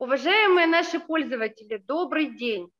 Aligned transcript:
Уважаемые 0.00 0.68
наши 0.68 1.00
пользователи, 1.00 1.76
добрый 1.76 2.26
день! 2.26 2.70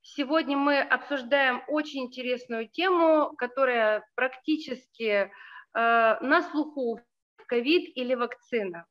Сегодня 0.00 0.56
мы 0.56 0.80
обсуждаем 0.80 1.62
очень 1.68 2.04
интересную 2.04 2.66
тему, 2.66 3.34
которая 3.36 4.08
практически 4.14 5.04
э, 5.04 5.28
на 5.74 6.42
слуху 6.50 6.98
ковид 7.46 7.94
или 7.94 8.14
вакцина. 8.14 8.86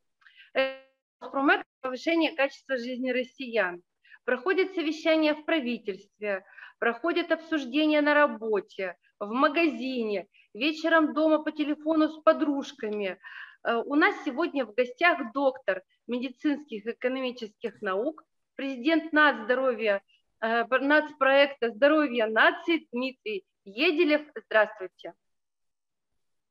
Проект 0.54 1.66
повышения 1.82 2.36
качества 2.36 2.78
жизни 2.78 3.10
россиян. 3.10 3.82
Проходит 4.26 4.76
совещание 4.76 5.34
в 5.34 5.44
правительстве, 5.44 6.46
проходит 6.78 7.32
обсуждение 7.32 8.02
на 8.02 8.14
работе, 8.14 8.96
в 9.20 9.32
магазине, 9.32 10.28
вечером 10.54 11.14
дома 11.16 11.40
по 11.40 11.52
телефону 11.52 12.10
с 12.10 12.22
подружками. 12.22 13.18
Э, 13.64 13.78
у 13.78 13.96
нас 13.96 14.14
сегодня 14.24 14.66
в 14.68 14.76
гостях 14.76 15.34
доктор 15.34 15.82
медицинских 16.12 16.86
и 16.86 16.92
экономических 16.92 17.82
наук, 17.82 18.24
президент 18.56 19.14
нацздоровья, 19.14 20.02
э, 20.42 20.66
нацпроекта 20.68 21.72
«Здоровье 21.72 22.28
нации» 22.28 22.88
Дмитрий 22.92 23.46
Еделев. 23.64 24.22
Здравствуйте. 24.46 25.14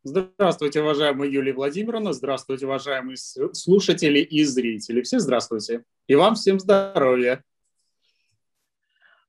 Здравствуйте, 0.02 0.80
уважаемая 0.80 1.28
Юлия 1.28 1.52
Владимировна. 1.52 2.15
Здравствуйте, 2.15 2.65
уважаемые 2.65 3.18
слушатели 3.18 4.20
и 4.20 4.45
зрители. 4.45 5.02
Все 5.02 5.18
здравствуйте. 5.18 5.84
И 6.06 6.15
вам 6.15 6.37
всем 6.37 6.59
здоровья. 6.59 7.45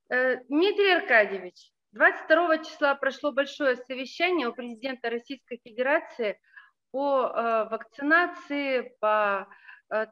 Э, 0.09 0.37
Дмитрий 0.47 0.91
Аркадьевич, 0.91 1.73
22 1.91 2.59
числа 2.59 2.95
прошло 2.95 3.33
большое 3.33 3.75
совещание 3.75 4.47
у 4.47 4.53
президента 4.53 5.09
Российской 5.09 5.59
Федерации 5.61 6.39
по 6.91 7.25
э, 7.25 7.69
вакцинации, 7.69 8.95
по 9.01 9.49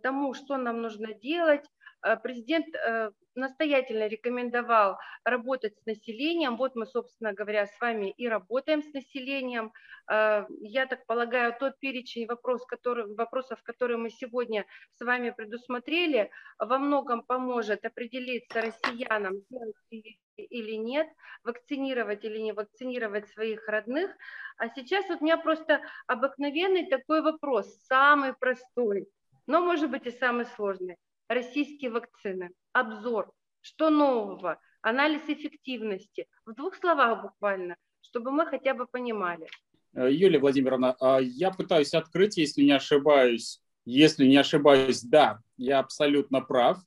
тому, 0.02 0.34
что 0.34 0.58
нам 0.58 0.82
нужно 0.82 1.14
делать. 1.14 1.66
Э, 2.02 2.18
президент 2.18 2.74
э, 2.76 3.12
настоятельно 3.36 4.08
рекомендовал 4.08 4.98
работать 5.24 5.78
с 5.78 5.86
населением. 5.86 6.58
Вот 6.58 6.76
мы, 6.76 6.86
собственно 6.86 7.34
говоря, 7.34 7.68
с 7.68 7.80
вами 7.82 8.12
и 8.12 8.28
работаем 8.28 8.82
с 8.82 8.94
населением. 8.94 9.72
Я 10.08 10.88
так 10.88 11.06
полагаю, 11.06 11.56
тот 11.60 11.78
перечень 11.80 12.26
вопрос, 12.26 12.66
который, 12.66 13.14
вопросов, 13.14 13.62
которые 13.62 13.98
мы 13.98 14.10
сегодня 14.10 14.66
с 14.96 15.06
вами 15.06 15.30
предусмотрели, 15.30 16.32
во 16.58 16.80
многом 16.80 17.22
поможет 17.22 17.86
определиться 17.86 18.60
россиянам, 18.60 19.44
или 19.92 20.72
нет, 20.78 21.08
вакцинировать 21.44 22.26
или 22.26 22.40
не 22.40 22.54
вакцинировать 22.54 23.30
своих 23.30 23.68
родных. 23.68 24.10
А 24.58 24.70
сейчас 24.70 25.08
вот 25.10 25.22
у 25.22 25.26
меня 25.26 25.38
просто 25.38 25.80
обыкновенный 26.08 26.88
такой 26.88 27.22
вопрос, 27.22 27.68
самый 27.86 28.34
простой– 28.34 29.08
но, 29.50 29.62
может 29.62 29.90
быть, 29.90 30.06
и 30.06 30.12
самый 30.12 30.46
сложный. 30.56 30.96
Российские 31.28 31.90
вакцины. 31.90 32.52
Обзор. 32.72 33.32
Что 33.62 33.90
нового? 33.90 34.60
Анализ 34.82 35.24
эффективности. 35.28 36.28
В 36.46 36.54
двух 36.54 36.76
словах 36.76 37.24
буквально, 37.24 37.76
чтобы 38.00 38.30
мы 38.30 38.46
хотя 38.46 38.76
бы 38.76 38.86
понимали. 38.86 39.48
Э, 39.96 40.08
Юлия 40.12 40.38
Владимировна, 40.38 40.96
а 41.00 41.18
я 41.20 41.50
пытаюсь 41.50 41.96
открыть, 41.96 42.38
если 42.38 42.62
не 42.62 42.74
ошибаюсь. 42.74 43.60
Если 43.86 44.28
не 44.28 44.38
ошибаюсь, 44.38 45.02
да, 45.02 45.40
я 45.58 45.80
абсолютно 45.80 46.42
прав. 46.42 46.78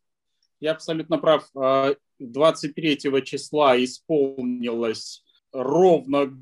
Я 0.61 0.71
абсолютно 0.71 1.19
прав. 1.19 1.51
23 2.21 2.99
э, 3.03 3.21
числа 3.23 3.77
исполнилось 3.83 5.25
ровно 5.51 6.33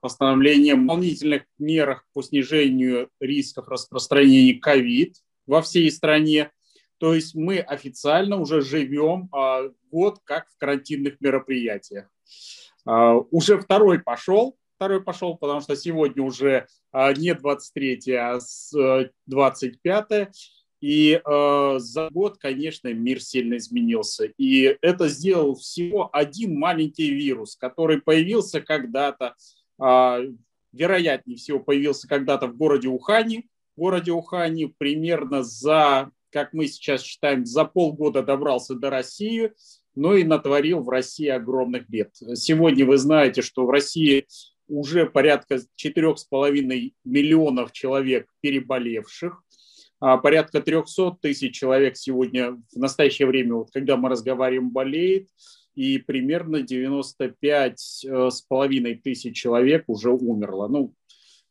постановление 0.00 0.74
о 0.74 0.76
дополнительных 0.76 1.42
мерах 1.58 2.06
по 2.12 2.22
снижению 2.22 3.10
рисков 3.18 3.66
распространения 3.66 4.54
ковид 4.54 5.16
во 5.46 5.62
всей 5.62 5.90
стране. 5.90 6.50
То 6.98 7.14
есть 7.14 7.34
мы 7.34 7.58
официально 7.58 8.36
уже 8.36 8.60
живем 8.60 9.28
а, 9.32 9.62
год 9.90 10.20
как 10.24 10.48
в 10.48 10.56
карантинных 10.56 11.20
мероприятиях. 11.20 12.08
А, 12.84 13.16
уже 13.16 13.58
второй 13.58 13.98
пошел, 13.98 14.56
второй 14.76 15.02
пошел, 15.02 15.36
потому 15.36 15.60
что 15.60 15.74
сегодня 15.74 16.22
уже 16.22 16.66
а, 16.92 17.12
не 17.12 17.34
23, 17.34 18.12
а 18.12 18.40
с 18.40 18.72
25. 19.26 20.10
Э, 20.10 20.30
и 20.80 21.20
э, 21.24 21.74
за 21.78 22.08
год, 22.10 22.38
конечно, 22.38 22.92
мир 22.92 23.22
сильно 23.22 23.56
изменился. 23.56 24.26
И 24.36 24.76
это 24.82 25.08
сделал 25.08 25.54
всего 25.54 26.10
один 26.12 26.58
маленький 26.58 27.12
вирус, 27.12 27.56
который 27.56 28.00
появился 28.02 28.60
когда-то, 28.60 29.36
э, 29.80 30.32
вероятнее 30.72 31.36
всего, 31.36 31.60
появился 31.60 32.08
когда-то 32.08 32.48
в 32.48 32.56
городе 32.56 32.88
Ухане, 32.88 33.44
городе 33.82 34.12
Ухане 34.12 34.68
примерно 34.68 35.42
за, 35.42 36.12
как 36.30 36.52
мы 36.52 36.68
сейчас 36.68 37.02
считаем, 37.02 37.44
за 37.44 37.64
полгода 37.64 38.22
добрался 38.22 38.76
до 38.76 38.90
России, 38.90 39.50
но 39.96 40.14
и 40.14 40.22
натворил 40.22 40.82
в 40.82 40.88
России 40.88 41.26
огромных 41.26 41.88
бед. 41.88 42.14
Сегодня 42.34 42.86
вы 42.86 42.96
знаете, 42.96 43.42
что 43.42 43.66
в 43.66 43.70
России 43.70 44.28
уже 44.68 45.06
порядка 45.06 45.56
4,5 45.84 46.92
миллионов 47.04 47.72
человек 47.72 48.28
переболевших, 48.40 49.42
а 49.98 50.16
порядка 50.16 50.60
300 50.60 51.18
тысяч 51.20 51.52
человек 51.52 51.96
сегодня 51.96 52.52
в 52.52 52.76
настоящее 52.76 53.26
время, 53.26 53.54
вот 53.54 53.72
когда 53.72 53.96
мы 53.96 54.08
разговариваем, 54.10 54.70
болеет, 54.70 55.26
и 55.74 55.98
примерно 55.98 56.62
95 56.62 58.04
э, 58.04 58.30
с 58.30 58.42
половиной 58.42 58.94
тысяч 58.94 59.36
человек 59.36 59.84
уже 59.88 60.10
умерло. 60.10 60.68
Ну, 60.68 60.94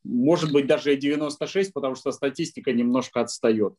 может 0.03 0.51
быть 0.51 0.67
даже 0.67 0.93
и 0.93 0.97
96, 0.97 1.73
потому 1.73 1.95
что 1.95 2.11
статистика 2.11 2.71
немножко 2.71 3.21
отстает. 3.21 3.75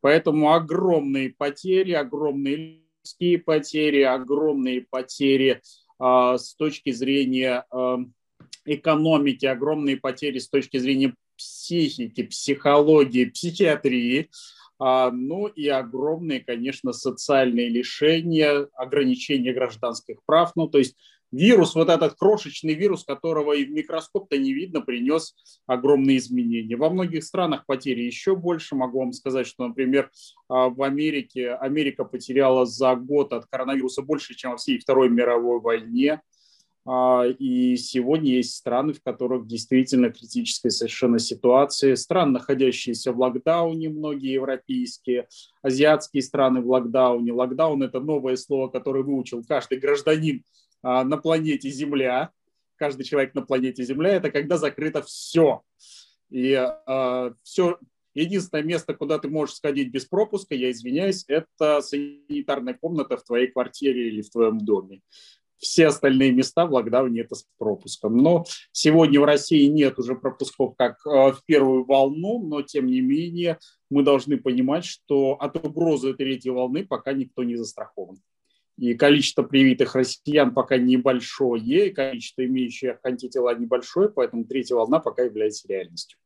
Поэтому 0.00 0.52
огромные 0.52 1.30
потери, 1.36 1.92
огромные 1.92 2.82
людские 3.00 3.38
потери, 3.38 4.02
огромные 4.02 4.86
потери 4.88 5.60
э, 6.00 6.36
с 6.38 6.54
точки 6.54 6.90
зрения 6.90 7.64
э, 7.72 7.96
экономики, 8.64 9.46
огромные 9.46 9.96
потери 9.96 10.38
с 10.38 10.48
точки 10.48 10.78
зрения 10.78 11.14
психики, 11.36 12.22
психологии, 12.24 13.26
психиатрии, 13.26 14.30
э, 14.82 15.10
ну 15.12 15.46
и 15.46 15.68
огромные, 15.68 16.40
конечно, 16.40 16.92
социальные 16.92 17.68
лишения, 17.68 18.68
ограничения 18.74 19.52
гражданских 19.52 20.22
прав. 20.24 20.52
Ну, 20.56 20.66
то 20.66 20.78
есть 20.78 20.96
вирус, 21.32 21.74
вот 21.74 21.88
этот 21.88 22.14
крошечный 22.14 22.74
вирус, 22.74 23.04
которого 23.04 23.52
и 23.52 23.64
в 23.64 23.70
микроскоп-то 23.70 24.36
не 24.38 24.52
видно, 24.52 24.80
принес 24.80 25.34
огромные 25.66 26.18
изменения. 26.18 26.76
Во 26.76 26.90
многих 26.90 27.24
странах 27.24 27.66
потери 27.66 28.02
еще 28.02 28.36
больше. 28.36 28.74
Могу 28.74 29.00
вам 29.00 29.12
сказать, 29.12 29.46
что, 29.46 29.66
например, 29.66 30.10
а, 30.48 30.68
в 30.68 30.82
Америке 30.82 31.54
Америка 31.54 32.04
потеряла 32.04 32.66
за 32.66 32.94
год 32.94 33.32
от 33.32 33.46
коронавируса 33.46 34.02
больше, 34.02 34.34
чем 34.34 34.52
во 34.52 34.56
всей 34.56 34.78
Второй 34.78 35.08
мировой 35.08 35.60
войне. 35.60 36.20
А, 36.86 37.24
и 37.26 37.76
сегодня 37.76 38.32
есть 38.32 38.54
страны, 38.54 38.94
в 38.94 39.02
которых 39.02 39.46
действительно 39.46 40.10
критическая 40.10 40.70
совершенно 40.70 41.18
ситуация. 41.18 41.94
Страны, 41.94 42.32
находящиеся 42.32 43.12
в 43.12 43.20
локдауне, 43.20 43.90
многие 43.90 44.32
европейские, 44.32 45.28
азиатские 45.62 46.22
страны 46.22 46.62
в 46.62 46.68
локдауне. 46.68 47.32
Локдаун– 47.32 47.82
это 47.84 48.00
новое 48.00 48.36
слово, 48.36 48.68
которое 48.68 49.04
выучил 49.04 49.44
каждый 49.44 49.78
гражданин 49.78 50.42
на 50.82 51.16
планете 51.16 51.70
Земля, 51.70 52.32
каждый 52.80 53.04
человек 53.04 53.34
на 53.34 53.42
планете 53.42 53.84
Земля, 53.84 54.10
это 54.10 54.30
когда 54.30 54.56
закрыто 54.56 55.02
все. 55.02 55.62
И 56.30 56.52
э, 56.52 57.32
все, 57.42 57.78
единственное 58.14 58.64
место, 58.64 58.94
куда 58.94 59.18
ты 59.18 59.28
можешь 59.28 59.56
сходить 59.56 59.90
без 59.90 60.06
пропуска, 60.06 60.54
я 60.54 60.70
извиняюсь, 60.70 61.24
это 61.28 61.82
санитарная 61.82 62.74
комната 62.74 63.16
в 63.16 63.24
твоей 63.24 63.48
квартире 63.48 64.08
или 64.08 64.22
в 64.22 64.30
твоем 64.30 64.58
доме. 64.58 65.02
Все 65.58 65.88
остальные 65.88 66.32
места 66.32 66.64
в 66.64 66.72
локдауне 66.72 67.20
это 67.20 67.34
с 67.34 67.44
пропуском. 67.58 68.16
Но 68.16 68.46
сегодня 68.72 69.20
в 69.20 69.24
России 69.24 69.66
нет 69.66 69.98
уже 69.98 70.14
пропусков, 70.14 70.74
как 70.78 71.04
э, 71.04 71.32
в 71.32 71.42
первую 71.44 71.84
волну, 71.84 72.42
но 72.42 72.62
тем 72.62 72.86
не 72.86 73.02
менее 73.02 73.58
мы 73.90 74.02
должны 74.02 74.38
понимать, 74.38 74.86
что 74.86 75.34
от 75.34 75.62
угрозы 75.62 76.14
третьей 76.14 76.52
волны 76.52 76.86
пока 76.86 77.12
никто 77.12 77.44
не 77.44 77.56
застрахован 77.56 78.22
и 78.80 78.94
количество 78.94 79.42
привитых 79.42 79.94
россиян 79.94 80.54
пока 80.54 80.78
небольшое, 80.78 81.88
и 81.88 81.92
количество 81.92 82.46
имеющих 82.46 82.98
антитела 83.02 83.54
небольшое, 83.54 84.08
поэтому 84.08 84.46
третья 84.46 84.74
волна 84.74 85.00
пока 85.00 85.22
является 85.22 85.68
реальностью. 85.68 86.18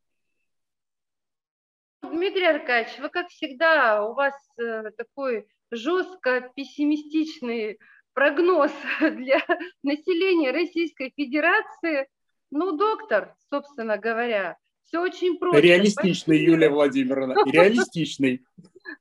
Дмитрий 2.03 2.45
Аркадьевич, 2.45 3.01
вы, 3.01 3.09
как 3.09 3.29
всегда, 3.29 4.07
у 4.07 4.15
вас 4.15 4.35
э, 4.57 4.93
такой 4.97 5.49
жестко 5.73 6.49
пессимистичный 6.55 7.81
прогноз 8.13 8.71
для 9.01 9.45
населения 9.83 10.53
Российской 10.53 11.13
Федерации. 11.17 12.07
Ну, 12.53 12.77
доктор, 12.77 13.35
собственно 13.51 13.99
говоря, 13.99 14.57
все 14.85 15.01
очень 15.01 15.39
просто. 15.39 15.61
Реалистичный. 15.61 16.39
Юлия 16.39 16.69
Владимировна, 16.69 17.35
реалистичный. 17.51 18.45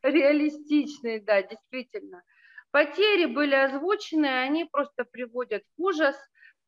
Реалистичный, 0.01 1.19
да, 1.19 1.43
действительно. 1.43 2.23
Потери 2.73 3.25
были 3.25 3.53
озвучены, 3.53 4.25
они 4.25 4.65
просто 4.65 5.05
приводят 5.05 5.61
в 5.77 5.83
ужас. 5.83 6.17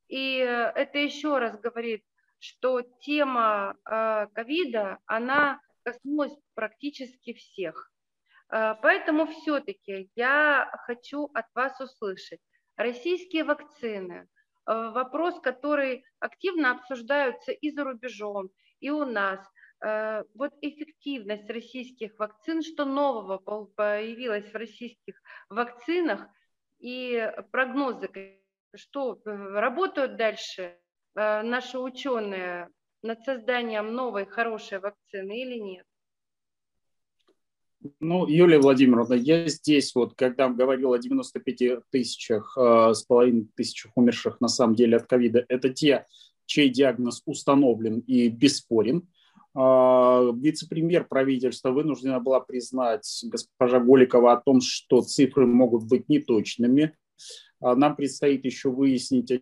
И 0.07 0.35
это 0.37 0.99
еще 0.99 1.39
раз 1.39 1.59
говорит, 1.59 2.03
что 2.37 2.81
тема 3.01 3.75
э, 3.83 4.27
ковида, 4.35 4.99
она 5.07 5.59
коснулась 5.81 6.37
практически 6.53 7.33
всех. 7.33 7.91
Поэтому 8.47 9.25
все-таки 9.25 10.11
я 10.15 10.69
хочу 10.85 11.31
от 11.33 11.45
вас 11.55 11.81
услышать. 11.81 12.39
Российские 12.77 13.43
вакцины, 13.43 14.27
вопрос, 14.67 15.39
который 15.41 16.05
активно 16.19 16.71
обсуждается 16.71 17.51
и 17.51 17.71
за 17.71 17.83
рубежом, 17.83 18.49
и 18.79 18.91
у 18.91 19.05
нас. 19.05 19.39
Вот 20.33 20.51
эффективность 20.61 21.47
российских 21.49 22.17
вакцин, 22.17 22.63
что 22.63 22.85
нового 22.85 23.37
появилось 23.75 24.51
в 24.51 24.55
российских 24.55 25.21
вакцинах 25.49 26.27
и 26.79 27.31
прогнозы, 27.51 28.09
что 28.73 29.21
работают 29.25 30.17
дальше 30.17 30.79
наши 31.13 31.77
ученые 31.77 32.69
над 33.03 33.23
созданием 33.23 33.93
новой 33.93 34.25
хорошей 34.25 34.79
вакцины 34.79 35.41
или 35.41 35.59
нет? 35.59 35.85
Ну, 37.99 38.27
Юлия 38.27 38.59
Владимировна, 38.59 39.13
я 39.13 39.47
здесь 39.47 39.93
вот, 39.93 40.15
когда 40.15 40.49
говорил 40.49 40.93
о 40.93 40.97
95 40.97 41.89
тысячах 41.91 42.57
э, 42.57 42.93
с 42.93 43.03
половиной 43.03 43.47
тысячах 43.55 43.91
умерших 43.95 44.41
на 44.41 44.47
самом 44.47 44.75
деле 44.75 44.97
от 44.97 45.05
ковида, 45.05 45.45
это 45.47 45.69
те, 45.69 46.07
чей 46.45 46.69
диагноз 46.69 47.21
установлен 47.25 47.99
и 47.99 48.29
бесспорен. 48.29 49.07
Э, 49.55 50.31
вице-премьер 50.35 51.05
правительства 51.05 51.71
вынуждена 51.71 52.19
была 52.19 52.41
признать 52.41 53.23
госпожа 53.25 53.79
Голикова 53.79 54.33
о 54.33 54.41
том, 54.41 54.59
что 54.61 55.01
цифры 55.01 55.45
могут 55.45 55.85
быть 55.87 56.09
неточными. 56.09 56.95
Э, 57.61 57.73
нам 57.75 57.95
предстоит 57.95 58.43
еще 58.43 58.69
выяснить, 58.69 59.31
от 59.31 59.41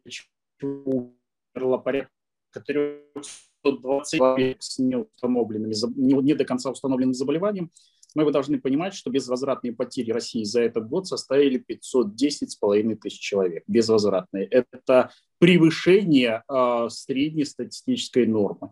чего 0.59 1.13
умерло 1.55 1.77
порядка 1.77 2.11
320 2.53 4.11
человек 4.11 4.57
с 4.61 4.77
неустановленными, 4.77 5.73
не, 5.95 6.33
до 6.35 6.45
конца 6.45 6.69
установленным 6.69 7.15
заболеванием 7.15 7.71
мы 8.15 8.31
должны 8.31 8.59
понимать, 8.59 8.93
что 8.93 9.09
безвозвратные 9.09 9.73
потери 9.73 10.11
России 10.11 10.43
за 10.43 10.61
этот 10.61 10.87
год 10.87 11.07
составили 11.07 11.63
510,5 11.67 12.95
тысяч 12.97 13.19
человек. 13.19 13.63
Безвозвратные. 13.67 14.45
Это 14.45 15.09
превышение 15.39 16.43
э, 16.47 16.89
средней 16.89 17.45
статистической 17.45 18.27
нормы. 18.27 18.71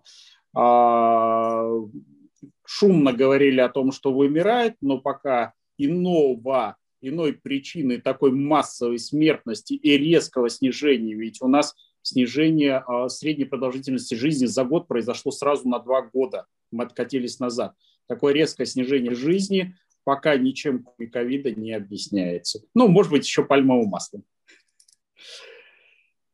Э, 0.57 1.87
шумно 2.65 3.13
говорили 3.13 3.59
о 3.59 3.69
том, 3.69 3.91
что 3.91 4.13
вымирает, 4.13 4.75
но 4.81 4.99
пока 4.99 5.53
иного, 5.77 6.77
иной 7.01 7.33
причины 7.33 7.99
такой 7.99 8.31
массовой 8.31 8.99
смертности 8.99 9.73
и 9.73 9.97
резкого 9.97 10.49
снижения, 10.49 11.15
ведь 11.15 11.41
у 11.41 11.47
нас 11.47 11.75
снижение 12.01 12.83
э, 12.87 13.09
средней 13.09 13.45
продолжительности 13.45 14.15
жизни 14.15 14.45
за 14.45 14.63
год 14.63 14.87
произошло 14.87 15.31
сразу 15.31 15.67
на 15.67 15.79
два 15.79 16.01
года. 16.01 16.45
Мы 16.71 16.83
откатились 16.83 17.39
назад 17.39 17.75
такое 18.07 18.33
резкое 18.33 18.65
снижение 18.65 19.15
жизни 19.15 19.75
пока 20.03 20.35
ничем 20.35 20.87
ковида 21.11 21.51
не 21.51 21.73
объясняется. 21.73 22.61
Ну, 22.73 22.87
может 22.87 23.11
быть, 23.11 23.25
еще 23.25 23.45
пальмовым 23.45 23.89
маслом. 23.89 24.23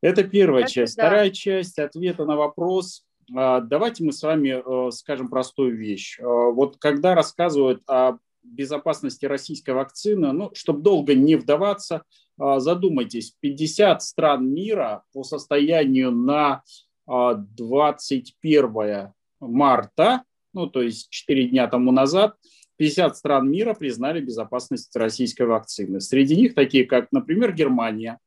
Это 0.01 0.23
первая 0.23 0.63
Это 0.63 0.71
часть. 0.71 0.95
Да. 0.95 1.03
Вторая 1.03 1.29
часть 1.31 1.79
ответа 1.79 2.25
на 2.25 2.35
вопрос. 2.35 3.05
А, 3.35 3.61
давайте 3.61 4.03
мы 4.03 4.11
с 4.11 4.23
вами 4.23 4.87
э, 4.87 4.91
скажем 4.91 5.29
простую 5.29 5.77
вещь. 5.77 6.19
А, 6.19 6.25
вот 6.25 6.77
когда 6.77 7.15
рассказывают 7.15 7.83
о 7.89 8.17
безопасности 8.43 9.25
российской 9.25 9.71
вакцины, 9.71 10.31
ну, 10.31 10.51
чтобы 10.53 10.81
долго 10.81 11.13
не 11.13 11.35
вдаваться, 11.35 12.03
а, 12.39 12.59
задумайтесь, 12.59 13.35
50 13.39 14.01
стран 14.01 14.53
мира 14.53 15.03
по 15.13 15.23
состоянию 15.23 16.11
на 16.11 16.63
21 17.07 19.13
марта 19.39 20.23
ну, 20.57 20.67
то 20.67 20.81
есть 20.81 21.09
4 21.11 21.49
дня 21.49 21.67
тому 21.67 21.91
назад, 21.91 22.35
50 22.77 23.15
стран 23.15 23.49
мира 23.49 23.75
признали 23.75 24.21
безопасность 24.21 24.95
российской 24.95 25.43
вакцины. 25.43 26.01
Среди 26.01 26.35
них 26.35 26.55
такие, 26.55 26.85
как, 26.85 27.11
например, 27.11 27.53
Германия, 27.53 28.13
а, 28.13 28.17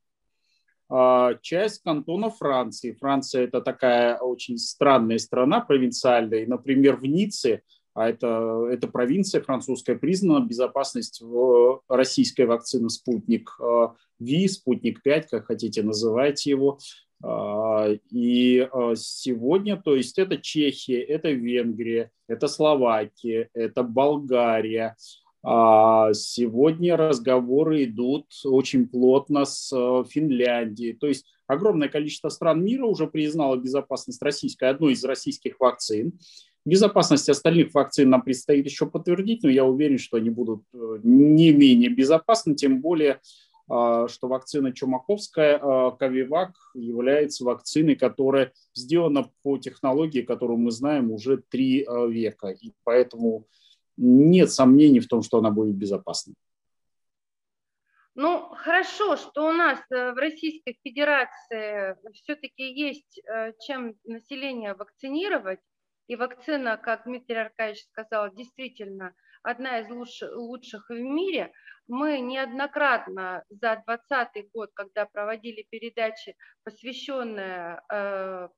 часть 1.42 1.82
кантона 1.82 2.30
Франции. 2.30 2.96
Франция– 2.98 3.44
это 3.44 3.60
такая 3.60 4.18
очень 4.18 4.58
странная 4.58 5.18
страна, 5.18 5.60
провинциальная. 5.60 6.40
И, 6.40 6.46
например, 6.46 6.96
в 6.96 7.04
Ницце, 7.04 7.62
а 7.94 8.08
это, 8.08 8.66
это 8.70 8.88
провинция 8.88 9.40
французская, 9.40 9.96
признана 9.96 10.44
безопасность 10.44 11.20
в 11.20 11.82
российской 11.88 12.46
вакцины 12.46 12.88
«Спутник 12.88 13.56
Ви», 14.18 14.48
«Спутник-5», 14.48 15.24
как 15.30 15.46
хотите 15.46 15.82
называйте 15.82 16.50
его, 16.50 16.78
а, 17.22 17.88
и 18.10 18.60
а, 18.72 18.94
сегодня, 18.96 19.76
то 19.76 19.94
есть 19.94 20.18
это 20.18 20.38
Чехия, 20.38 21.02
это 21.02 21.30
Венгрия, 21.30 22.10
это 22.28 22.48
Словакия, 22.48 23.50
это 23.52 23.82
Болгария. 23.82 24.96
А, 25.42 26.12
сегодня 26.12 26.96
разговоры 26.96 27.84
идут 27.84 28.26
очень 28.44 28.88
плотно 28.88 29.44
с 29.44 29.70
Финляндией. 30.08 30.94
То 30.94 31.06
есть 31.06 31.26
огромное 31.46 31.88
количество 31.88 32.28
стран 32.28 32.64
мира 32.64 32.84
уже 32.84 33.06
признало 33.06 33.56
безопасность 33.56 34.22
российской, 34.22 34.70
одной 34.70 34.92
из 34.92 35.04
российских 35.04 35.58
вакцин. 35.60 36.18
Безопасность 36.66 37.28
остальных 37.28 37.72
вакцин 37.72 38.10
нам 38.10 38.22
предстоит 38.22 38.66
еще 38.66 38.86
подтвердить, 38.86 39.42
но 39.42 39.48
я 39.48 39.64
уверен, 39.64 39.98
что 39.98 40.18
они 40.18 40.28
будут 40.28 40.62
э, 40.74 40.98
не 41.02 41.52
менее 41.52 41.88
безопасны, 41.88 42.54
тем 42.54 42.82
более 42.82 43.20
а, 43.72 44.08
что 44.08 44.26
вакцина 44.26 44.72
Чумаковская, 44.72 45.60
а, 45.62 45.92
Ковивак, 45.92 46.54
является 46.74 47.44
вакциной, 47.44 47.94
которая 47.94 48.52
сделана 48.74 49.30
по 49.42 49.58
технологии, 49.58 50.22
которую 50.22 50.58
мы 50.58 50.72
знаем 50.72 51.12
уже 51.12 51.36
три 51.36 51.84
а, 51.84 52.06
века. 52.06 52.48
И 52.48 52.72
поэтому 52.82 53.46
нет 54.00 54.50
сомнений 54.50 55.00
в 55.00 55.08
том, 55.08 55.22
что 55.22 55.38
она 55.38 55.50
будет 55.50 55.76
безопасной. 55.76 56.34
Ну, 58.14 58.48
хорошо, 58.54 59.16
что 59.16 59.48
у 59.48 59.52
нас 59.52 59.78
э, 59.90 60.12
в 60.12 60.16
Российской 60.16 60.76
Федерации 60.82 61.96
все-таки 62.12 62.64
есть 62.64 63.20
э, 63.24 63.52
чем 63.60 63.94
население 64.04 64.74
вакцинировать. 64.74 65.60
И 66.08 66.16
вакцина, 66.16 66.76
как 66.76 67.04
Дмитрий 67.04 67.36
Аркадьевич 67.36 67.84
сказал, 67.84 68.34
действительно 68.34 69.14
одна 69.42 69.78
из 69.78 69.88
лучших, 69.88 70.90
в 70.90 70.94
мире– 70.94 71.52
мы 71.90 72.20
неоднократно 72.20 73.44
за 73.50 73.82
2020 73.84 74.52
год, 74.52 74.70
когда 74.74 75.06
проводили 75.06 75.66
передачи, 75.68 76.36
посвященные 76.62 77.82
э, 77.92 78.48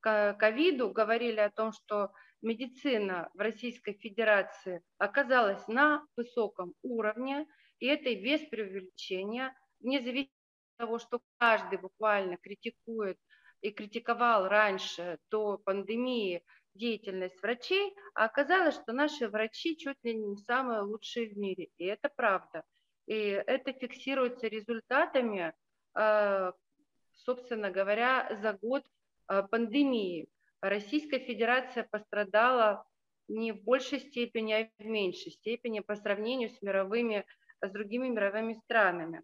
ковиду, 0.00 0.90
говорили 0.90 1.40
о 1.40 1.50
том, 1.50 1.72
что 1.72 2.12
медицина 2.42 3.30
в 3.34 3.38
Российской 3.38 3.94
Федерации 3.94 4.82
оказалась 4.98 5.66
на 5.68 6.04
высоком 6.16 6.74
уровне, 6.82 7.46
и 7.78 7.86
это 7.86 8.14
без 8.14 8.40
преувеличения, 8.48 9.54
вне 9.80 10.00
зависимости 10.00 10.34
от 10.78 10.86
того, 10.86 10.98
что 10.98 11.20
каждый 11.38 11.78
буквально 11.78 12.36
критикует 12.36 13.18
и 13.60 13.70
критиковал 13.70 14.48
раньше 14.48 15.18
до 15.30 15.58
пандемии 15.58 16.42
деятельность 16.74 17.40
врачей, 17.42 17.94
а 18.14 18.24
оказалось, 18.24 18.74
что 18.74 18.92
наши 18.92 19.28
врачи 19.28 19.76
чуть 19.76 19.98
ли 20.02 20.14
не 20.14 20.36
самые 20.36 20.82
лучшие 20.82 21.28
в 21.28 21.36
мире. 21.36 21.68
И 21.78 21.84
это 21.84 22.08
правда. 22.08 22.64
И 23.06 23.14
это 23.14 23.72
фиксируется 23.72 24.46
результатами, 24.46 25.52
э, 25.94 26.52
собственно 27.12 27.70
говоря, 27.70 28.38
за 28.40 28.52
год 28.52 28.84
э, 29.28 29.42
пандемии. 29.50 30.28
Российская 30.60 31.20
Федерация 31.20 31.86
пострадала 31.90 32.84
не 33.28 33.52
в 33.52 33.62
большей 33.62 34.00
степени, 34.00 34.52
а 34.52 34.70
в 34.78 34.86
меньшей 34.86 35.32
степени 35.32 35.80
по 35.80 35.96
сравнению 35.96 36.50
с 36.50 36.60
мировыми, 36.62 37.24
с 37.62 37.70
другими 37.70 38.08
мировыми 38.08 38.54
странами. 38.64 39.22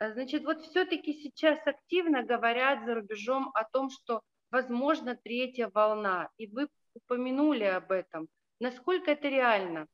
Значит, 0.00 0.44
вот 0.44 0.62
все-таки 0.62 1.12
сейчас 1.12 1.58
активно 1.66 2.24
говорят 2.24 2.84
за 2.84 2.94
рубежом 2.94 3.50
о 3.54 3.64
том, 3.64 3.90
что 3.90 4.22
возможно 4.50 5.16
третья 5.22 5.70
волна, 5.72 6.28
и 6.38 6.46
вы 6.48 6.68
упомянули 6.94 7.64
об 7.64 7.92
этом. 7.92 8.28
Насколько 8.60 9.12
это 9.12 9.28
реально? 9.28 9.86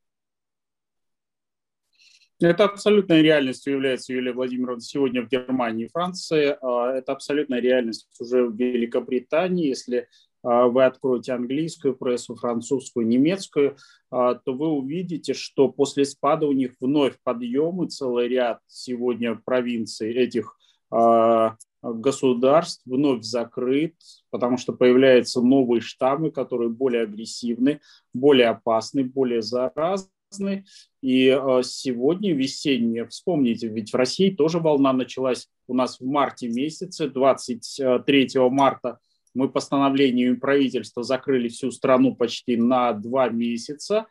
Это 2.43 2.65
абсолютной 2.65 3.21
реальностью 3.21 3.75
является, 3.75 4.15
Юлия 4.15 4.33
Владимировна, 4.33 4.81
сегодня 4.81 5.23
в 5.23 5.29
Германии 5.29 5.85
и 5.85 5.91
Франции. 5.91 6.57
А, 6.63 6.93
это 6.95 7.13
абсолютная 7.13 7.61
реальность 7.61 8.09
уже 8.19 8.45
в 8.45 8.57
Великобритании. 8.57 9.69
Если 9.69 9.99
а, 9.99 10.30
вы 10.43 10.85
откроете 10.85 11.33
английскую 11.33 11.95
прессу, 11.95 12.35
французскую, 12.35 13.07
немецкую, 13.07 13.77
а, 14.11 14.35
то 14.35 14.55
вы 14.55 14.69
увидите, 14.69 15.35
что 15.35 15.69
после 15.69 16.05
спада 16.05 16.47
у 16.47 16.53
них 16.53 16.73
вновь 16.81 17.19
подъемы, 17.23 17.89
целый 17.89 18.29
ряд 18.29 18.61
сегодня 18.67 19.35
провинций 19.35 20.13
этих 20.13 20.57
государств 21.83 22.83
вновь 22.85 23.23
закрыт, 23.23 23.95
потому 24.31 24.57
что 24.57 24.73
появляются 24.73 25.41
новые 25.41 25.81
штаммы, 25.81 26.31
которые 26.31 26.69
более 26.69 27.03
агрессивны, 27.03 27.81
более 28.13 28.49
опасны, 28.49 29.05
более 29.05 29.41
заразны. 29.41 30.65
И 31.01 31.29
сегодня 31.63 32.35
весеннее, 32.35 33.07
вспомните, 33.07 33.69
ведь 33.69 33.93
в 33.93 33.97
России 33.97 34.31
тоже 34.31 34.59
волна 34.59 34.93
началась 34.93 35.49
у 35.69 35.75
нас 35.75 36.01
в 36.01 36.05
марте 36.05 36.49
месяце, 36.49 37.09
23 37.09 38.31
марта 38.51 38.99
мы 39.35 39.49
постановлением 39.49 40.41
правительства 40.41 41.03
закрыли 41.03 41.49
всю 41.49 41.71
страну 41.71 42.15
почти 42.15 42.57
на 42.57 42.93
два 42.93 43.29
месяца. 43.29 44.07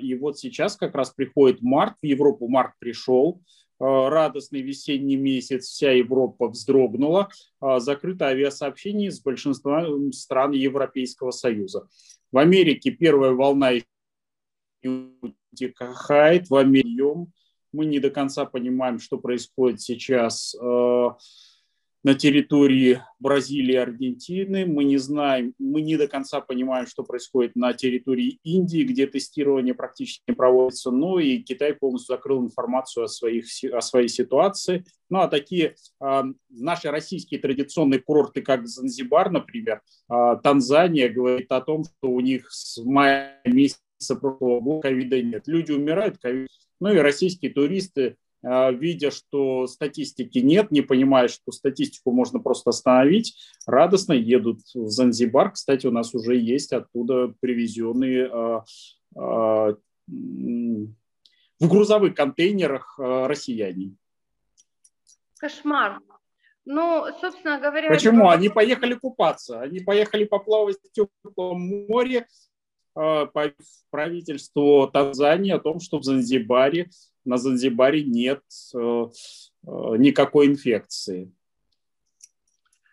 И 0.00 0.14
вот 0.14 0.38
сейчас 0.38 0.76
как 0.76 0.94
раз 0.94 1.10
приходит 1.10 1.62
март, 1.62 1.94
в 2.00 2.06
Европу 2.06 2.46
март 2.48 2.74
пришел, 2.78 3.40
радостный 3.78 4.62
весенний 4.62 5.16
месяц, 5.16 5.66
вся 5.66 5.92
Европа 5.92 6.48
вздрогнула, 6.48 7.28
закрыто 7.78 8.28
авиасообщение 8.28 9.10
с 9.10 9.20
большинством 9.20 10.12
стран 10.12 10.52
Европейского 10.52 11.30
Союза. 11.30 11.88
В 12.32 12.38
Америке 12.38 12.90
первая 12.90 13.32
волна 13.32 13.72
утекает, 14.82 16.48
в 16.48 16.54
Америке 16.54 17.26
мы 17.72 17.86
не 17.86 17.98
до 17.98 18.10
конца 18.10 18.44
понимаем, 18.46 18.98
что 18.98 19.18
происходит 19.18 19.80
сейчас 19.82 20.54
на 22.06 22.14
территории 22.14 23.02
Бразилии 23.18 23.72
и 23.72 23.78
Аргентины. 23.78 24.64
Мы 24.64 24.84
не 24.84 24.96
знаем, 24.96 25.54
мы 25.58 25.80
не 25.80 25.96
до 25.96 26.06
конца 26.06 26.40
понимаем, 26.40 26.86
что 26.86 27.02
происходит 27.02 27.56
на 27.56 27.72
территории 27.72 28.38
Индии, 28.44 28.84
где 28.84 29.08
тестирование 29.08 29.74
практически 29.74 30.22
не 30.28 30.34
проводится. 30.34 30.92
Ну 30.92 31.18
и 31.18 31.38
Китай 31.38 31.74
полностью 31.74 32.14
закрыл 32.14 32.44
информацию 32.44 33.06
о, 33.06 33.08
своих, 33.08 33.46
о 33.72 33.80
своей 33.80 34.06
ситуации. 34.06 34.84
Ну 35.10 35.18
а 35.18 35.26
такие 35.26 35.74
э, 36.00 36.22
наши 36.48 36.92
российские 36.92 37.40
традиционные 37.40 37.98
курорты, 37.98 38.40
как 38.40 38.68
Занзибар, 38.68 39.32
например, 39.32 39.82
э, 40.08 40.36
Танзания 40.44 41.08
говорит 41.08 41.50
о 41.50 41.60
том, 41.60 41.82
что 41.82 42.08
у 42.08 42.20
них 42.20 42.52
с 42.52 42.80
мая 42.84 43.40
месяца 43.44 44.14
прошлого 44.14 44.60
года 44.60 44.82
ковида 44.82 45.20
нет. 45.22 45.48
Люди 45.48 45.72
умирают, 45.72 46.18
ковид 46.18 46.50
ну 46.80 46.92
и 46.92 46.98
российские 46.98 47.52
туристы, 47.52 48.16
видя, 48.72 49.10
что 49.10 49.66
статистики 49.66 50.38
нет, 50.38 50.70
не 50.70 50.82
понимая, 50.82 51.28
что 51.28 51.52
статистику 51.52 52.12
можно 52.12 52.38
просто 52.38 52.70
остановить, 52.70 53.36
радостно 53.66 54.12
едут 54.12 54.60
в 54.74 54.88
Занзибар. 54.88 55.52
Кстати, 55.52 55.86
у 55.86 55.90
нас 55.90 56.14
уже 56.14 56.36
есть 56.36 56.72
оттуда 56.72 57.34
привезенные 57.40 58.26
а, 58.26 58.64
а, 59.16 59.76
в 60.08 61.68
грузовых 61.68 62.14
контейнерах 62.14 62.94
россияне. 62.98 63.94
Кошмар. 65.38 66.00
Ну, 66.64 67.06
собственно 67.20 67.58
говоря... 67.60 67.88
Почему? 67.88 68.26
Это... 68.26 68.32
Они 68.32 68.48
поехали 68.48 68.94
купаться, 68.94 69.60
они 69.60 69.80
поехали 69.80 70.24
поплавать 70.24 70.76
в 70.82 70.92
теплом 70.92 71.86
море, 71.88 72.26
Э, 72.96 73.26
правительству 73.90 74.88
Танзании 74.90 75.52
о 75.52 75.58
том, 75.58 75.80
что 75.80 75.98
в 75.98 76.04
Занзибаре, 76.04 76.88
на 77.26 77.36
Занзибаре 77.36 78.04
нет 78.04 78.42
э, 78.74 78.78
э, 78.78 79.06
никакой 79.98 80.46
инфекции. 80.46 81.32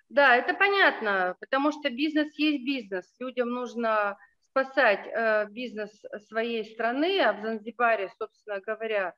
Да, 0.09 0.35
это 0.35 0.53
понятно, 0.53 1.35
потому 1.39 1.71
что 1.71 1.89
бизнес 1.89 2.37
есть 2.37 2.65
бизнес. 2.65 3.05
Людям 3.19 3.49
нужно 3.49 4.17
спасать 4.49 5.07
э, 5.07 5.47
бизнес 5.49 5.91
своей 6.27 6.65
страны, 6.65 7.19
а 7.21 7.33
в 7.33 7.41
Занзибаре, 7.41 8.09
собственно 8.17 8.59
говоря, 8.59 9.13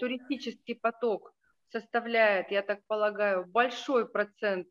туристический 0.00 0.74
поток 0.74 1.32
составляет, 1.68 2.50
я 2.50 2.62
так 2.62 2.80
полагаю, 2.88 3.46
большой 3.46 4.08
процент 4.08 4.66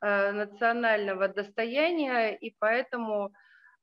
национального 0.00 1.26
достояния, 1.26 2.36
и 2.36 2.54
поэтому 2.60 3.32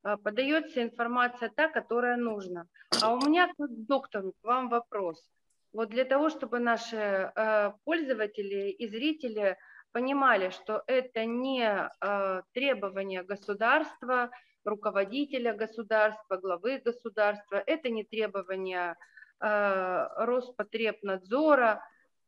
подается 0.02 0.82
информация 0.82 1.50
та, 1.50 1.68
которая 1.68 2.18
нужна. 2.18 2.66
А 3.02 3.14
у 3.14 3.18
меня 3.18 3.52
как 3.58 3.70
доктору 3.86 4.34
к 4.34 4.44
вам 4.44 4.70
вопрос. 4.70 5.30
Вот 5.72 5.90
для 5.90 6.06
того, 6.06 6.30
чтобы 6.30 6.58
наши 6.60 6.96
э, 6.96 7.72
пользователи 7.84 8.72
и 8.72 8.88
зрители 8.88 9.58
понимали, 9.92 10.50
что 10.50 10.84
это 10.88 11.26
не 11.26 11.64
э, 11.64 12.42
требование 12.54 13.24
государства, 13.24 14.32
руководителя 14.64 15.54
государства, 15.54 16.38
главы 16.38 16.82
государства, 16.84 17.62
это 17.66 17.90
не 17.90 18.04
требование 18.04 18.96
Роспотребнадзора. 19.42 21.82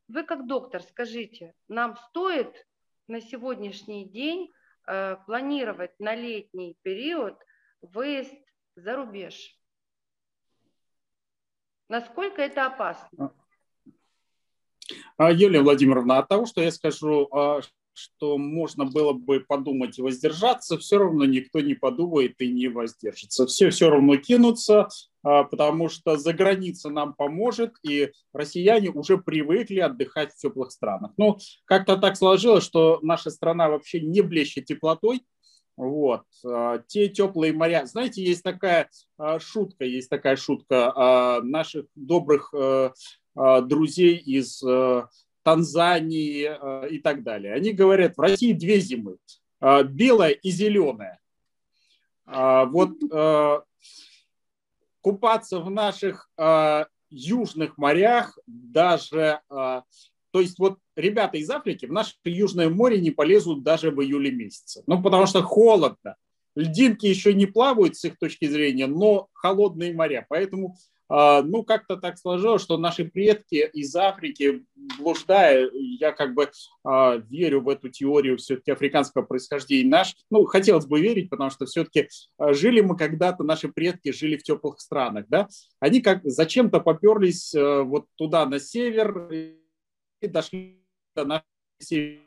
Вы 0.08 0.22
как 0.22 0.46
доктор 0.46 0.82
скажите, 0.82 1.52
нам 1.68 1.98
стоит 2.08 2.66
на 3.06 3.20
сегодняшний 3.20 4.08
день 4.08 4.50
планировать 5.26 6.00
на 6.00 6.14
летний 6.14 6.78
период– 6.82 7.36
выезд 7.82 8.32
за 8.76 8.96
рубеж. 8.96 9.58
Насколько 11.88 12.40
это 12.42 12.66
опасно? 12.66 13.34
А, 15.16 15.30
Юлия 15.30 15.60
Владимировна, 15.60 16.18
от 16.18 16.28
того, 16.28 16.46
что 16.46 16.62
я 16.62 16.70
скажу, 16.70 17.28
а, 17.32 17.60
что 17.94 18.38
можно 18.38 18.86
было 18.86 19.12
бы 19.12 19.40
подумать 19.40 19.98
и 19.98 20.02
воздержаться, 20.02 20.78
все 20.78 20.98
равно 20.98 21.24
никто 21.24 21.60
не 21.60 21.74
подумает 21.74 22.40
и 22.40 22.50
не 22.50 22.68
воздержится. 22.68 23.46
Все 23.46 23.70
все 23.70 23.90
равно 23.90 24.16
кинутся, 24.16 24.88
а, 25.22 25.44
потому 25.44 25.88
что 25.88 26.16
за 26.16 26.32
граница 26.32 26.88
нам 26.88 27.14
поможет, 27.14 27.74
и 27.82 28.12
россияне 28.32 28.90
уже 28.90 29.18
привыкли 29.18 29.80
отдыхать 29.80 30.32
в 30.32 30.38
теплых 30.38 30.72
странах. 30.72 31.12
Ну, 31.16 31.38
как-то 31.66 31.96
так 31.96 32.16
сложилось, 32.16 32.64
что 32.64 32.98
наша 33.02 33.30
страна 33.30 33.68
вообще 33.68 34.00
не 34.00 34.22
блещет 34.22 34.64
теплотой, 34.64 35.22
вот. 35.76 36.24
А, 36.44 36.78
те 36.86 37.08
теплые 37.08 37.52
моря. 37.52 37.86
Знаете, 37.86 38.22
есть 38.22 38.42
такая 38.42 38.88
а, 39.18 39.38
шутка, 39.38 39.84
есть 39.84 40.10
такая 40.10 40.36
шутка 40.36 40.92
а, 40.94 41.42
наших 41.42 41.86
добрых 41.94 42.52
друзей 43.34 44.16
из 44.16 44.62
Танзании 45.42 46.94
и 46.94 46.98
так 46.98 47.22
далее. 47.22 47.54
Они 47.54 47.72
говорят, 47.72 48.18
в 48.18 48.20
России 48.20 48.52
две 48.52 48.78
зимы, 48.78 49.16
белая 49.58 50.32
и 50.32 50.50
зеленая. 50.50 51.18
Вот 52.26 52.92
купаться 55.00 55.60
в 55.60 55.70
наших 55.70 56.30
южных 57.08 57.78
морях 57.78 58.38
даже 58.46 59.40
то 60.32 60.40
есть 60.40 60.58
вот 60.58 60.78
ребята 60.96 61.36
из 61.36 61.48
Африки 61.50 61.86
в 61.86 61.92
наше 61.92 62.14
Южное 62.24 62.70
море 62.70 63.00
не 63.00 63.10
полезут 63.10 63.62
даже 63.62 63.90
в 63.90 64.02
июле 64.02 64.30
месяце. 64.30 64.82
Ну, 64.86 65.02
потому 65.02 65.26
что 65.26 65.42
холодно. 65.42 66.16
Льдинки 66.54 67.06
еще 67.06 67.32
не 67.34 67.46
плавают 67.46 67.96
с 67.96 68.04
их 68.04 68.18
точки 68.18 68.46
зрения, 68.46 68.86
но 68.86 69.28
холодные 69.32 69.94
моря. 69.94 70.26
Поэтому, 70.28 70.76
а, 71.08 71.42
ну, 71.42 71.62
как-то 71.64 71.96
так 71.96 72.18
сложилось, 72.18 72.62
что 72.62 72.76
наши 72.76 73.04
предки 73.04 73.68
из 73.72 73.94
Африки, 73.96 74.64
блуждая, 74.98 75.70
я 75.72 76.12
как 76.12 76.34
бы 76.34 76.50
а, 76.84 77.16
верю 77.16 77.62
в 77.62 77.70
эту 77.70 77.88
теорию 77.88 78.36
все-таки 78.36 78.70
африканского 78.70 79.22
происхождения 79.22 79.88
наш. 79.88 80.14
Ну, 80.30 80.44
хотелось 80.44 80.86
бы 80.86 81.00
верить, 81.00 81.30
потому 81.30 81.50
что 81.50 81.64
все-таки 81.64 82.08
а, 82.36 82.52
жили 82.52 82.82
мы 82.82 82.96
когда-то, 82.96 83.44
наши 83.44 83.68
предки 83.68 84.12
жили 84.12 84.36
в 84.36 84.42
теплых 84.42 84.80
странах, 84.80 85.26
да. 85.28 85.48
Они 85.80 86.02
как 86.02 86.20
зачем-то 86.24 86.80
поперлись 86.80 87.54
вот 87.54 88.06
туда, 88.16 88.44
на 88.44 88.60
север, 88.60 89.28
дошли 90.28 90.82
до 91.14 91.24
нашей 91.24 92.22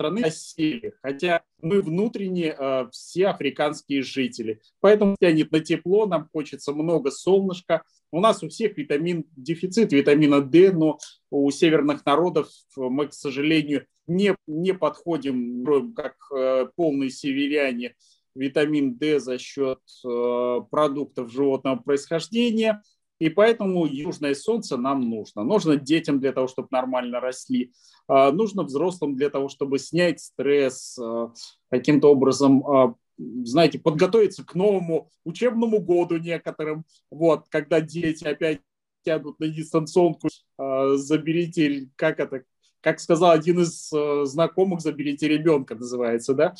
страны 0.00 0.22
осели, 0.22 0.94
хотя 1.02 1.42
мы 1.60 1.82
внутренне 1.82 2.54
э, 2.58 2.86
все 2.90 3.28
африканские 3.28 4.02
жители. 4.02 4.62
Поэтому 4.80 5.16
тянет 5.20 5.52
на 5.52 5.60
тепло, 5.60 6.06
нам 6.06 6.28
хочется 6.32 6.72
много 6.72 7.10
солнышка. 7.10 7.82
У 8.10 8.20
нас 8.20 8.42
у 8.42 8.48
всех 8.48 8.78
витамин, 8.78 9.26
дефицит 9.36 9.92
витамина 9.92 10.40
D, 10.40 10.72
но 10.72 10.98
у 11.30 11.50
северных 11.50 12.06
народов 12.06 12.48
мы, 12.76 13.08
к 13.08 13.12
сожалению, 13.12 13.86
не, 14.06 14.34
не 14.46 14.72
подходим 14.72 15.92
как 15.94 16.16
э, 16.34 16.66
полные 16.74 17.10
северяне 17.10 17.94
витамин 18.34 18.96
D 18.96 19.20
за 19.20 19.38
счет 19.38 19.80
э, 20.04 20.60
продуктов 20.70 21.30
животного 21.30 21.76
происхождения. 21.76 22.82
И 23.20 23.28
поэтому 23.28 23.86
южное 23.86 24.34
солнце 24.34 24.78
нам 24.78 25.08
нужно. 25.08 25.44
Нужно 25.44 25.76
детям 25.76 26.18
для 26.20 26.32
того, 26.32 26.48
чтобы 26.48 26.68
нормально 26.70 27.20
росли. 27.20 27.72
А, 28.08 28.32
нужно 28.32 28.64
взрослым 28.64 29.14
для 29.14 29.28
того, 29.28 29.48
чтобы 29.50 29.78
снять 29.78 30.20
стресс, 30.20 30.98
а, 30.98 31.32
каким-то 31.68 32.10
образом, 32.10 32.66
а, 32.66 32.94
знаете, 33.18 33.78
подготовиться 33.78 34.42
к 34.42 34.54
новому 34.54 35.10
учебному 35.24 35.80
году 35.80 36.16
некоторым. 36.16 36.86
Вот, 37.10 37.44
когда 37.50 37.82
дети 37.82 38.24
опять 38.24 38.62
тянут 39.04 39.38
на 39.38 39.48
дистанционку, 39.48 40.28
заберите, 40.58 41.88
как 41.96 42.20
это, 42.20 42.44
как 42.80 43.00
сказал 43.00 43.30
один 43.30 43.60
из 43.60 43.90
знакомых, 44.30 44.80
заберите 44.80 45.28
ребенка, 45.28 45.74
называется, 45.74 46.34
да, 46.34 46.54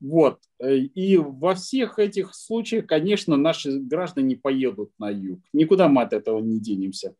вот. 0.00 0.38
Э, 0.60 0.76
и 0.76 1.16
во 1.16 1.54
всех 1.54 1.98
этих 1.98 2.34
случаях, 2.34 2.86
конечно, 2.86 3.36
наши 3.36 3.78
граждане 3.78 4.36
поедут 4.36 4.92
на 4.98 5.10
юг. 5.10 5.40
Никуда 5.52 5.88
мы 5.88 6.02
от 6.02 6.12
этого 6.12 6.40
не 6.40 6.60
денемся. 6.60 7.14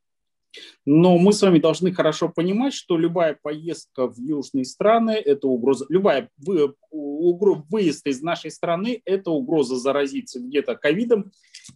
Но 0.86 1.18
мы 1.18 1.34
с 1.34 1.42
вами 1.42 1.58
должны 1.58 1.92
хорошо 1.92 2.30
понимать, 2.30 2.72
что 2.72 2.96
любая 2.96 3.38
поездка 3.40 4.08
в 4.08 4.18
южные 4.18 4.64
страны– 4.64 5.10
это 5.24 5.46
угроза, 5.46 5.84
любая 5.90 6.30
вы, 6.38 6.74
угроза, 6.90 7.64
выезд 7.68 8.06
из 8.06 8.22
нашей 8.22 8.50
страны– 8.50 9.02
это 9.04 9.30
угроза 9.30 9.76
заразиться 9.76 10.40
где-то 10.40 10.74
ковидом 10.74 11.32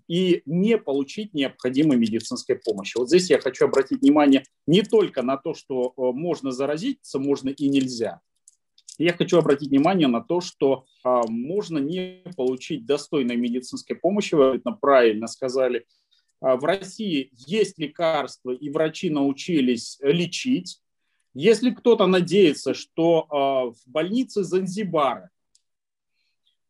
и 0.09 0.43
не 0.47 0.79
получить 0.79 1.35
необходимой 1.35 1.99
медицинской 1.99 2.57
помощи. 2.57 2.97
Вот 2.97 3.09
здесь 3.09 3.29
я 3.29 3.39
хочу 3.39 3.67
обратить 3.67 4.01
внимание 4.01 4.45
не 4.67 4.81
только 4.81 5.23
на 5.23 5.37
то, 5.37 5.53
что 5.53 5.89
э, 5.89 5.93
можно 5.97 6.51
заразиться, 6.51 7.19
можно 7.19 7.51
и 7.51 7.69
нельзя– 7.69 8.21
Я 9.03 9.15
хочу 9.15 9.37
обратить 9.37 9.71
внимание 9.71 10.07
на 10.07 10.21
то, 10.21 10.41
что 10.41 10.85
а, 11.03 11.23
можно 11.27 11.79
не 11.79 12.23
получить 12.37 12.87
достойной 12.87 13.35
медицинской 13.35 13.97
помощи, 13.97 14.37
вы 14.37 14.61
правильно 14.81 15.27
сказали. 15.27 15.87
А, 16.41 16.55
в 16.55 16.63
России 16.63 17.33
есть 17.49 17.81
лекарства, 17.81 18.53
и 18.53 18.71
врачи 18.71 19.11
научились 19.11 19.99
лечить. 20.03 20.81
Если 21.35 21.71
кто-то 21.71 22.07
надеется, 22.07 22.75
что 22.75 23.27
а, 23.29 23.73
в 23.73 23.79
больнице 23.87 24.45
Занзибара 24.45 25.31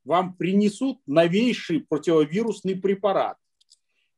вам 0.03 0.35
принесут 0.35 1.01
новейший 1.07 1.81
противовирусный 1.81 2.77
препарат, 2.77 3.37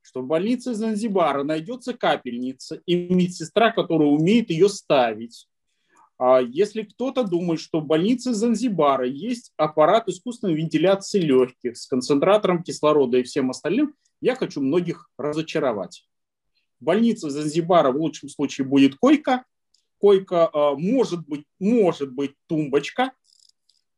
что 0.02 0.22
в 0.22 0.28
больнице 0.28 0.74
Занзибара 0.74 1.42
найдется 1.42 1.94
капельница 1.94 2.80
и 2.86 2.94
медсестра, 2.94 3.72
которая 3.72 4.06
умеет 4.06 4.50
ее 4.50 4.68
ставить, 4.68 5.48
если 6.20 6.82
кто-то 6.82 7.24
думает, 7.24 7.60
что 7.60 7.80
в 7.80 7.86
больнице 7.86 8.34
Занзибара 8.34 9.06
есть 9.06 9.52
аппарат 9.56 10.08
искусственной 10.08 10.54
вентиляции 10.54 11.20
легких 11.20 11.76
с 11.76 11.86
концентратором 11.86 12.62
кислорода 12.62 13.18
и 13.18 13.24
всем 13.24 13.50
остальным, 13.50 13.94
я 14.20 14.36
хочу 14.36 14.60
многих 14.60 15.10
разочаровать. 15.18 16.06
В 16.80 16.84
больнице 16.84 17.30
Занзибара 17.30 17.90
в 17.90 17.96
лучшем 17.96 18.28
случае 18.28 18.66
будет 18.66 18.96
койка, 18.96 19.44
койка 19.98 20.48
а, 20.52 20.74
может 20.76 21.26
быть, 21.26 21.44
может 21.58 22.12
быть 22.12 22.34
тумбочка, 22.46 23.12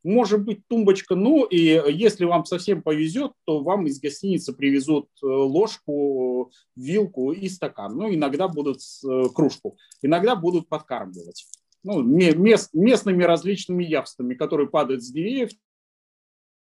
может 0.02 0.44
быть 0.44 0.66
тумбочка, 0.68 1.16
ну 1.16 1.44
и 1.44 1.58
если 1.92 2.24
вам 2.24 2.44
совсем 2.44 2.80
повезет, 2.80 3.32
то 3.44 3.60
вам 3.60 3.88
из 3.88 4.00
гостиницы 4.00 4.52
привезут 4.52 5.08
э, 5.20 5.26
ложку, 5.26 6.52
вилку 6.76 7.32
и 7.32 7.48
стакан. 7.48 7.96
Ну, 7.96 8.14
иногда 8.14 8.46
будут 8.46 8.78
э, 9.04 9.24
кружку, 9.34 9.76
иногда 10.02 10.36
будут 10.36 10.68
подкармливать 10.68 11.44
ну, 11.82 12.02
мест, 12.02 12.70
местными 12.72 13.22
различными 13.24 13.84
явствами, 13.84 14.34
которые 14.34 14.68
падают 14.68 15.02
с 15.02 15.10
деревьев, 15.10 15.50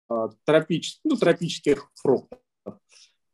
а, 0.08 0.30
тропических, 0.44 1.00
ну, 1.04 1.16
тропических 1.16 1.90
фруктов. 1.94 2.38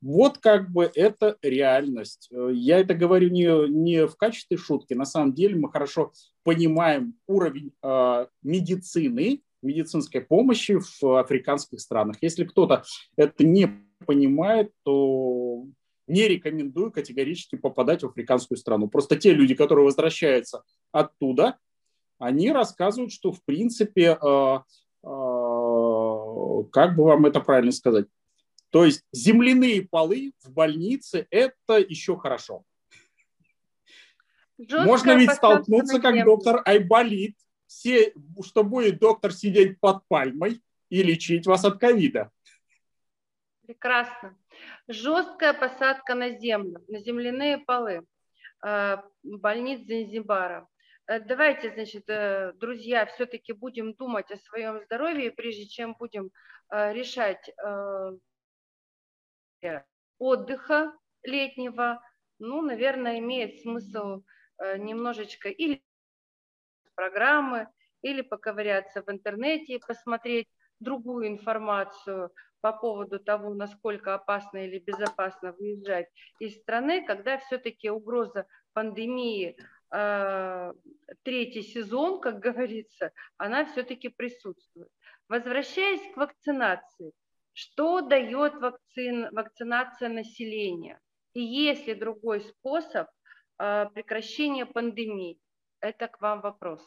Вот 0.02 0.38
как 0.38 0.70
бы 0.70 0.90
это 0.94 1.36
реальность. 1.42 2.30
Я 2.30 2.78
это 2.78 2.94
говорю 2.94 3.30
не, 3.30 3.68
не 3.68 4.06
в 4.06 4.16
качестве 4.16 4.56
шутки. 4.56 4.94
На 4.94 5.04
самом 5.04 5.32
деле 5.32 5.56
мы 5.56 5.70
хорошо 5.70 6.12
понимаем 6.44 7.14
уровень 7.26 7.72
э, 7.82 8.26
медицины, 8.42 9.42
медицинской 9.62 10.20
помощи 10.20 10.78
в 10.78 11.18
африканских 11.18 11.80
странах. 11.80 12.18
Если 12.20 12.44
кто-то 12.44 12.84
это 13.16 13.44
не 13.44 13.68
понимает, 14.06 14.70
то 14.84 15.64
не 16.06 16.28
рекомендую 16.28 16.92
категорически 16.92 17.56
попадать 17.56 18.02
в 18.02 18.06
африканскую 18.06 18.58
страну. 18.58 18.88
Просто 18.88 19.16
те 19.16 19.32
люди, 19.32 19.54
которые 19.54 19.84
возвращаются 19.84 20.62
оттуда, 20.92 21.58
они 22.18 22.52
рассказывают, 22.52 23.12
что 23.12 23.32
в 23.32 23.42
принципе, 23.44 24.18
э, 24.20 24.58
э, 25.02 25.08
как 26.72 26.96
бы 26.96 27.04
вам 27.04 27.26
это 27.26 27.40
правильно 27.40 27.72
сказать, 27.72 28.06
то 28.70 28.84
есть 28.84 29.04
земляные 29.12 29.82
полы 29.82 30.32
в 30.42 30.52
больнице– 30.52 31.26
это 31.30 31.78
еще 31.78 32.16
хорошо. 32.16 32.64
Жесткая 34.58 34.86
Можно 34.86 35.16
ведь 35.16 35.32
столкнуться, 35.32 36.00
как 36.00 36.24
доктор 36.24 36.62
Айболит, 36.64 37.36
все, 37.66 38.12
что 38.44 38.64
будет 38.64 38.98
доктор 38.98 39.32
сидеть 39.32 39.78
под 39.80 40.06
пальмой 40.08 40.62
и 40.88 41.02
лечить 41.02 41.46
вас 41.46 41.64
от 41.64 41.78
ковида. 41.78 42.30
Прекрасно. 43.66 44.38
Жесткая 44.86 45.52
посадка 45.52 46.14
на 46.14 46.30
землю, 46.30 46.84
на 46.86 47.00
земляные 47.00 47.58
полы 47.58 48.06
э, 48.64 48.96
больниц 49.24 49.84
Занзибара. 49.86 50.68
Э, 51.08 51.18
давайте, 51.18 51.72
значит, 51.72 52.04
э, 52.08 52.52
друзья, 52.54 53.06
все-таки 53.06 53.52
будем 53.52 53.94
думать 53.94 54.30
о 54.30 54.36
своем 54.36 54.80
здоровье, 54.84 55.32
прежде 55.32 55.66
чем 55.66 55.94
будем 55.98 56.30
решать 56.70 57.48
отдыха 60.18 60.92
летнего. 61.22 62.02
Ну, 62.38 62.60
наверное, 62.60 63.20
имеет 63.20 63.60
смысл 63.60 64.22
немножечко 64.58 65.48
или 65.48 65.84
программы, 66.96 67.68
или 68.02 68.22
поковыряться 68.22 69.02
в 69.02 69.08
интернете, 69.10 69.78
посмотреть 69.78 70.48
другую 70.80 71.28
информацию 71.28 72.32
по 72.60 72.72
поводу 72.72 73.18
того, 73.18 73.54
насколько 73.54 74.14
опасно 74.14 74.66
или 74.66 74.78
безопасно 74.78 75.52
выезжать 75.52 76.08
из 76.38 76.56
страны, 76.56 77.04
когда 77.04 77.38
все-таки 77.38 77.90
угроза 77.90 78.46
пандемии 78.72 79.56
Э, 79.92 80.72
третий 81.22 81.62
сезон, 81.62 82.20
как 82.20 82.40
говорится, 82.40 83.12
она 83.36 83.64
все-таки 83.66 84.08
присутствует. 84.08 84.88
Возвращаясь 85.28 86.12
к 86.12 86.16
вакцинации, 86.16 87.12
что 87.52 88.00
дает 88.00 88.54
вакцин, 88.56 89.28
вакцинация 89.32 90.08
населения? 90.08 91.00
И 91.34 91.40
есть 91.40 91.86
ли 91.86 91.94
другой 91.94 92.40
способ 92.40 93.08
э, 93.58 93.86
прекращения 93.94 94.66
пандемии? 94.66 95.38
Это 95.80 96.08
к 96.08 96.20
вам 96.20 96.40
вопрос. 96.40 96.82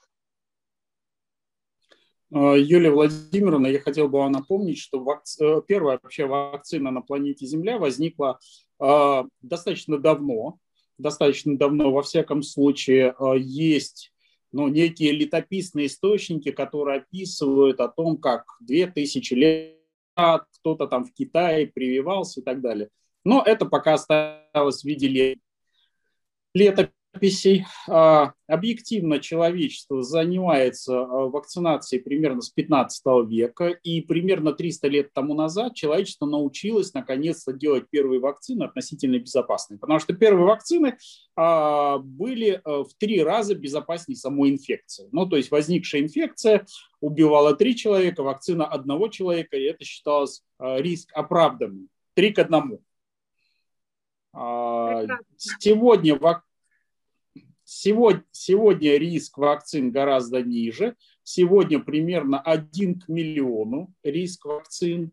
Э, 2.32 2.56
Юлия 2.58 2.92
Владимировна, 2.92 3.68
я 3.68 3.80
хотел 3.80 4.08
бы 4.08 4.20
вам 4.20 4.32
напомнить, 4.32 4.78
что 4.78 5.00
вакци... 5.00 5.62
первая 5.68 6.00
вообще 6.02 6.26
вакцина 6.26 6.92
на 6.92 7.02
планете 7.02 7.46
Земля 7.46 7.78
возникла 7.78 8.40
э, 8.80 9.24
достаточно 9.42 9.98
давно, 9.98 10.60
достаточно 10.98 11.58
давно, 11.58 11.92
во 11.92 12.04
всяком 12.04 12.44
случае, 12.44 13.16
э, 13.20 13.34
есть 13.40 14.14
ну, 14.52 14.68
некие 14.68 15.12
летописные 15.12 15.88
источники, 15.88 16.52
которые 16.52 17.00
описывают 17.00 17.80
о 17.80 17.88
том, 17.88 18.18
как 18.18 18.46
2000 18.62 19.34
лет 19.34 19.76
кто-то 20.16 20.88
там 20.88 21.06
в 21.06 21.14
Китае 21.14 21.68
прививался 21.68 22.42
и 22.42 22.44
так 22.44 22.60
далее. 22.60 22.90
Но 23.24 23.42
это 23.42 23.66
пока 23.66 23.94
осталось 23.94 24.82
в 24.82 24.86
виде 24.86 25.38
летописи 26.54 26.99
записей. 27.14 27.66
А, 27.88 28.34
объективно 28.48 29.20
человечество 29.20 30.04
занимается 30.04 31.00
а, 31.00 31.06
вакцинацией 31.06 32.02
примерно 32.02 32.42
с 32.42 32.50
15 32.50 33.04
века, 33.28 33.68
и 33.68 34.02
примерно 34.02 34.54
300 34.54 34.88
лет 34.88 35.14
тому 35.14 35.34
назад 35.34 35.76
человечество 35.76 36.26
научилось 36.26 36.94
наконец-то 36.94 37.54
делать 37.54 37.90
первые 37.90 38.20
вакцины 38.20 38.64
относительно 38.64 39.20
безопасные, 39.20 39.80
потому 39.80 40.00
что 40.00 40.14
первые 40.14 40.46
вакцины 40.46 40.98
а, 41.36 41.98
были 42.00 42.62
в 42.66 42.90
три 42.98 43.24
раза 43.24 43.56
безопаснее 43.56 44.18
самой 44.18 44.52
инфекции. 44.52 45.10
Ну, 45.12 45.26
то 45.26 45.38
есть 45.38 45.52
возникшая 45.52 46.02
инфекция 46.02 46.66
убивала 47.02 47.56
три 47.56 47.76
человека, 47.76 48.24
вакцина 48.24 48.66
одного 48.66 49.08
человека, 49.08 49.58
и 49.58 49.64
это 49.64 49.84
считалось 49.84 50.44
риск 50.60 51.10
оправданным. 51.14 51.90
Три 52.14 52.34
к 52.34 52.40
одному. 52.40 52.82
Сегодня 55.38 56.16
вак 56.16 56.44
Сегодня, 57.72 58.24
сегодня 58.32 58.98
риск 58.98 59.38
вакцин 59.38 59.92
гораздо 59.92 60.42
ниже. 60.42 60.96
Сегодня 61.22 61.78
примерно 61.78 62.42
1 62.42 63.02
к 63.02 63.08
миллиону 63.08 63.94
риск 64.02 64.46
вакцин. 64.46 65.12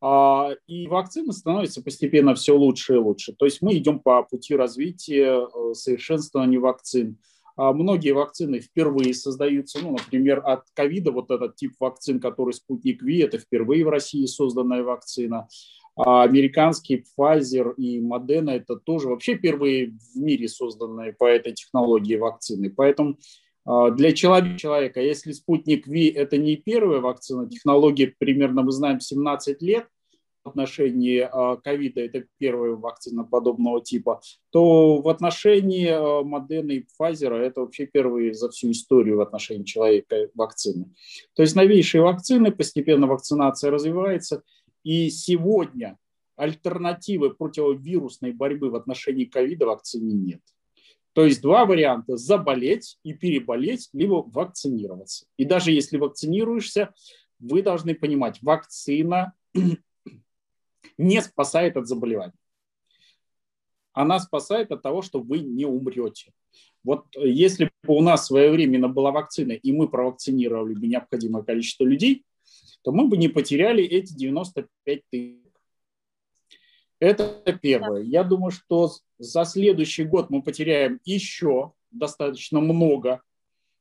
А, 0.00 0.50
и 0.68 0.86
вакцины 0.86 1.32
становятся 1.32 1.82
постепенно 1.82 2.36
все 2.36 2.56
лучше 2.56 2.94
и 2.94 2.98
лучше. 2.98 3.32
То 3.32 3.44
есть 3.44 3.60
мы 3.60 3.76
идем 3.76 3.98
по 3.98 4.22
пути 4.22 4.54
развития 4.54 5.48
э, 5.48 5.74
совершенствования 5.74 6.60
вакцин. 6.60 7.18
А, 7.56 7.72
многие 7.72 8.12
вакцины 8.12 8.60
впервые 8.60 9.12
создаются, 9.12 9.80
ну, 9.82 9.90
например, 9.90 10.42
от 10.44 10.62
ковида, 10.74 11.10
вот 11.10 11.32
этот 11.32 11.56
тип 11.56 11.72
вакцин, 11.80 12.20
который 12.20 12.54
спутник 12.54 13.02
Ви, 13.02 13.18
это 13.18 13.38
впервые 13.38 13.84
в 13.84 13.88
России 13.88 14.26
созданная 14.26 14.84
вакцина. 14.84 15.48
А 15.96 16.24
американский 16.24 17.04
Pfizer 17.18 17.74
и 17.76 18.00
Moderna– 18.00 18.50
это 18.52 18.76
тоже 18.76 19.08
вообще 19.08 19.34
первые 19.34 19.96
в 20.14 20.16
мире 20.16 20.46
созданные 20.46 21.14
по 21.14 21.24
этой 21.24 21.54
технологии 21.54 22.16
вакцины. 22.16 22.68
Поэтому 22.68 23.16
а, 23.64 23.90
для 23.90 24.12
человека, 24.12 25.00
если 25.00 25.32
спутник 25.32 25.86
Ви– 25.86 26.08
это 26.14 26.36
не 26.36 26.56
первая 26.56 27.00
вакцина, 27.00 27.48
технология 27.48 28.14
примерно, 28.18 28.62
мы 28.62 28.72
знаем, 28.72 29.00
17 29.00 29.62
лет, 29.62 29.86
в 30.44 30.50
отношении 30.50 31.26
а, 31.28 31.56
ковида 31.56 32.02
это 32.02 32.24
первая 32.36 32.72
вакцина 32.72 33.24
подобного 33.24 33.80
типа, 33.80 34.20
то 34.50 35.00
в 35.00 35.08
отношении 35.08 36.22
Модерна 36.22 36.72
и 36.72 36.84
Pfizer 36.84 37.34
это 37.34 37.62
вообще 37.62 37.86
первые 37.86 38.34
за 38.34 38.50
всю 38.50 38.70
историю 38.70 39.16
в 39.16 39.20
отношении 39.22 39.64
человека 39.64 40.28
вакцины. 40.34 40.94
То 41.34 41.42
есть 41.42 41.56
новейшие 41.56 42.02
вакцины, 42.02 42.52
постепенно 42.52 43.06
вакцинация 43.06 43.70
развивается– 43.70 44.42
и 44.86 45.10
сегодня 45.10 45.98
альтернативы 46.36 47.34
противовирусной 47.34 48.30
борьбы 48.30 48.70
в 48.70 48.76
отношении 48.76 49.24
ковида 49.24 49.66
вакцине 49.66 50.14
нет. 50.14 50.40
То 51.12 51.24
есть 51.24 51.42
два 51.42 51.66
варианта– 51.66 52.16
заболеть 52.16 53.00
и 53.02 53.12
переболеть, 53.12 53.88
либо 53.92 54.22
вакцинироваться. 54.24 55.26
И 55.36 55.44
даже 55.44 55.72
если 55.72 55.96
вакцинируешься, 55.96 56.94
вы 57.40 57.62
должны 57.62 57.96
понимать, 57.96 58.40
вакцина 58.42 59.32
не 60.98 61.20
спасает 61.20 61.76
от 61.76 61.88
заболевания. 61.88 62.38
Она 63.92 64.20
спасает 64.20 64.70
от 64.70 64.82
того, 64.82 65.02
что 65.02 65.18
вы 65.18 65.40
не 65.40 65.64
умрете. 65.64 66.32
Вот 66.84 67.06
если 67.16 67.72
бы 67.82 67.96
у 67.96 68.02
нас 68.02 68.26
своевременно 68.26 68.86
была 68.86 69.10
вакцина, 69.10 69.50
и 69.50 69.72
мы 69.72 69.88
провакцинировали 69.88 70.74
бы 70.74 70.86
необходимое 70.86 71.42
количество 71.42 71.82
людей, 71.82 72.24
то 72.86 72.92
мы 72.92 73.08
бы 73.08 73.16
не 73.16 73.26
потеряли 73.26 73.82
эти 73.82 74.12
95 74.14 75.00
тысяч. 75.10 75.42
Это 77.00 77.42
первое. 77.60 78.02
Я 78.02 78.22
думаю, 78.22 78.52
что 78.52 78.92
за 79.18 79.44
следующий 79.44 80.04
год 80.04 80.30
мы 80.30 80.40
потеряем 80.40 81.00
еще 81.04 81.72
достаточно 81.90 82.60
много. 82.60 83.22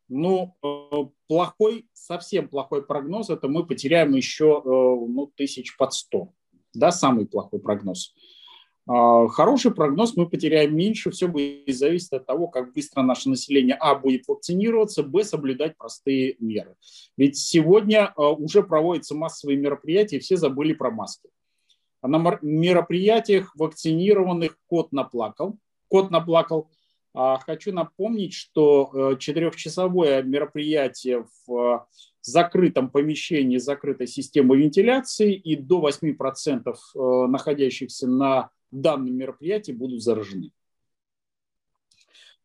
Ну, 0.07 0.55
э, 0.63 1.05
плохой, 1.27 1.87
совсем 1.93 2.49
плохой 2.49 2.83
прогноз, 2.83 3.29
это 3.29 3.47
мы 3.47 3.67
потеряем 3.67 4.15
еще 4.15 4.63
э, 4.65 4.67
ну, 4.67 5.31
тысяч 5.35 5.77
под 5.77 5.93
100. 5.93 6.33
Да, 6.73 6.91
самый 6.91 7.27
плохой 7.27 7.59
прогноз. 7.59 8.15
А, 8.87 9.27
хороший 9.27 9.73
прогноз 9.73 10.15
мы 10.15 10.29
потеряем 10.29 10.75
меньше, 10.75 11.09
все 11.09 11.27
будет 11.27 11.75
зависеть 11.75 12.13
от 12.13 12.25
того, 12.25 12.47
как 12.47 12.73
быстро 12.73 13.01
наше 13.01 13.29
население, 13.29 13.75
а, 13.79 13.95
будет 13.95 14.27
вакцинироваться, 14.27 15.03
б, 15.03 15.23
соблюдать 15.23 15.77
простые 15.77 16.35
меры. 16.39 16.75
Ведь 17.17 17.37
сегодня 17.37 18.13
а, 18.15 18.29
уже 18.31 18.61
проводятся 18.61 19.15
массовые 19.15 19.57
мероприятия, 19.57 20.17
и 20.17 20.19
все 20.19 20.37
забыли 20.37 20.73
про 20.73 20.91
маски. 20.91 21.29
А 22.01 22.07
на 22.07 22.37
мероприятиях 22.43 23.55
вакцинированных 23.55 24.59
кот 24.67 24.91
наплакал. 24.91 25.57
Кот 25.87 26.11
наплакал. 26.11 26.69
Хочу 27.13 27.71
напомнить, 27.71 28.33
что 28.33 28.91
э, 28.93 29.17
четырехчасовое 29.17 30.21
мероприятие 30.21 31.25
в 31.47 31.87
закрытом 32.21 32.89
помещении, 32.89 33.57
закрытой 33.57 34.07
системы 34.07 34.57
вентиляции 34.57 35.33
и 35.33 35.55
до 35.55 35.87
8% 35.87 36.67
э, 36.67 37.27
находящихся 37.27 38.07
на 38.07 38.49
данном 38.81 39.15
мероприятии 39.15 39.71
будут 39.71 40.01
заражены. 40.01 40.51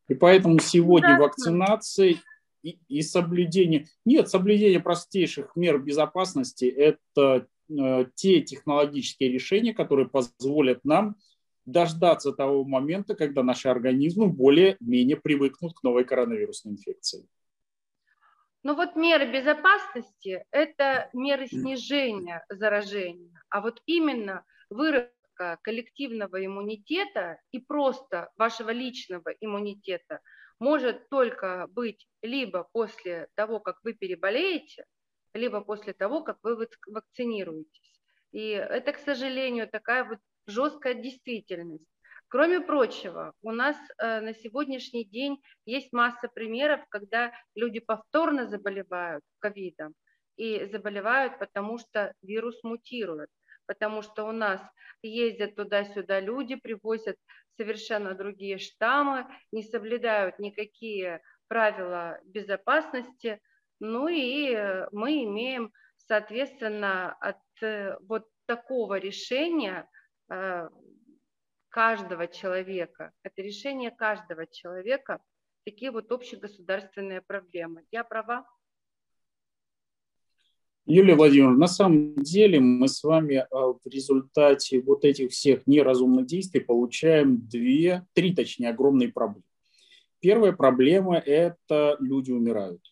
И 0.08 0.14
поэтому 0.14 0.58
сегодня 0.58 1.18
вакцинация 1.18 2.16
и, 2.62 2.78
и 2.88 3.02
соблюдение... 3.02 3.86
Нет, 4.04 4.28
соблюдение 4.28 4.80
простейших 4.80 5.54
мер 5.54 5.78
безопасности– 5.78 6.64
это 6.66 7.46
э, 7.68 8.06
те 8.14 8.40
технологические 8.40 9.30
решения, 9.30 9.72
которые 9.72 10.08
позволят 10.08 10.84
нам 10.84 11.16
дождаться 11.64 12.32
того 12.32 12.64
момента, 12.64 13.14
когда 13.14 13.42
наши 13.42 13.68
организмы 13.68 14.28
более-менее 14.28 15.16
привыкнут 15.16 15.74
к 15.74 15.82
новой 15.82 16.04
коронавирусной 16.04 16.74
инфекции. 16.74 17.26
Ну 18.62 18.74
вот 18.74 18.96
меры 18.96 19.32
безопасности– 19.32 20.44
это 20.50 21.08
меры 21.14 21.46
снижения 21.46 22.44
заражения, 22.50 23.40
а 23.48 23.60
вот 23.60 23.80
именно 23.86 24.44
выработка 24.68 25.14
коллективного 25.62 26.44
иммунитета 26.44 27.38
и 27.52 27.58
просто 27.58 28.30
вашего 28.36 28.70
личного 28.70 29.30
иммунитета 29.40 30.20
может 30.58 31.08
только 31.08 31.66
быть 31.68 32.06
либо 32.22 32.68
после 32.72 33.28
того, 33.34 33.60
как 33.60 33.78
вы 33.82 33.94
переболеете, 33.94 34.84
либо 35.34 35.60
после 35.62 35.92
того, 35.92 36.22
как 36.22 36.38
вы 36.42 36.68
вакцинируетесь. 36.86 38.00
И 38.32 38.50
это, 38.50 38.92
к 38.92 38.98
сожалению, 38.98 39.68
такая 39.68 40.04
вот 40.04 40.18
жесткая 40.46 40.94
действительность. 40.94 41.86
Кроме 42.28 42.60
прочего, 42.60 43.32
у 43.42 43.50
нас 43.50 43.76
э, 43.98 44.20
на 44.20 44.34
сегодняшний 44.34 45.04
день 45.04 45.42
есть 45.64 45.92
масса 45.92 46.28
примеров, 46.28 46.80
когда 46.88 47.32
люди 47.56 47.80
повторно 47.80 48.46
заболевают 48.46 49.24
ковидом 49.40 49.94
и 50.36 50.64
заболевают, 50.66 51.40
потому 51.40 51.78
что 51.78 52.14
вирус 52.22 52.62
мутирует 52.62 53.30
потому 53.70 54.02
что 54.02 54.24
у 54.24 54.32
нас 54.32 54.60
ездят 55.00 55.54
туда-сюда 55.54 56.18
люди, 56.18 56.56
привозят 56.56 57.16
совершенно 57.56 58.16
другие 58.16 58.58
штаммы, 58.58 59.28
не 59.52 59.62
соблюдают 59.62 60.40
никакие 60.40 61.22
правила 61.46 62.18
безопасности, 62.24 63.40
ну 63.78 64.08
и 64.08 64.56
мы 64.90 65.22
имеем, 65.22 65.72
соответственно, 65.98 67.12
от 67.20 67.38
э, 67.62 67.96
вот 68.08 68.26
такого 68.46 68.98
решения 68.98 69.88
э, 70.28 70.68
каждого 71.68 72.26
человека, 72.26 73.12
это 73.22 73.40
решение 73.40 73.92
каждого 73.92 74.48
человека, 74.48 75.22
такие 75.64 75.92
вот 75.92 76.10
общегосударственные 76.10 77.22
проблемы. 77.22 77.84
Я 77.92 78.02
права? 78.02 78.44
Юлия 80.86 81.14
Владимировна, 81.14 81.58
на 81.58 81.66
самом 81.68 82.16
деле 82.16 82.58
мы 82.58 82.88
с 82.88 83.02
вами 83.04 83.34
э, 83.34 83.46
в 83.50 83.80
результате 83.86 84.80
вот 84.80 85.04
этих 85.04 85.30
всех 85.30 85.66
неразумных 85.66 86.26
действий 86.26 86.60
получаем 86.60 87.46
две, 87.48 88.06
три, 88.12 88.34
точнее, 88.34 88.70
огромные 88.70 89.08
проблемы. 89.10 89.44
Первая 90.20 90.52
проблема– 90.52 91.16
это 91.26 91.96
люди 92.00 92.30
умирают. 92.30 92.82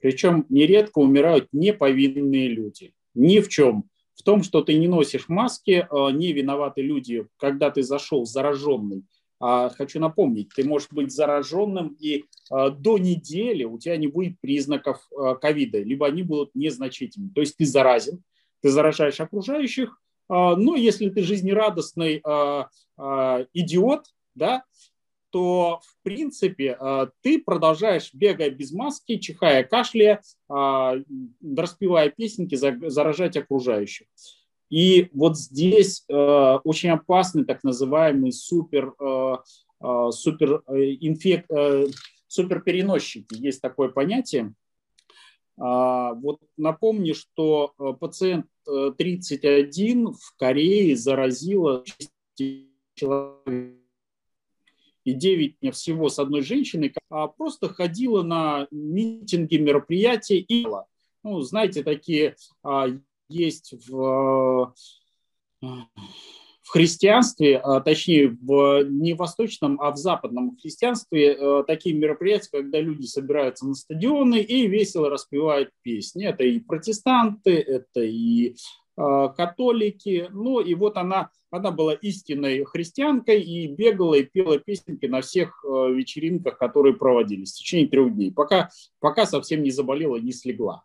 Причем 0.00 0.46
нередко 0.48 0.98
умирают 0.98 1.48
неповинные 1.52 2.48
люди. 2.48 2.94
Ни 3.14 3.40
в 3.40 3.48
чем. 3.48 3.84
В 4.14 4.22
том, 4.22 4.42
что 4.42 4.62
ты 4.62 4.74
не 4.78 4.88
носишь 4.88 5.28
маски, 5.28 5.86
э, 5.90 6.12
не 6.12 6.32
виноваты 6.32 6.82
люди, 6.82 7.26
когда 7.36 7.70
ты 7.70 7.82
зашел 7.82 8.24
зараженный 8.24 8.98
а, 8.98 9.02
хочу 9.40 10.00
напомнить, 10.00 10.50
ты 10.54 10.64
можешь 10.64 10.88
быть 10.90 11.10
зараженным, 11.12 11.96
и 11.98 12.26
а, 12.50 12.68
до 12.68 12.98
недели 12.98 13.64
у 13.64 13.78
тебя 13.78 13.96
не 13.96 14.06
будет 14.06 14.38
признаков 14.40 15.08
а, 15.16 15.34
ковида, 15.34 15.78
либо 15.78 16.06
они 16.06 16.22
будут 16.22 16.54
незначительны. 16.54 17.30
То 17.34 17.40
есть 17.40 17.56
ты 17.56 17.64
заразен, 17.64 18.22
ты 18.60 18.68
заражаешь 18.68 19.20
окружающих, 19.20 19.98
но 20.28 20.76
если 20.76 21.08
ты 21.08 21.22
жизнерадостный 21.22 22.18
идиот, 22.18 24.04
да, 24.36 24.62
то 25.30 25.80
в 25.82 26.02
принципе 26.04 26.78
ты 27.22 27.42
продолжаешь 27.42 28.14
бегая 28.14 28.50
без 28.50 28.70
маски, 28.70 29.16
чихая, 29.16 29.64
кашляя, 29.64 30.22
распевая 30.48 32.10
песенки, 32.10 32.54
заражать 32.54 33.36
окружающих. 33.36 34.06
И 34.70 35.10
вот 35.12 35.36
здесь 35.36 36.04
э, 36.08 36.58
очень 36.64 36.90
опасный 36.90 37.44
так 37.44 37.64
называемый 37.64 38.32
супер, 38.32 38.94
э, 39.00 39.36
э 39.82 40.10
супер, 40.12 40.62
э, 40.68 40.96
инфек, 41.00 41.44
э, 41.50 41.86
суперпереносчики. 42.28 43.34
Есть 43.34 43.60
такое 43.60 43.88
понятие. 43.88 44.54
А, 45.58 46.14
вот 46.14 46.40
напомню, 46.56 47.14
что 47.14 47.74
э, 47.78 47.92
пациент 47.98 48.46
31 48.64 50.12
в 50.12 50.36
Корее 50.36 50.96
заразила 50.96 51.84
человек 52.94 53.76
и 55.04 55.12
9 55.12 55.74
всего 55.74 56.08
с 56.08 56.18
одной 56.18 56.42
женщиной, 56.42 56.94
а 57.08 57.26
просто 57.26 57.68
ходила 57.68 58.22
на 58.22 58.68
митинги, 58.70 59.56
мероприятия 59.56 60.38
и 60.38 60.66
ну, 61.22 61.40
знаете, 61.40 61.82
такие 61.82 62.36
а, 62.62 62.86
есть 63.30 63.74
в, 63.88 64.74
в 66.70 66.72
христианстве, 66.72 67.58
а, 67.58 67.80
точнее, 67.80 68.36
в, 68.40 68.84
не 68.84 69.14
восточном, 69.14 69.80
а 69.80 69.90
в 69.90 69.96
западном 69.96 70.56
христианстве 70.56 71.34
э, 71.34 71.64
такие 71.66 71.96
мероприятия, 71.96 72.48
когда 72.52 72.80
люди 72.80 73.06
собираются 73.06 73.66
на 73.66 73.74
стадионы 73.74 74.40
и 74.40 74.68
весело 74.68 75.10
распевают 75.10 75.70
песни. 75.82 76.26
Это 76.26 76.44
и 76.44 76.60
протестанты, 76.60 77.56
это 77.56 78.02
и 78.02 78.54
э, 78.96 79.28
католики. 79.36 80.28
Ну 80.30 80.60
и 80.60 80.74
вот 80.74 80.96
она, 80.96 81.30
она 81.50 81.72
была 81.72 81.94
истинной 81.94 82.62
христианкой 82.64 83.42
и 83.42 83.66
бегала 83.66 84.14
и 84.14 84.22
пела 84.22 84.58
песенки 84.58 85.06
на 85.06 85.22
всех 85.22 85.64
э, 85.64 85.92
вечеринках, 85.92 86.56
которые 86.56 86.94
проводились 86.94 87.52
в 87.52 87.56
течение 87.56 87.88
трех 87.88 88.14
дней, 88.14 88.30
пока, 88.30 88.68
пока 89.00 89.26
совсем 89.26 89.64
не 89.64 89.72
заболела, 89.72 90.18
не 90.18 90.30
слегла. 90.32 90.84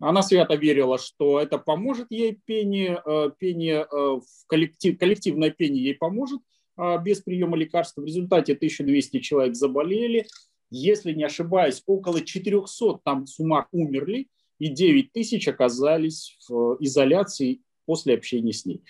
Она 0.00 0.22
свято 0.22 0.54
верила, 0.54 0.96
что 0.96 1.40
это 1.40 1.58
поможет 1.58 2.06
ей 2.10 2.40
пение, 2.44 3.02
э, 3.04 3.30
пение 3.36 3.80
э, 3.80 3.86
в 3.90 4.46
коллектив, 4.46 4.96
коллективное 4.96 5.50
пение 5.50 5.82
ей 5.82 5.94
поможет 5.94 6.40
э, 6.76 6.98
без 7.02 7.20
приема 7.20 7.56
лекарств. 7.56 7.96
В 7.96 8.04
результате 8.04 8.52
1200 8.52 9.18
человек 9.20 9.56
заболели. 9.56 10.26
Если 10.70 11.12
не 11.12 11.24
ошибаюсь, 11.24 11.82
около 11.86 12.20
400 12.20 13.00
там 13.04 13.26
с 13.26 13.40
ума 13.40 13.66
умерли, 13.72 14.28
и 14.58 14.68
9 14.68 15.12
тысяч 15.12 15.48
оказались 15.48 16.36
в 16.48 16.76
изоляции 16.80 17.62
после 17.86 18.14
общения 18.14 18.52
с 18.52 18.66
ней. 18.66 18.82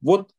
Вот 0.00 0.30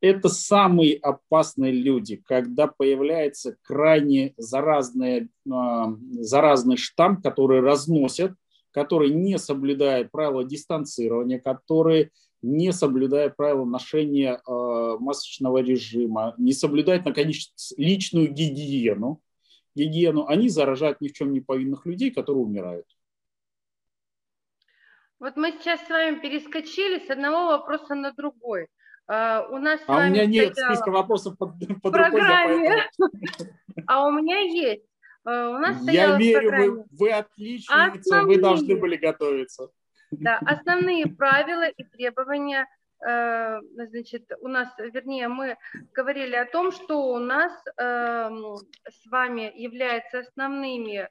это 0.00 0.28
самые 0.28 0.96
опасные 0.96 1.72
люди, 1.72 2.16
когда 2.16 2.66
появляется 2.66 3.56
крайне 3.62 4.32
заразный, 4.38 5.28
заразный 5.44 6.78
штамм, 6.78 7.20
который 7.20 7.60
разносят 7.60 8.32
который 8.72 9.10
не 9.10 9.38
соблюдает 9.38 10.10
правила 10.10 10.44
дистанцирования, 10.44 11.38
который 11.38 12.10
не 12.42 12.72
соблюдает 12.72 13.36
правила 13.36 13.64
ношения 13.64 14.40
э, 14.46 14.96
масочного 14.98 15.58
режима, 15.58 16.34
не 16.38 16.52
соблюдает, 16.52 17.04
наконец, 17.04 17.52
личную 17.76 18.32
гигиену, 18.32 19.20
гигиену, 19.74 20.26
они 20.26 20.48
заражают 20.48 21.00
ни 21.00 21.08
в 21.08 21.12
чем 21.12 21.32
не 21.32 21.40
повинных 21.40 21.86
людей, 21.86 22.10
которые 22.10 22.42
умирают. 22.42 22.86
Вот 25.18 25.36
мы 25.36 25.52
сейчас 25.52 25.84
с 25.86 25.90
вами 25.90 26.18
перескочили 26.20 27.06
с 27.06 27.10
одного 27.10 27.48
вопроса 27.48 27.94
на 27.94 28.12
другой. 28.12 28.68
У 29.06 29.12
нас 29.58 29.80
а 29.86 30.06
у 30.06 30.08
меня 30.08 30.24
нет 30.24 30.56
списка 30.56 30.90
вопросов 30.90 31.36
по, 31.36 31.46
по 31.82 31.90
программе. 31.90 32.88
А 33.86 34.06
у 34.06 34.12
меня 34.12 34.38
есть. 34.38 34.84
У 35.24 35.28
нас 35.28 35.82
Я 35.82 36.16
верю, 36.16 36.50
вы, 36.50 36.84
вы 36.92 37.12
отличница, 37.12 38.22
вы 38.22 38.38
должны 38.40 38.76
были 38.76 38.96
готовиться. 38.96 39.70
Да, 40.10 40.38
основные 40.46 41.06
правила 41.06 41.68
и 41.68 41.84
требования 41.84 42.66
Э, 43.06 43.60
значит, 43.72 44.30
у 44.40 44.48
нас, 44.48 44.68
вернее, 44.78 45.28
мы 45.28 45.56
говорили 45.94 46.36
о 46.36 46.44
том, 46.44 46.70
что 46.70 47.12
у 47.12 47.18
нас 47.18 47.52
эм, 47.78 48.56
с 48.88 49.06
вами 49.10 49.50
являются 49.54 50.18
основными 50.18 50.98
э, 50.98 51.08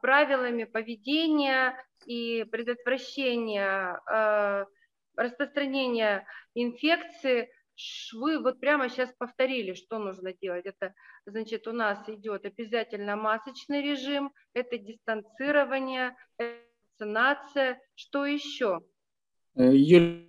правилами 0.00 0.64
поведения 0.64 1.76
и 2.06 2.44
предотвращения 2.44 4.00
э, 4.10 4.64
распространения 5.16 6.26
инфекции. 6.54 7.50
Вы 8.14 8.40
вот 8.40 8.60
прямо 8.60 8.88
сейчас 8.88 9.12
повторили, 9.18 9.74
что 9.74 9.98
нужно 9.98 10.32
делать. 10.32 10.66
Это, 10.66 10.94
значит, 11.26 11.66
у 11.66 11.72
нас 11.72 12.08
идет 12.08 12.44
обязательно 12.44 13.16
масочный 13.16 13.82
режим, 13.82 14.32
это 14.54 14.78
дистанцирование, 14.78 16.16
это 16.38 16.66
вакцинация. 16.98 17.80
Что 17.94 18.26
еще? 18.26 18.80
Юлия 19.54 20.26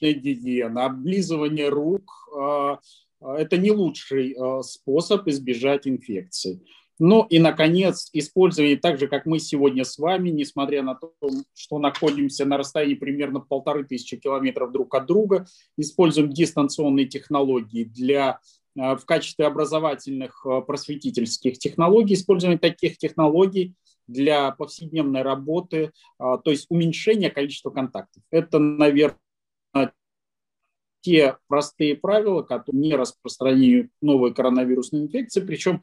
гигиена, 0.00 0.86
облизывание 0.86 1.68
рук 1.68 2.10
а, 2.36 2.78
а,– 3.20 3.36
это 3.38 3.56
не 3.56 3.70
лучший 3.70 4.34
а, 4.34 4.62
способ 4.62 5.26
избежать 5.28 5.86
инфекции. 5.86 6.60
Ну 7.00 7.26
и, 7.28 7.38
наконец, 7.40 8.08
использование 8.12 8.76
так 8.76 8.98
же, 8.98 9.08
как 9.08 9.26
мы 9.26 9.40
сегодня 9.40 9.84
с 9.84 9.98
вами, 9.98 10.30
несмотря 10.30 10.82
на 10.82 10.94
то, 10.94 11.12
что 11.52 11.78
находимся 11.78 12.44
на 12.44 12.56
расстоянии 12.56 12.94
примерно 12.94 13.40
полторы 13.40 13.84
тысячи 13.84 14.16
километров 14.16 14.70
друг 14.70 14.94
от 14.94 15.06
друга, 15.06 15.46
используем 15.76 16.30
дистанционные 16.30 17.06
технологии 17.06 17.84
для 17.84 18.38
в 18.76 19.02
качестве 19.06 19.46
образовательных 19.46 20.44
просветительских 20.66 21.58
технологий, 21.58 22.14
использование 22.14 22.58
таких 22.58 22.98
технологий 22.98 23.74
для 24.08 24.50
повседневной 24.50 25.22
работы, 25.22 25.92
то 26.18 26.42
есть 26.46 26.66
уменьшение 26.68 27.30
количества 27.30 27.70
контактов. 27.70 28.22
Это, 28.32 28.58
наверное, 28.58 29.16
те 31.02 31.36
простые 31.46 31.94
правила, 31.94 32.42
которые 32.42 32.80
не 32.80 32.96
распространяют 32.96 33.90
новой 34.02 34.34
коронавирусной 34.34 35.02
инфекции. 35.02 35.40
Причем 35.40 35.80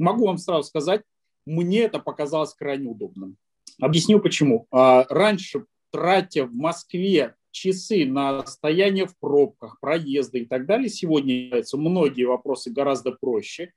могу 0.00 0.26
вам 0.26 0.38
сразу 0.38 0.68
сказать, 0.68 1.02
мне 1.46 1.80
это 1.80 1.98
показалось 1.98 2.54
крайне 2.54 2.88
удобным. 2.88 3.36
Объясню 3.80 4.20
почему. 4.20 4.66
А, 4.70 5.06
раньше, 5.08 5.64
тратя 5.90 6.44
в 6.44 6.54
Москве 6.54 7.34
часы 7.50 8.06
на 8.06 8.46
стояние 8.46 9.06
в 9.06 9.18
пробках, 9.18 9.80
проезды 9.80 10.40
и 10.40 10.46
так 10.46 10.66
далее, 10.66 10.88
сегодня 10.88 11.44
являются 11.44 11.76
многие 11.76 12.24
вопросы 12.24 12.70
гораздо 12.70 13.12
проще, 13.12 13.72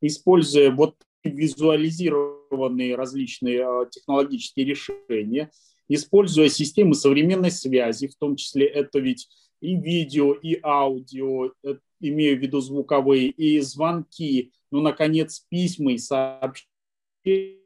используя 0.00 0.70
вот 0.70 0.96
визуализированные 1.24 2.94
различные 2.94 3.64
а, 3.64 3.86
технологические 3.86 4.66
решения, 4.66 5.50
используя 5.88 6.48
системы 6.48 6.94
современной 6.94 7.50
связи, 7.50 8.08
в 8.08 8.16
том 8.16 8.36
числе 8.36 8.66
это 8.66 8.98
ведь 8.98 9.28
и 9.60 9.74
видео, 9.76 10.34
и 10.34 10.58
аудио, 10.62 11.50
э, 11.64 11.78
имею 12.00 12.38
в 12.38 12.40
виду 12.40 12.60
звуковые, 12.60 13.28
и 13.28 13.60
звонки, 13.60 14.52
ну, 14.70 14.80
наконец, 14.80 15.44
письма 15.48 15.92
и 15.92 15.98
сообщения. 15.98 17.58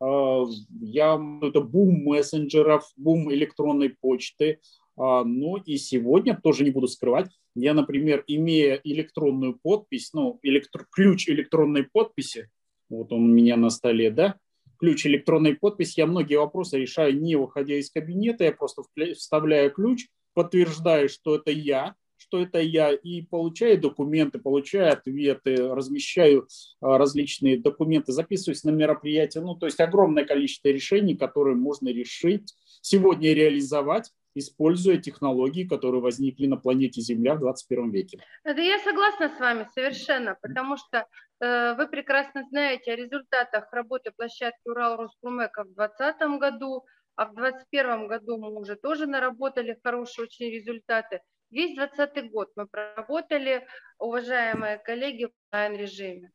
А, 0.00 0.44
я, 0.80 1.20
это 1.42 1.60
бум 1.60 2.02
мессенджеров, 2.04 2.90
бум 2.96 3.32
электронной 3.32 3.90
почты. 3.90 4.60
А, 4.96 5.24
ну 5.24 5.56
и 5.56 5.76
сегодня, 5.76 6.38
тоже 6.42 6.64
не 6.64 6.70
буду 6.70 6.88
скрывать, 6.88 7.30
я, 7.54 7.74
например, 7.74 8.24
имея 8.26 8.80
электронную 8.82 9.58
подпись, 9.62 10.12
ну, 10.12 10.38
электро, 10.42 10.86
ключ 10.90 11.28
электронной 11.28 11.84
подписи, 11.84 12.50
вот 12.88 13.12
он 13.12 13.24
у 13.24 13.34
меня 13.34 13.56
на 13.56 13.70
столе, 13.70 14.10
да, 14.10 14.36
ключ 14.78 15.06
электронной 15.06 15.54
подписи, 15.54 16.00
я 16.00 16.06
многие 16.06 16.36
вопросы 16.36 16.78
решаю 16.78 17.18
не 17.18 17.36
выходя 17.36 17.74
из 17.74 17.90
кабинета, 17.90 18.44
я 18.44 18.52
просто 18.52 18.82
вставляю 19.14 19.70
ключ, 19.70 20.08
подтверждаю, 20.34 21.08
что 21.08 21.36
это 21.36 21.50
я, 21.50 21.94
что 22.32 22.40
это 22.40 22.60
я, 22.60 22.92
и 22.92 23.20
получаю 23.20 23.78
документы, 23.78 24.38
получаю 24.38 24.90
ответы, 24.90 25.68
размещаю 25.74 26.48
а, 26.80 26.96
различные 26.96 27.58
документы, 27.58 28.12
записываюсь 28.12 28.64
на 28.64 28.70
мероприятия. 28.70 29.42
Ну, 29.42 29.54
то 29.54 29.66
есть 29.66 29.78
огромное 29.80 30.24
количество 30.24 30.68
решений, 30.68 31.14
которые 31.14 31.56
можно 31.56 31.88
решить, 31.88 32.54
сегодня 32.80 33.34
реализовать, 33.34 34.10
используя 34.34 34.96
технологии, 34.96 35.64
которые 35.64 36.00
возникли 36.00 36.46
на 36.46 36.56
планете 36.56 37.02
Земля 37.02 37.34
в 37.34 37.40
21 37.40 37.90
веке. 37.90 38.18
Да 38.44 38.62
я 38.62 38.78
согласна 38.78 39.28
с 39.28 39.38
вами 39.38 39.68
совершенно, 39.74 40.38
потому 40.40 40.78
что 40.78 41.06
э, 41.40 41.74
вы 41.74 41.86
прекрасно 41.86 42.44
знаете 42.48 42.92
о 42.92 42.96
результатах 42.96 43.70
работы 43.72 44.10
площадки 44.16 44.66
Урал 44.70 44.96
Роспромека 44.96 45.64
в 45.64 45.74
2020 45.74 46.40
году, 46.40 46.86
а 47.14 47.26
в 47.26 47.34
2021 47.34 48.08
году 48.08 48.38
мы 48.38 48.58
уже 48.58 48.76
тоже 48.76 49.06
наработали 49.06 49.78
хорошие 49.84 50.24
очень 50.24 50.50
результаты. 50.50 51.20
Весь 51.52 51.76
2020 51.76 52.32
год 52.32 52.50
мы 52.56 52.66
проработали, 52.66 53.64
уважаемые 53.98 54.78
коллеги, 54.78 55.26
в 55.26 55.32
онлайн-режиме. 55.52 56.32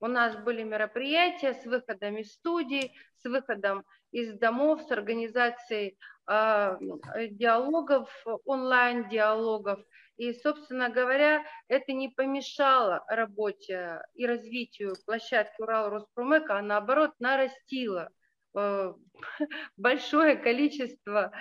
У 0.00 0.06
нас 0.08 0.36
были 0.36 0.62
мероприятия 0.62 1.54
с 1.54 1.64
выходом 1.64 2.18
из 2.18 2.34
студий, 2.34 2.92
с 3.16 3.24
выходом 3.24 3.84
из 4.10 4.38
домов, 4.38 4.82
с 4.82 4.90
организацией 4.90 5.96
э, 6.28 6.76
диалогов, 7.30 8.10
онлайн-диалогов. 8.44 9.80
И, 10.18 10.34
собственно 10.34 10.90
говоря, 10.90 11.42
это 11.68 11.92
не 11.94 12.10
помешало 12.10 13.02
работе 13.08 14.02
и 14.14 14.26
развитию 14.26 14.94
площадки 15.06 15.62
Урал 15.62 15.88
Роспромека, 15.88 16.58
а 16.58 16.62
наоборот 16.62 17.12
нарастило 17.18 18.10
Э, 18.56 18.94
большое 19.76 20.36
количество 20.36 21.32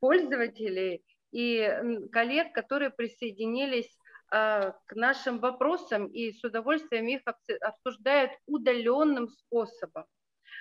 пользователей 0.00 1.04
и 1.34 2.08
коллег, 2.12 2.54
которые 2.54 2.90
присоединились 2.90 3.98
э, 4.30 4.70
к 4.86 4.94
нашим 4.94 5.40
вопросам 5.40 6.06
и 6.06 6.30
с 6.30 6.44
удовольствием 6.44 7.08
их 7.08 7.22
обсуждают 7.60 8.30
удаленным 8.46 9.28
способом. 9.28 10.04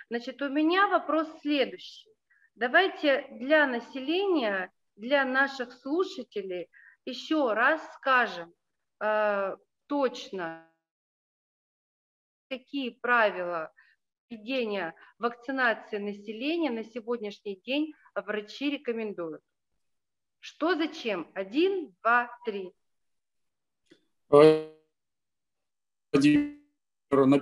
Значит, 0.10 0.42
у 0.42 0.50
меня 0.50 0.88
вопрос 0.88 1.28
следующий. 1.42 2.10
Давайте 2.56 3.28
для 3.34 3.68
населения, 3.68 4.72
для 4.96 5.26
наших 5.26 5.72
слушателей 5.72 6.72
еще 7.06 7.54
раз 7.54 7.80
скажем 7.94 8.52
э, 9.00 9.56
точно, 9.86 10.68
какие 12.50 12.90
правила 12.90 13.72
введения 14.28 14.96
вакцинации 15.20 16.00
населения 16.00 16.72
на 16.72 16.84
сегодняшний 16.84 17.62
день 17.62 17.94
врачи 18.16 18.72
рекомендуют? 18.72 19.44
Что 20.46 20.76
зачем? 20.76 21.26
Один, 21.34 21.96
два, 22.04 22.30
три. 22.44 22.74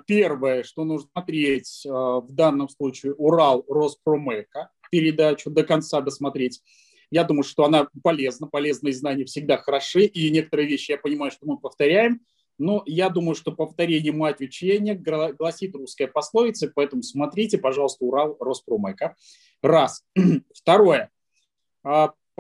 Первое, 0.06 0.62
что 0.62 0.84
нужно 0.84 1.10
смотреть 1.12 1.84
а, 1.88 2.20
в 2.20 2.32
данном 2.32 2.70
случае 2.70 3.16
Урал 3.16 3.66
Роспромека, 3.68 4.70
передачу 4.92 5.50
до 5.50 5.64
конца 5.64 6.02
досмотреть. 6.02 6.62
Я 7.10 7.24
думаю, 7.24 7.42
что 7.42 7.66
она 7.66 7.88
полезна, 8.04 8.46
полезные 8.46 8.94
знания 8.94 9.26
всегда 9.26 9.58
хороши, 9.58 10.04
и 10.04 10.30
некоторые 10.30 10.68
вещи 10.68 10.92
я 10.92 11.00
понимаю, 11.00 11.32
что 11.32 11.48
мы 11.48 11.58
повторяем, 11.58 12.22
но 12.60 12.84
я 12.86 13.10
думаю, 13.10 13.34
что 13.34 13.52
повторение 13.52 14.14
мать 14.14 14.42
учения 14.42 14.94
гласит 14.94 15.74
русская 15.74 16.06
пословица, 16.06 16.72
поэтому 16.76 17.02
смотрите, 17.02 17.58
пожалуйста, 17.58 18.06
Урал 18.06 18.38
Роспромека. 18.40 19.16
Раз. 19.64 20.06
Второе. 20.54 21.10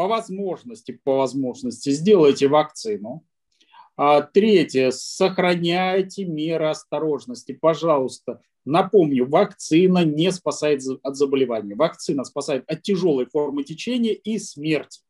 По 0.02 0.08
возможности, 0.08 1.00
по 1.04 1.18
возможности 1.18 1.92
сделайте 1.92 2.48
вакцину. 2.48 3.24
А, 3.96 4.24
третье. 4.24 4.90
Сохраняйте 4.90 6.26
меры 6.26 6.70
осторожности. 6.70 7.52
Пожалуйста, 7.52 8.42
напомню, 8.66 9.30
вакцина 9.30 10.04
не 10.04 10.32
спасает 10.32 10.82
от 11.04 11.16
заболевания. 11.16 11.76
Вакцина 11.76 12.24
спасает 12.24 12.64
от 12.68 12.82
тяжелой 12.82 13.28
формы 13.28 13.64
течения 13.64 14.14
и 14.14 14.40
смерти. 14.40 15.02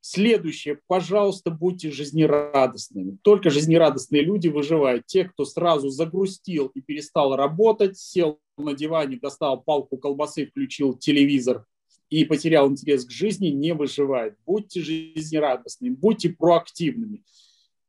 Следующее, 0.00 0.78
пожалуйста, 0.86 1.50
будьте 1.50 1.90
жизнерадостными. 1.90 3.18
Только 3.22 3.50
жизнерадостные 3.50 4.22
люди 4.22 4.46
выживают. 4.46 5.06
Те, 5.06 5.24
кто 5.24 5.44
сразу 5.44 5.88
загрустил 5.88 6.68
и 6.76 6.80
перестал 6.80 7.34
работать, 7.34 7.98
сел 7.98 8.38
на 8.56 8.74
диване, 8.74 9.16
достал 9.16 9.60
палку 9.60 9.96
колбасы, 9.96 10.46
включил 10.46 10.96
телевизор 10.96 11.66
и 12.10 12.24
потерял 12.24 12.70
интерес 12.70 13.04
к 13.04 13.10
жизни, 13.10 13.48
не 13.48 13.74
выживает. 13.74 14.36
Будьте 14.46 14.80
жизнерадостными, 14.80 15.94
будьте 15.94 16.30
проактивными. 16.30 17.22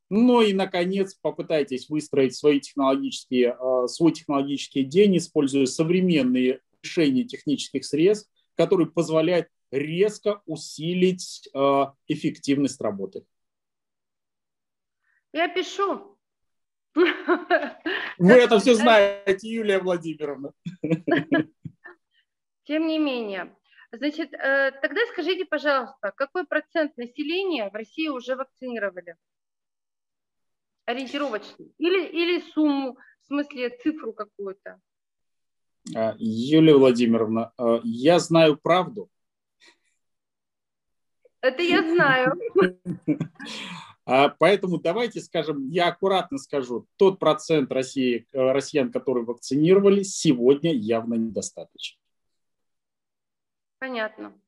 Ну 0.09 0.41
и, 0.41 0.53
наконец, 0.53 1.13
попытайтесь 1.13 1.87
выстроить 1.87 2.35
свои 2.35 2.59
технологические, 2.59 3.55
э, 3.59 3.87
свой 3.87 4.11
технологический 4.11 4.83
день, 4.83 5.17
используя 5.17 5.65
современные 5.67 6.61
решения 6.81 7.23
технических 7.23 7.85
средств, 7.85 8.29
которые 8.55 8.87
позволяют 8.89 9.47
резко 9.71 10.41
усилить 10.45 11.47
э, 11.53 11.85
эффективность 12.07 12.81
работы. 12.81 13.23
Я 15.31 15.47
пишу. 15.47 16.17
Вы 16.95 18.33
это 18.33 18.59
все 18.59 18.73
знаете, 18.73 19.47
Юлия 19.47 19.77
Владимировна. 19.79 20.53
Тем 22.63 22.87
не 22.87 22.97
менее. 22.97 23.55
Значит, 23.91 24.33
э, 24.33 24.71
тогда 24.81 25.01
скажите, 25.11 25.45
пожалуйста, 25.45 26.11
какой 26.15 26.45
процент 26.45 26.95
населения 26.97 27.69
в 27.69 27.73
России 27.73 28.07
уже 28.07 28.35
вакцинировали? 28.35 29.15
Ориентировочно. 30.85 31.65
Или, 31.77 32.05
или 32.05 32.41
сумму, 32.51 32.97
в 33.21 33.25
смысле 33.25 33.69
цифру 33.81 34.13
какую-то? 34.13 34.79
А, 35.95 36.15
Юлия 36.19 36.75
Владимировна, 36.75 37.51
э, 37.57 37.79
я 37.83 38.19
знаю 38.19 38.57
правду. 38.57 39.09
Это 41.41 41.63
я 41.63 41.81
знаю. 41.81 42.33
А, 44.05 44.29
поэтому 44.29 44.79
давайте 44.79 45.21
скажем, 45.21 45.69
я 45.69 45.89
аккуратно 45.89 46.39
скажу, 46.39 46.87
тот 46.95 47.19
процент 47.19 47.71
России, 47.71 48.25
э, 48.33 48.51
россиян, 48.51 48.91
которые 48.91 49.23
вакцинировались, 49.23 50.15
сегодня 50.15 50.73
явно 50.73 51.13
недостаточно. 51.13 51.98
Понятно. 53.79 54.39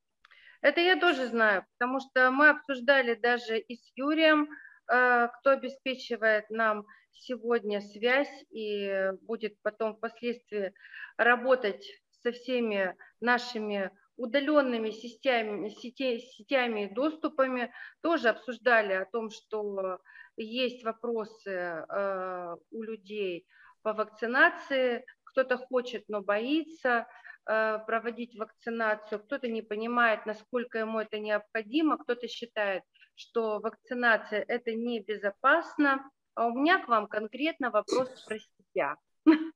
Это 0.61 0.81
я 0.81 0.99
тоже 0.99 1.27
знаю, 1.27 1.65
потому 1.77 1.99
что 1.99 2.29
мы 2.31 2.49
обсуждали 2.49 3.15
даже 3.15 3.57
и 3.57 3.75
с 3.75 3.91
Юрием, 3.95 4.49
э, 4.87 5.27
кто 5.39 5.51
обеспечивает 5.51 6.49
нам 6.49 6.85
сегодня 7.11 7.81
связь 7.81 8.45
и 8.51 9.11
будет 9.21 9.55
потом 9.61 9.95
впоследствии 9.95 10.73
работать 11.17 11.85
со 12.21 12.31
всеми 12.31 12.95
нашими 13.19 13.91
удаленными 14.17 14.91
сетями, 14.91 15.69
сетей, 15.69 16.19
сетями 16.19 16.85
и 16.85 16.93
доступами. 16.93 17.73
Тоже 18.01 18.29
обсуждали 18.29 18.93
о 18.93 19.05
том, 19.05 19.31
что 19.31 19.99
есть 20.37 20.83
вопросы 20.83 21.49
э, 21.49 22.55
у 22.71 22.83
людей 22.83 23.47
по 23.81 23.93
вакцинации, 23.93 25.05
кто-то 25.23 25.57
хочет, 25.57 26.03
но 26.07 26.21
боится 26.21 27.07
проводить 27.45 28.35
вакцинацию, 28.37 29.19
кто-то 29.19 29.47
не 29.47 29.61
понимает, 29.61 30.25
насколько 30.25 30.79
ему 30.79 30.99
это 30.99 31.19
необходимо, 31.19 31.97
кто-то 31.97 32.27
считает, 32.27 32.83
что 33.15 33.59
вакцинация 33.59 34.43
это 34.47 34.73
небезопасно. 34.73 36.09
А 36.33 36.47
у 36.47 36.53
меня 36.53 36.83
к 36.83 36.87
вам 36.87 37.07
конкретно 37.07 37.71
вопрос 37.71 38.09
про 38.25 38.37
себя. 38.39 38.95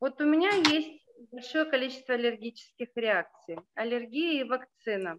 Вот 0.00 0.20
у 0.20 0.24
меня 0.26 0.50
есть 0.50 1.02
большое 1.30 1.64
количество 1.64 2.14
аллергических 2.14 2.88
реакций. 2.94 3.58
Аллергия 3.74 4.42
и 4.42 4.44
вакцина. 4.46 5.18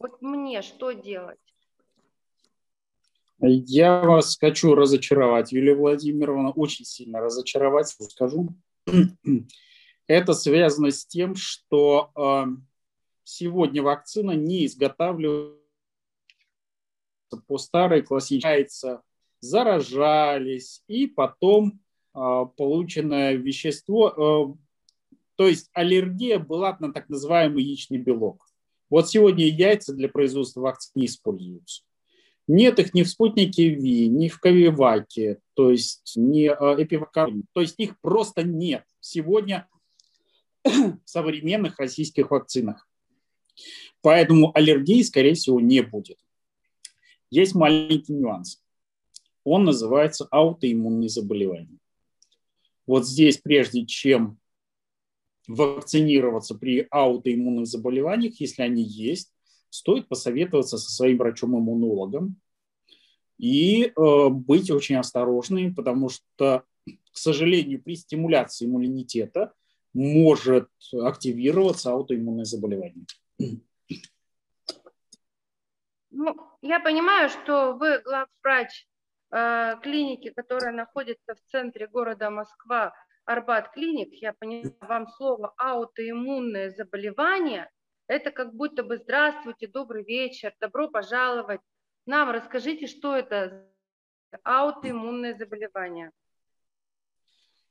Вот 0.00 0.20
мне 0.22 0.62
что 0.62 0.90
делать? 0.90 1.38
Я 3.40 4.00
вас 4.00 4.36
хочу 4.36 4.74
разочаровать, 4.74 5.52
Юлия 5.52 5.74
Владимировна, 5.74 6.50
очень 6.50 6.84
сильно 6.84 7.20
разочаровать, 7.20 7.88
скажу. 7.88 8.48
Это 10.08 10.34
связано 10.34 10.90
с 10.90 11.06
тем, 11.06 11.36
что 11.36 12.10
э, 12.16 12.46
сегодня 13.22 13.82
вакцина 13.82 14.32
не 14.32 14.66
изготавливается 14.66 15.54
по 17.46 17.58
старой 17.58 18.02
классической, 18.02 18.98
заражались, 19.40 20.82
и 20.88 21.06
потом 21.06 21.80
э, 22.14 22.46
полученное 22.56 23.34
вещество 23.34 24.56
э, 24.56 24.68
то 25.38 25.46
есть 25.46 25.70
аллергия 25.72 26.40
была 26.40 26.76
на 26.80 26.92
так 26.92 27.08
называемый 27.08 27.62
яичный 27.62 27.98
белок. 27.98 28.44
Вот 28.90 29.08
сегодня 29.08 29.46
яйца 29.46 29.92
для 29.92 30.08
производства 30.08 30.62
вакцин 30.62 30.90
не 30.96 31.06
используются. 31.06 31.84
Нет 32.48 32.80
их 32.80 32.92
ни 32.92 33.04
в 33.04 33.08
спутнике 33.08 33.68
ВИ, 33.68 34.08
ни 34.08 34.28
в 34.28 34.40
Ковиваке, 34.40 35.38
то 35.54 35.70
есть 35.70 36.14
ни 36.16 36.48
э, 36.48 36.82
эпивакарине. 36.82 37.44
То 37.52 37.60
есть 37.60 37.76
их 37.78 38.00
просто 38.00 38.42
нет 38.42 38.84
сегодня 38.98 39.68
современных 41.04 41.78
российских 41.78 42.30
вакцинах. 42.30 42.88
Поэтому 44.02 44.52
аллергии, 44.56 45.02
скорее 45.02 45.34
всего, 45.34 45.60
не 45.60 45.82
будет. 45.82 46.18
Есть 47.30 47.54
маленький 47.54 48.12
нюанс. 48.12 48.62
Он 49.44 49.64
называется 49.64 50.26
аутоиммунные 50.30 51.08
заболевания. 51.08 51.78
Вот 52.86 53.06
здесь, 53.06 53.38
прежде 53.38 53.84
чем 53.84 54.38
вакцинироваться 55.46 56.54
при 56.54 56.86
аутоиммунных 56.90 57.66
заболеваниях, 57.66 58.40
если 58.40 58.62
они 58.62 58.82
есть, 58.82 59.32
стоит 59.70 60.08
посоветоваться 60.08 60.78
со 60.78 60.90
своим 60.90 61.18
врачом-иммунологом 61.18 62.36
и 63.38 63.84
э, 63.84 64.28
быть 64.28 64.70
очень 64.70 64.96
осторожными, 64.96 65.72
потому 65.72 66.08
что, 66.08 66.64
к 66.86 67.16
сожалению, 67.16 67.82
при 67.82 67.96
стимуляции 67.96 68.66
иммунитета 68.66 69.52
может 69.94 70.68
активироваться 70.92 71.90
аутоиммунное 71.90 72.44
заболевание. 72.44 73.06
Ну, 76.10 76.36
я 76.62 76.80
понимаю, 76.80 77.28
что 77.28 77.74
вы 77.74 78.00
главврач 78.00 78.88
э, 79.30 79.74
клиники, 79.82 80.30
которая 80.30 80.72
находится 80.72 81.34
в 81.34 81.50
центре 81.50 81.86
города 81.86 82.30
Москва, 82.30 82.94
Арбат 83.24 83.72
Клиник, 83.72 84.14
я 84.14 84.32
понимаю, 84.32 84.74
вам 84.80 85.06
слово 85.06 85.52
аутоиммунное 85.58 86.70
заболевание, 86.70 87.70
это 88.08 88.30
как 88.30 88.54
будто 88.54 88.82
бы 88.82 88.96
здравствуйте, 88.96 89.66
добрый 89.66 90.02
вечер, 90.02 90.54
добро 90.60 90.88
пожаловать. 90.88 91.60
Нам 92.06 92.30
расскажите, 92.30 92.86
что 92.86 93.14
это 93.14 93.68
аутоиммунное 94.44 95.34
заболевание. 95.34 96.10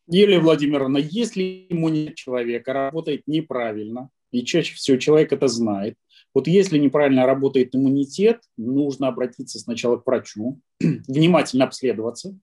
Юлия 0.08 0.40
Владимировна, 0.40 0.98
если 0.98 1.68
иммунитет 1.70 2.16
человека 2.16 2.74
работает 2.74 3.24
неправильно, 3.28 4.10
и 4.32 4.44
чаще 4.44 4.76
всего 4.76 4.98
человек 4.98 5.34
это 5.34 5.48
знает, 5.48 5.98
вот 6.34 6.48
если 6.48 6.78
неправильно 6.78 7.26
работает 7.26 7.76
иммунитет, 7.76 8.42
нужно 8.58 9.08
обратиться 9.10 9.60
сначала 9.60 9.98
к 9.98 10.06
врачу, 10.06 10.60
внимательно 10.80 11.66
обследоваться, 11.66 12.38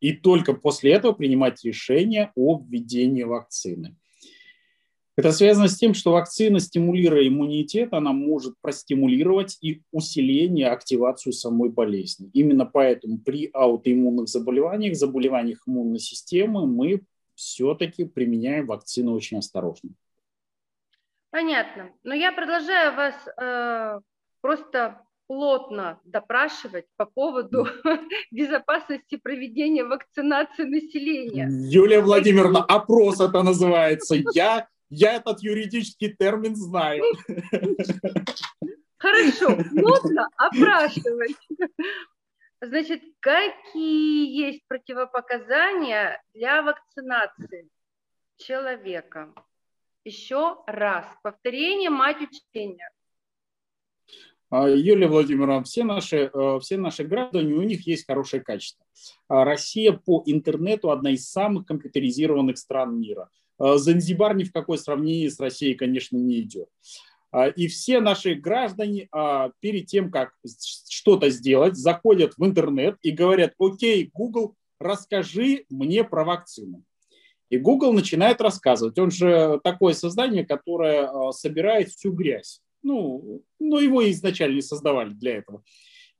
и 0.00 0.12
только 0.12 0.52
после 0.52 0.92
этого 0.92 1.12
принимать 1.12 1.64
решение 1.64 2.30
о 2.36 2.62
введении 2.62 3.22
вакцины. 3.22 3.96
Это 5.16 5.30
связано 5.30 5.68
с 5.68 5.76
тем, 5.76 5.94
что 5.94 6.12
вакцина, 6.12 6.58
стимулируя 6.58 7.26
иммунитет, 7.28 7.92
она 7.92 8.12
может 8.12 8.54
простимулировать 8.60 9.56
и 9.60 9.82
усиление, 9.92 10.68
активацию 10.68 11.32
самой 11.32 11.70
болезни. 11.70 12.30
Именно 12.32 12.66
поэтому 12.66 13.18
при 13.18 13.48
аутоиммунных 13.52 14.28
заболеваниях, 14.28 14.96
заболеваниях 14.96 15.62
иммунной 15.68 16.00
системы 16.00 16.66
мы 16.66 17.02
все-таки 17.36 18.04
применяем 18.04 18.66
вакцину 18.66 19.14
очень 19.14 19.38
осторожно. 19.38 19.90
Понятно. 21.30 21.90
Но 22.02 22.14
я 22.14 22.32
продолжаю 22.32 22.94
вас 22.94 23.14
э, 23.40 24.00
просто 24.40 25.00
плотно 25.26 26.00
допрашивать 26.04 26.86
по 26.96 27.06
поводу 27.06 27.66
безопасности 28.30 29.16
проведения 29.16 29.84
вакцинации 29.84 30.64
населения. 30.64 31.48
Юлия 31.50 32.00
Владимировна, 32.00 32.62
опрос 32.62 33.20
это 33.20 33.42
называется. 33.42 34.16
Я, 34.32 34.68
я 34.90 35.14
этот 35.14 35.40
юридический 35.40 36.14
термин 36.14 36.56
знаю. 36.56 37.02
Хорошо, 38.98 39.56
плотно 39.70 40.28
опрашивать. 40.36 41.36
Значит, 42.60 43.02
какие 43.20 44.46
есть 44.46 44.66
противопоказания 44.66 46.22
для 46.32 46.62
вакцинации 46.62 47.68
человека? 48.38 49.34
Еще 50.04 50.56
раз, 50.66 51.06
повторение 51.22 51.90
мать 51.90 52.18
учения. 52.20 52.90
А, 54.50 54.68
Юлия 54.68 55.08
Владимировна, 55.08 55.64
все 55.64 55.82
наши, 55.82 56.30
э, 56.32 56.58
все 56.60 56.76
наши 56.76 57.04
граждане, 57.04 57.54
у 57.54 57.62
них 57.62 57.86
есть 57.86 58.06
хорошее 58.06 58.42
качество. 58.42 58.86
А 59.28 59.44
Россия 59.44 59.92
по 59.92 60.22
интернету 60.26 60.90
одна 60.90 61.10
из 61.10 61.28
самых 61.28 61.66
компьютеризированных 61.66 62.56
стран 62.56 63.00
мира. 63.00 63.30
А, 63.58 63.78
Занзибар 63.78 64.36
ни 64.36 64.44
в 64.44 64.52
какое 64.52 64.78
сравнение 64.78 65.30
с 65.30 65.40
Россией, 65.40 65.74
конечно, 65.74 66.16
не 66.16 66.40
идет. 66.40 66.68
И 67.56 67.66
все 67.66 67.98
наши 67.98 68.36
граждане 68.36 69.08
перед 69.58 69.86
тем, 69.86 70.12
как 70.12 70.34
что-то 70.88 71.30
сделать, 71.30 71.74
заходят 71.74 72.34
в 72.36 72.46
интернет 72.46 72.96
и 73.02 73.10
говорят, 73.10 73.54
окей, 73.58 74.08
Google, 74.14 74.54
расскажи 74.78 75.64
мне 75.68 76.04
про 76.04 76.24
вакцину. 76.24 76.84
И 77.50 77.58
Google 77.58 77.92
начинает 77.92 78.40
рассказывать. 78.40 78.96
Он 79.00 79.10
же 79.10 79.60
такое 79.64 79.94
создание, 79.94 80.46
которое 80.46 81.32
собирает 81.32 81.88
всю 81.88 82.12
грязь 82.12 82.62
ну, 82.84 83.42
но 83.58 83.80
его 83.80 84.08
изначально 84.10 84.56
не 84.56 84.62
создавали 84.62 85.10
для 85.10 85.38
этого. 85.38 85.64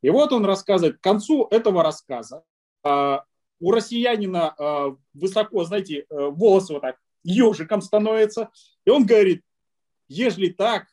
И 0.02 0.10
вот 0.10 0.32
он 0.32 0.44
рассказывает, 0.44 0.98
к 0.98 1.02
концу 1.02 1.46
этого 1.50 1.82
рассказа 1.82 2.42
э, 2.82 3.18
у 3.60 3.70
россиянина 3.70 4.54
э, 4.58 4.96
высоко, 5.12 5.64
знаете, 5.64 6.06
э, 6.08 6.28
волосы 6.30 6.72
вот 6.72 6.82
так 6.82 6.96
ежиком 7.24 7.82
становятся, 7.82 8.50
и 8.84 8.90
он 8.90 9.04
говорит, 9.04 9.42
ежели 10.06 10.48
так, 10.48 10.86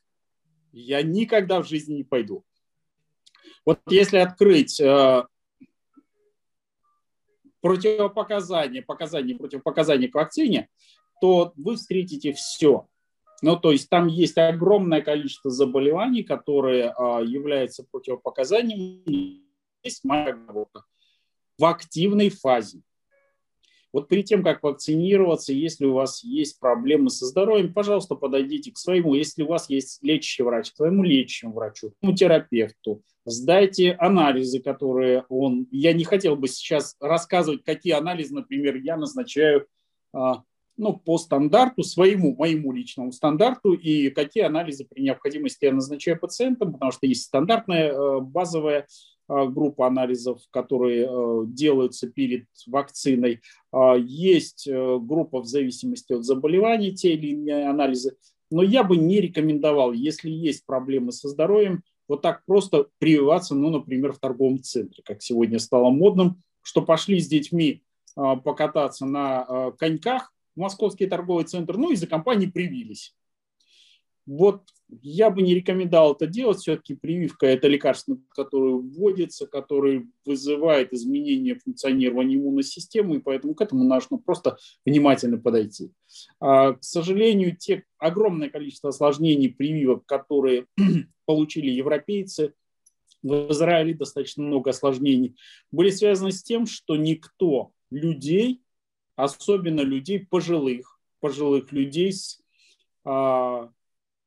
я 0.72 1.04
никогда 1.04 1.62
в 1.62 1.68
жизни 1.68 1.96
не 1.96 2.04
пойду. 2.04 2.44
Вот 3.66 3.80
если 3.90 4.18
открыть 4.18 4.80
э, 4.80 5.24
противопоказания, 7.62 8.82
показания 8.82 9.36
противопоказания 9.36 10.10
к 10.10 10.16
вакцине, 10.16 10.70
то 11.22 11.54
вы 11.56 11.76
встретите 11.76 12.34
все. 12.34 12.88
Ну, 13.44 13.58
то 13.58 13.72
есть 13.72 13.90
там 13.90 14.08
есть 14.08 14.38
огромное 14.38 15.02
количество 15.02 15.50
заболеваний, 15.50 16.24
которые 16.24 16.92
а, 16.92 17.22
являются 17.22 17.84
противопоказаниями. 17.92 19.42
Есть 19.84 20.04
моя 20.04 20.38
в 21.58 21.66
активной 21.66 22.30
фазе. 22.30 22.82
Вот 23.94 24.08
перед 24.08 24.26
тем, 24.26 24.44
как 24.44 24.64
вакцинироваться, 24.64 25.54
если 25.54 25.86
у 25.86 25.94
вас 25.94 26.24
есть 26.24 26.60
проблемы 26.60 27.10
со 27.10 27.26
здоровьем, 27.26 27.74
пожалуйста, 27.74 28.16
подойдите 28.16 28.72
к 28.72 28.78
своему, 28.78 29.16
если 29.16 29.44
у 29.44 29.48
вас 29.48 29.70
есть 29.70 30.02
лечащий 30.02 30.44
врач, 30.44 30.72
к 30.72 30.76
своему 30.76 31.04
лечащему 31.04 31.54
врачу, 31.54 31.92
к 32.02 32.16
терапевту, 32.16 33.04
сдайте 33.26 33.92
анализы, 33.94 34.62
которые 34.62 35.26
он... 35.30 35.68
Я 35.72 35.94
не 35.94 36.06
хотел 36.06 36.36
бы 36.36 36.48
сейчас 36.48 36.96
рассказывать, 37.00 37.64
какие 37.64 37.94
анализы, 37.94 38.34
например, 38.34 38.78
я 38.78 38.96
назначаю 38.96 39.68
а, 40.14 40.44
ну, 40.78 40.94
по 40.94 41.18
стандарту, 41.18 41.84
своему, 41.84 42.36
моему 42.36 42.72
личному 42.72 43.12
стандарту, 43.12 43.74
и 43.74 44.10
какие 44.10 44.44
анализы 44.44 44.86
при 44.86 45.02
необходимости 45.04 45.66
я 45.66 45.74
назначаю 45.74 46.20
пациентам, 46.20 46.74
потому 46.74 46.92
что 46.92 47.06
есть 47.06 47.26
стандартная 47.26 47.92
э, 47.92 48.20
базовая 48.22 48.88
группа 49.48 49.88
анализов, 49.88 50.42
которые 50.50 51.08
э, 51.08 51.44
делаются 51.48 52.10
перед 52.10 52.48
вакциной. 52.68 53.42
А, 53.72 53.96
есть 53.96 54.68
группа 54.70 55.42
в 55.42 55.46
зависимости 55.46 56.14
от 56.14 56.26
заболеваний, 56.26 56.94
те 56.94 57.14
или 57.14 57.28
иные 57.28 57.68
анализы. 57.68 58.18
Но 58.50 58.64
я 58.64 58.84
бы 58.84 58.98
не 58.98 59.22
рекомендовал, 59.22 59.94
если 59.94 60.30
есть 60.30 60.66
проблемы 60.66 61.12
со 61.12 61.30
здоровьем, 61.30 61.84
вот 62.08 62.22
так 62.22 62.44
просто 62.46 62.88
прививаться, 63.00 63.56
ну, 63.56 63.70
например, 63.70 64.12
в 64.12 64.20
торговом 64.20 64.62
центре, 64.62 65.02
как 65.06 65.22
сегодня 65.22 65.60
стало 65.60 65.90
модным, 65.90 66.44
что 66.62 66.82
пошли 66.82 67.22
с 67.22 67.28
детьми 67.30 67.84
покататься 68.16 69.06
на 69.06 69.72
коньках, 69.80 70.34
московский 70.56 71.08
торговый 71.08 71.46
центр, 71.46 71.78
ну 71.78 71.92
и 71.92 71.96
за 71.96 72.08
компании 72.08 72.48
привились. 72.48 73.16
Вот 74.32 74.62
я 74.88 75.30
бы 75.30 75.42
не 75.42 75.54
рекомендовал 75.54 76.14
это 76.14 76.26
делать. 76.26 76.60
Все-таки 76.60 76.96
прививка– 76.96 77.46
это 77.48 77.68
лекарство, 77.68 78.18
которое 78.30 78.76
вводится, 78.76 79.46
которое 79.46 80.08
вызывает 80.26 80.94
изменения 80.94 81.56
функционирования 81.56 82.38
иммунной 82.38 82.64
системы, 82.64 83.18
и 83.18 83.20
поэтому 83.20 83.56
к 83.56 83.62
этому 83.62 83.84
нужно 83.84 84.20
просто 84.20 84.56
внимательно 84.86 85.38
подойти. 85.38 85.92
А, 86.40 86.76
к 86.76 86.84
сожалению, 86.84 87.58
те 87.58 87.84
огромное 87.98 88.50
количество 88.50 88.92
осложнений 88.92 89.50
прививок, 89.50 90.06
которые 90.06 90.66
получили 91.26 91.70
европейцы, 91.70 92.54
в 93.22 93.52
Израиле 93.52 93.96
достаточно 93.96 94.44
много 94.44 94.70
осложнений, 94.70 95.36
были 95.72 95.90
связаны 95.90 96.32
с 96.32 96.42
тем, 96.42 96.66
что 96.66 96.96
никто 96.96 97.74
людей 97.90 98.62
особенно 99.18 99.82
людей 99.82 100.26
пожилых, 100.26 101.02
пожилых 101.20 101.74
людей 101.74 102.14
с 102.14 102.42
а, 103.04 103.70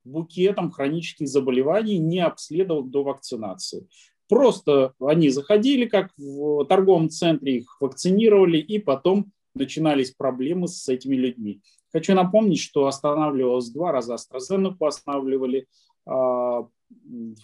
букетом 0.05 0.71
хронических 0.71 1.29
заболеваний 1.29 1.99
не 1.99 2.21
обследовал 2.21 2.83
до 2.83 3.03
вакцинации. 3.03 3.89
Просто 4.29 4.95
они 5.01 5.29
заходили, 5.29 5.87
как 5.87 6.11
в 6.17 6.65
торговом 6.65 7.11
центре, 7.11 7.59
их 7.59 7.77
вакцинировали, 7.81 8.59
и 8.59 8.79
потом 8.79 9.33
начинались 9.55 10.13
проблемы 10.13 10.69
с 10.69 10.89
этими 10.89 11.15
людьми. 11.15 11.61
Хочу 11.93 12.15
напомнить, 12.15 12.61
что 12.61 12.87
останавливалось 12.87 13.71
два 13.71 13.93
раза 13.93 14.15
AstraZeneca, 14.17 14.87
останавливали 14.87 15.69
а, 16.07 16.67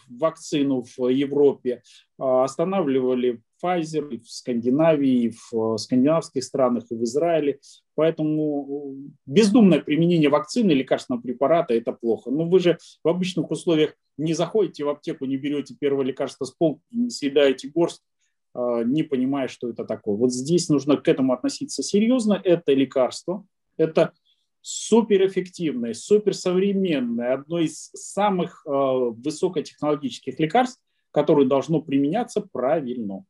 вакцину 0.08 0.82
в 0.82 1.08
Европе, 1.08 1.82
а, 2.18 2.44
останавливали 2.44 3.42
Pfizer 3.62 4.18
в 4.18 4.30
Скандинавии, 4.30 5.34
в 5.50 5.76
скандинавских 5.78 6.44
странах 6.44 6.84
и 6.90 6.94
в 6.94 7.02
Израиле. 7.04 7.60
Поэтому 7.94 8.96
бездумное 9.26 9.80
применение 9.80 10.28
вакцины, 10.28 10.72
лекарственного 10.72 11.22
препарата– 11.22 11.74
это 11.74 11.92
плохо. 11.92 12.30
Но 12.30 12.48
вы 12.48 12.60
же 12.60 12.78
в 13.04 13.08
обычных 13.08 13.50
условиях 13.50 13.94
не 14.16 14.34
заходите 14.34 14.84
в 14.84 14.88
аптеку, 14.88 15.24
не 15.24 15.36
берете 15.36 15.74
первое 15.78 16.04
лекарство 16.04 16.44
с 16.44 16.50
полки, 16.50 16.82
не 16.90 17.10
съедаете 17.10 17.68
горсть, 17.68 18.02
а, 18.54 18.82
не 18.82 19.02
понимая, 19.02 19.48
что 19.48 19.68
это 19.68 19.84
такое. 19.84 20.16
Вот 20.16 20.32
здесь 20.32 20.68
нужно 20.68 20.96
к 20.96 21.08
этому 21.08 21.32
относиться 21.32 21.82
серьезно. 21.82 22.40
Это 22.42 22.72
лекарство, 22.72 23.46
это 23.76 24.12
суперэффективное, 24.62 25.94
суперсовременное, 25.94 27.34
одно 27.34 27.60
из 27.60 27.90
самых 27.94 28.62
э, 28.66 28.70
высокотехнологических 28.70 30.38
лекарств, 30.38 30.80
которое 31.12 31.46
должно 31.46 31.80
применяться 31.80 32.42
правильно. 32.52 33.24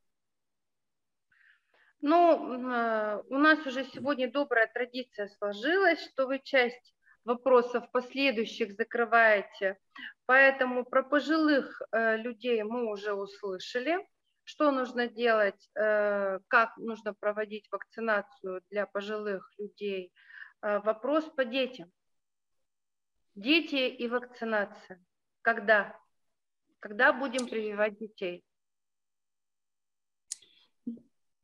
Ну, 2.03 2.73
э, 2.73 3.23
у 3.29 3.39
нас 3.39 3.67
уже 3.67 3.85
сегодня 3.85 4.31
добрая 4.31 4.67
традиция 4.73 5.29
сложилась, 5.29 6.03
что 6.03 6.27
вы 6.27 6.39
часть 6.39 6.95
вопросов 7.25 7.91
последующих 7.93 8.73
закрываете. 8.73 9.79
Поэтому 10.25 10.85
про 10.85 11.03
пожилых 11.03 11.83
э, 11.93 12.17
людей 12.17 12.63
мы 12.63 12.91
уже 12.91 13.13
услышали, 13.13 13.99
что 14.45 14.71
нужно 14.71 15.09
делать, 15.09 15.69
э, 15.75 16.39
как 16.49 16.75
нужно 16.79 17.13
проводить 17.13 17.69
вакцинацию 17.71 18.63
для 18.71 18.87
пожилых 18.87 19.51
людей. 19.59 20.13
Вопрос 20.63 21.25
по 21.25 21.47
детям. 21.47 21.91
Дети 23.35 23.89
и 23.89 24.09
вакцинация. 24.09 25.03
Когда? 25.41 25.99
Когда 26.81 27.15
будем 27.15 27.47
прививать 27.49 27.99
детей? 27.99 28.45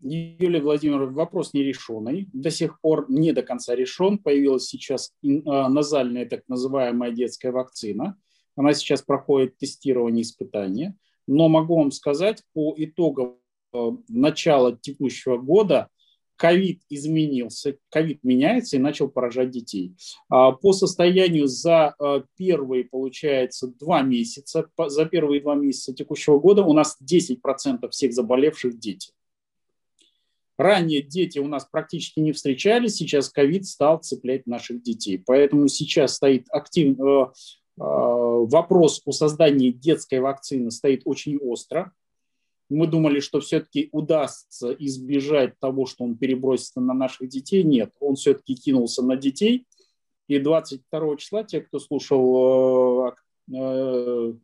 Юлия 0.01 0.61
Владимировна, 0.61 1.15
вопрос 1.15 1.55
нерешенный, 1.55 2.29
до 2.33 2.51
сих 2.51 2.81
пор 2.81 3.07
не 3.09 3.33
до 3.33 3.43
конца 3.43 3.75
решен. 3.75 4.19
Появилась 4.19 4.67
сейчас 4.67 5.13
а, 5.23 5.69
назальная 5.69 6.27
так 6.27 6.43
называемая 6.49 7.13
детская 7.13 7.51
вакцина. 7.51 8.17
Она 8.57 8.75
сейчас 8.75 9.03
проходит 9.03 9.57
тестирование 9.59 10.23
испытания. 10.23 10.97
Но 11.27 11.49
могу 11.49 11.79
вам 11.79 11.91
сказать, 11.91 12.43
по 12.53 12.75
итогам 12.77 13.39
а, 13.73 13.97
начала 14.09 14.77
текущего 14.77 15.39
года 15.39 15.89
ковид 16.37 16.83
изменился, 16.91 17.79
ковид 17.89 18.23
меняется 18.23 18.77
и 18.77 18.81
начал 18.81 19.09
поражать 19.09 19.51
детей. 19.51 19.97
А, 20.29 20.53
по 20.53 20.75
состоянию 20.75 21.47
за 21.47 21.95
первые, 22.37 22.85
получается, 22.85 23.69
два 23.69 24.03
месяца, 24.03 24.69
за 24.77 25.07
первые 25.07 25.41
два 25.41 25.55
месяца 25.55 25.95
текущего 25.95 26.39
года 26.39 26.63
у 26.63 26.75
нас 26.75 26.99
10% 27.03 27.89
всех 27.89 28.13
заболевших 28.13 28.79
дети. 28.79 29.13
Ранее 30.59 31.03
дети 31.03 31.39
у 31.39 31.49
нас 31.49 31.67
практически 31.67 32.21
не 32.21 32.33
встречались, 32.33 32.97
сейчас 32.97 33.29
ковид 33.29 33.67
стал 33.67 33.99
цеплять 33.99 34.47
наших 34.47 34.83
детей. 34.83 35.23
Поэтому 35.25 35.69
сейчас 35.69 36.15
стоит 36.15 36.47
активный 36.51 37.25
э, 37.25 37.27
э, 37.27 37.31
вопрос 37.79 39.03
о 39.05 39.13
создании 39.13 39.71
детской 39.71 40.21
вакцины 40.21 40.71
стоит 40.71 41.03
очень 41.05 41.37
остро. 41.37 41.93
Мы 42.71 42.87
думали, 42.87 43.21
что 43.21 43.41
все-таки 43.41 43.91
удастся 43.93 44.73
избежать 44.73 45.59
того, 45.61 45.87
что 45.87 46.05
он 46.05 46.17
перебросится 46.17 46.81
на 46.81 46.95
наших 46.95 47.29
детей. 47.29 47.63
Нет, 47.63 47.93
он 48.01 48.17
все-таки 48.17 48.55
кинулся 48.55 49.03
на 49.03 49.17
детей. 49.17 49.67
И 50.27 50.39
22 50.39 51.17
числа 51.19 51.45
те, 51.45 51.61
кто 51.61 51.79
слушал 51.79 53.15
э, 53.55 54.35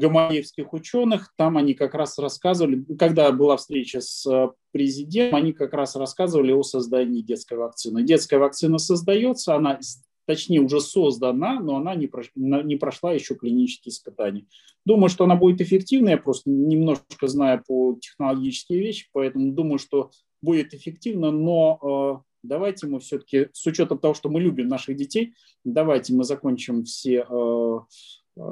гамаевских 0.00 0.72
ученых. 0.72 1.32
Там 1.36 1.56
они 1.56 1.74
как 1.74 1.94
раз 1.94 2.18
рассказывали, 2.18 2.84
когда 2.98 3.30
была 3.30 3.56
встреча 3.56 4.00
с 4.00 4.26
э, 4.26 4.48
президентом, 4.72 5.38
они 5.38 5.52
как 5.52 5.74
раз 5.74 5.94
рассказывали 5.94 6.52
о 6.52 6.62
создании 6.62 7.22
детской 7.22 7.58
вакцины. 7.58 8.02
Детская 8.02 8.38
вакцина 8.38 8.78
создается, 8.78 9.54
она 9.54 9.78
точнее 10.26 10.60
уже 10.60 10.80
создана, 10.80 11.60
но 11.60 11.76
она 11.76 11.94
не 11.94 12.06
прошла, 12.06 12.32
не 12.62 12.76
прошла 12.76 13.12
еще 13.12 13.34
клинические 13.34 13.90
испытания. 13.90 14.46
Думаю, 14.86 15.10
что 15.10 15.24
она 15.24 15.36
будет 15.36 15.60
эффективной, 15.60 16.12
я 16.12 16.18
просто 16.18 16.48
немножко 16.50 17.26
знаю 17.26 17.62
по 17.66 17.98
технологические 18.00 18.80
вещи, 18.80 19.08
поэтому 19.12 19.52
думаю, 19.52 19.78
что 19.78 20.10
будет 20.40 20.72
эффективно, 20.72 21.30
но 21.30 22.22
э, 22.22 22.30
давайте 22.42 22.86
мы 22.86 23.00
все-таки, 23.00 23.48
с 23.52 23.66
учетом 23.66 23.98
того, 23.98 24.14
что 24.14 24.30
мы 24.30 24.40
любим 24.40 24.68
наших 24.68 24.96
детей, 24.96 25.34
давайте 25.64 26.14
мы 26.14 26.24
закончим 26.24 26.84
все 26.84 27.26
э, 27.28 27.78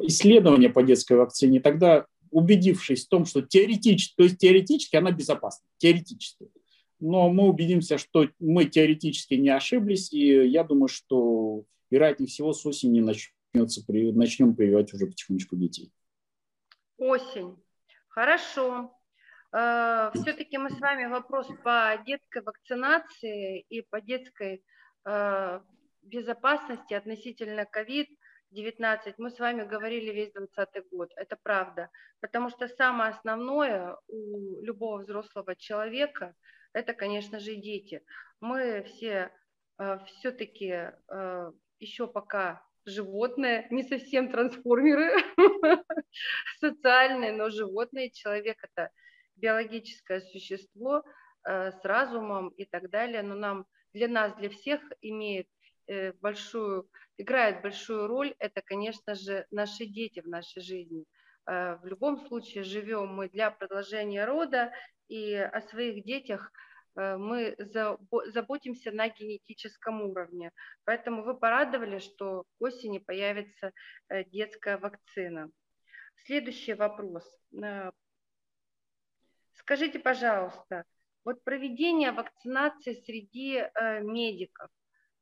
исследования 0.02 0.70
по 0.70 0.82
детской 0.82 1.16
вакцине, 1.16 1.60
тогда 1.60 2.06
убедившись 2.30 3.06
в 3.06 3.08
том, 3.08 3.24
что 3.24 3.42
теоретически, 3.42 4.14
то 4.16 4.22
есть 4.24 4.38
теоретически 4.38 4.96
она 4.96 5.10
безопасна, 5.10 5.66
теоретически. 5.78 6.48
Но 7.00 7.30
мы 7.30 7.48
убедимся, 7.48 7.96
что 7.96 8.28
мы 8.38 8.64
теоретически 8.64 9.34
не 9.34 9.50
ошиблись, 9.50 10.12
и 10.12 10.48
я 10.48 10.64
думаю, 10.64 10.88
что 10.88 11.64
вероятнее 11.90 12.28
всего 12.28 12.52
с 12.52 12.66
осени 12.66 13.00
начнется, 13.00 13.82
начнем 13.88 14.54
прививать 14.54 14.92
уже 14.92 15.06
потихонечку 15.06 15.56
детей. 15.56 15.92
Осень. 16.98 17.56
Хорошо. 18.08 18.92
Э, 19.52 20.10
Все-таки 20.14 20.58
мы 20.58 20.70
с 20.70 20.80
вами 20.80 21.06
вопрос 21.06 21.46
по 21.62 22.02
детской 22.04 22.42
вакцинации 22.42 23.60
и 23.68 23.82
по 23.82 24.00
детской 24.00 24.64
э, 25.04 25.60
безопасности 26.02 26.94
относительно 26.94 27.64
ковид 27.64 28.08
19, 28.50 29.18
мы 29.18 29.30
с 29.30 29.38
вами 29.38 29.64
говорили 29.64 30.10
весь 30.10 30.32
20 30.32 30.88
год, 30.90 31.10
это 31.16 31.36
правда, 31.42 31.90
потому 32.20 32.48
что 32.50 32.68
самое 32.68 33.10
основное 33.10 33.96
у 34.08 34.62
любого 34.62 34.98
взрослого 34.98 35.54
человека– 35.54 36.34
это, 36.72 36.94
конечно 36.94 37.40
же, 37.40 37.56
дети. 37.56 38.02
Мы 38.40 38.82
все 38.84 39.30
э, 39.78 39.98
все-таки 40.06 40.92
э, 41.08 41.52
еще 41.78 42.06
пока 42.06 42.64
животные, 42.86 43.66
не 43.70 43.82
совсем 43.82 44.30
трансформеры, 44.30 45.12
социальные, 46.60 47.32
но 47.32 47.50
животные. 47.50 48.10
Человек– 48.10 48.58
это 48.62 48.90
биологическое 49.36 50.20
существо 50.20 51.04
э, 51.44 51.72
с 51.72 51.84
разумом 51.84 52.48
и 52.48 52.64
так 52.64 52.88
далее, 52.90 53.22
но 53.22 53.34
нам, 53.34 53.66
для 53.92 54.08
нас, 54.08 54.34
для 54.36 54.48
всех 54.48 54.80
имеет 55.02 55.48
большую, 56.20 56.88
играет 57.16 57.62
большую 57.62 58.06
роль, 58.06 58.34
это, 58.38 58.62
конечно 58.62 59.14
же, 59.14 59.46
наши 59.50 59.86
дети 59.86 60.20
в 60.20 60.28
нашей 60.28 60.62
жизни. 60.62 61.04
Э, 61.46 61.76
в 61.76 61.86
любом 61.86 62.18
случае 62.26 62.64
живем 62.64 63.14
мы 63.14 63.28
для 63.28 63.50
продолжения 63.50 64.24
рода, 64.24 64.72
и 65.08 65.34
о 65.34 65.60
своих 65.60 66.04
детях– 66.04 66.52
Э, 66.98 67.16
мы 67.16 67.56
заботимся 68.26 68.90
на 68.90 69.08
генетическом 69.08 70.02
уровне. 70.02 70.50
Поэтому 70.84 71.22
вы 71.22 71.38
порадовали, 71.38 71.98
что 71.98 72.42
к 72.42 72.62
осени 72.62 72.98
появится 72.98 73.72
э, 74.08 74.24
детская 74.24 74.78
вакцина. 74.78 75.50
Следующий 76.16 76.74
вопрос. 76.74 77.24
Э, 77.62 77.92
скажите, 79.54 80.00
пожалуйста, 80.00 80.84
вот 81.24 81.44
проведение 81.44 82.10
вакцинации 82.10 82.94
среди 82.94 83.62
медиков, 84.02 84.70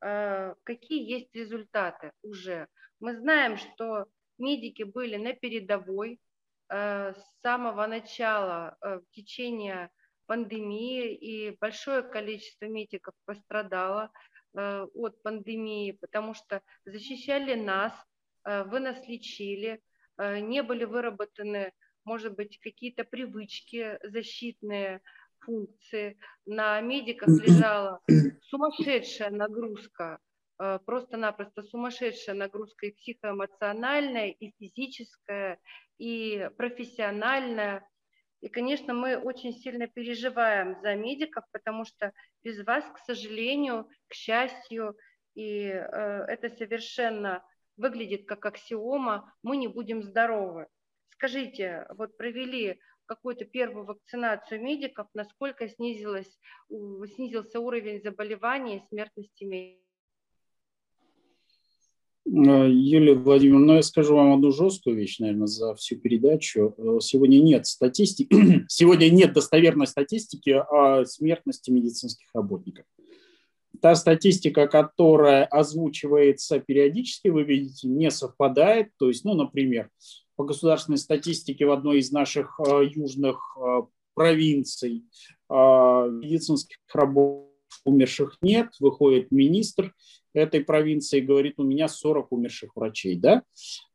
какие 0.01 1.11
есть 1.11 1.35
результаты 1.35 2.13
уже? 2.23 2.69
Мы 3.01 3.17
знаем, 3.17 3.57
что 3.57 4.07
медики 4.39 4.83
были 4.83 5.17
на 5.17 5.33
передовой 5.33 6.21
с 6.69 7.17
самого 7.43 7.87
начала 7.87 8.77
в 8.81 9.03
течение 9.13 9.91
пандемии, 10.27 11.15
и 11.15 11.57
большое 11.61 12.03
количество 12.03 12.67
медиков 12.67 13.15
пострадало 13.25 14.11
э, 14.55 14.87
от 14.95 15.23
пандемии, 15.23 15.93
потому 15.93 16.35
что 16.35 16.63
защищали 16.85 17.55
нас, 17.55 17.93
э, 18.45 18.65
вы 18.65 18.81
нас 18.81 19.07
лечили, 19.09 19.81
э, 20.19 20.41
не 20.41 20.63
были 20.63 20.85
выработаны, 20.85 21.73
может 22.05 22.35
быть, 22.35 22.59
какие-то 22.61 23.05
привычки 23.05 23.99
защитные, 24.03 25.01
функции. 25.41 26.19
На 26.45 26.81
медиках 26.81 27.29
лежала 27.29 28.01
сумасшедшая 28.43 29.31
нагрузка, 29.31 30.19
просто-напросто 30.87 31.63
сумасшедшая 31.63 32.35
нагрузка 32.35 32.87
и 32.87 32.93
психоэмоциональная, 32.93 34.29
и 34.29 34.53
физическая, 34.59 35.59
и 35.99 36.49
профессиональная. 36.57 37.87
И, 38.41 38.49
конечно, 38.49 38.95
мы 38.95 39.17
очень 39.17 39.53
сильно 39.53 39.87
переживаем 39.87 40.79
за 40.83 40.95
медиков, 40.95 41.45
потому 41.53 41.85
что 41.85 42.13
без 42.45 42.65
вас, 42.65 42.85
к 42.95 42.99
сожалению, 42.99 43.89
к 44.09 44.15
счастью, 44.15 44.97
и 45.35 45.65
э, 45.65 45.81
это 46.29 46.51
совершенно 46.51 47.43
выглядит 47.77 48.27
как 48.27 48.47
аксиома, 48.47 49.33
мы 49.43 49.57
не 49.57 49.69
будем 49.69 50.03
здоровы. 50.03 50.67
Скажите, 51.11 51.87
вот 51.91 52.17
провели 52.17 52.79
какую-то 53.07 53.45
первую 53.45 53.87
вакцинацию 53.87 54.63
медиков, 54.63 55.07
насколько 55.15 55.69
снизилось, 55.69 56.39
снизился 56.69 57.61
уровень 57.61 58.03
заболеваний 58.03 58.77
и 58.77 58.89
смертности 58.89 59.45
медиков? 59.45 59.87
Э, 62.27 62.69
Юлия 62.69 63.15
Владимировна, 63.15 63.67
ну, 63.67 63.75
я 63.75 63.83
скажу 63.83 64.17
вам 64.17 64.33
одну 64.33 64.51
жесткую 64.51 64.97
вещь, 64.97 65.21
наверное, 65.21 65.47
за 65.47 65.75
всю 65.77 65.97
передачу. 65.97 66.75
Э, 66.77 66.99
сегодня 67.01 67.39
нет 67.41 67.67
статистики, 67.67 68.65
сегодня 68.69 69.09
нет 69.11 69.33
достоверной 69.33 69.87
статистики 69.87 70.51
о 70.51 71.05
смертности 71.05 71.71
медицинских 71.71 72.29
работников. 72.35 72.85
Та 73.81 73.95
статистика, 73.95 74.67
которая 74.67 75.45
озвучивается 75.45 76.59
периодически, 76.59 77.29
вы 77.29 77.45
видите, 77.45 77.87
не 77.89 78.11
совпадает. 78.11 78.89
То 78.99 79.09
есть, 79.09 79.25
ну, 79.25 79.35
например, 79.35 79.91
по 80.37 80.45
государственной 80.45 80.99
статистике 80.99 81.67
в 81.67 81.71
одной 81.73 81.99
из 81.99 82.13
наших 82.13 82.61
э, 82.61 82.85
южных 82.85 83.57
провинций 84.15 85.05
медицинских 85.49 86.79
работников 86.93 87.47
умерших 87.87 88.39
нет, 88.43 88.71
выходит 88.81 89.31
министр 89.31 89.95
этой 90.35 90.63
провинции 90.63 91.21
говорит, 91.21 91.55
у 91.59 91.65
меня 91.65 91.89
40 91.89 92.33
умерших 92.33 92.77
врачей, 92.77 93.17
да, 93.17 93.43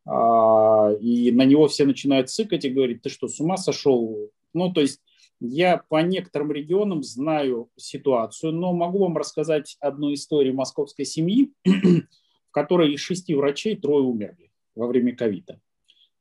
а, 0.06 0.92
и 1.00 1.32
на 1.32 1.46
него 1.46 1.68
все 1.68 1.86
начинают 1.86 2.30
цикать 2.30 2.66
и 2.66 2.70
говорить, 2.70 3.04
ты 3.04 3.10
что, 3.10 3.28
с 3.28 3.39
ума 3.39 3.58
сошел? 3.58 4.32
Ну, 4.54 4.74
то 4.74 4.82
есть 4.82 5.02
я 5.39 5.84
по 5.89 6.02
некоторым 6.02 6.52
регионам 6.52 7.04
знаю 7.04 7.70
ситуацию, 7.76 8.54
но 8.54 8.74
могу 8.74 9.00
вам 9.00 9.18
рассказать 9.18 9.78
одну 9.80 10.14
историю 10.14 10.56
московской 10.56 11.06
семьи, 11.06 11.52
в 11.66 12.52
которой 12.52 12.94
из 12.94 13.02
шести 13.02 13.36
врачей 13.36 13.76
трое 13.76 14.04
умерли 14.04 14.52
во 14.76 14.88
время 14.88 15.16
ковида. 15.16 15.60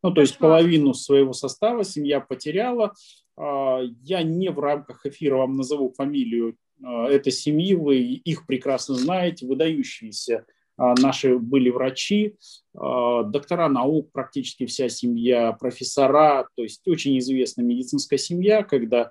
Ну, 0.03 0.13
то 0.13 0.21
есть 0.21 0.39
половину 0.39 0.95
своего 0.95 1.33
состава 1.33 1.85
семья 1.85 2.21
потеряла. 2.21 2.95
А, 3.37 3.81
я 4.03 4.23
не 4.23 4.51
в 4.51 4.59
рамках 4.59 5.05
эфира 5.07 5.37
вам 5.37 5.57
назову 5.57 5.93
фамилию 5.97 6.57
а, 6.83 7.07
этой 7.07 7.33
семьи, 7.33 7.75
вы 7.75 7.99
их 7.99 8.47
прекрасно 8.47 8.95
знаете, 8.95 9.47
выдающиеся 9.47 10.47
а, 10.77 10.95
наши 10.99 11.39
были 11.39 11.71
врачи, 11.71 12.37
доктора 12.73 13.69
наук, 13.69 14.13
практически 14.13 14.65
вся 14.65 14.89
семья, 14.89 15.53
профессора, 15.53 16.49
то 16.57 16.63
есть 16.63 16.87
очень 16.89 17.19
известная 17.19 17.65
медицинская 17.65 18.19
семья, 18.19 18.63
когда 18.63 19.11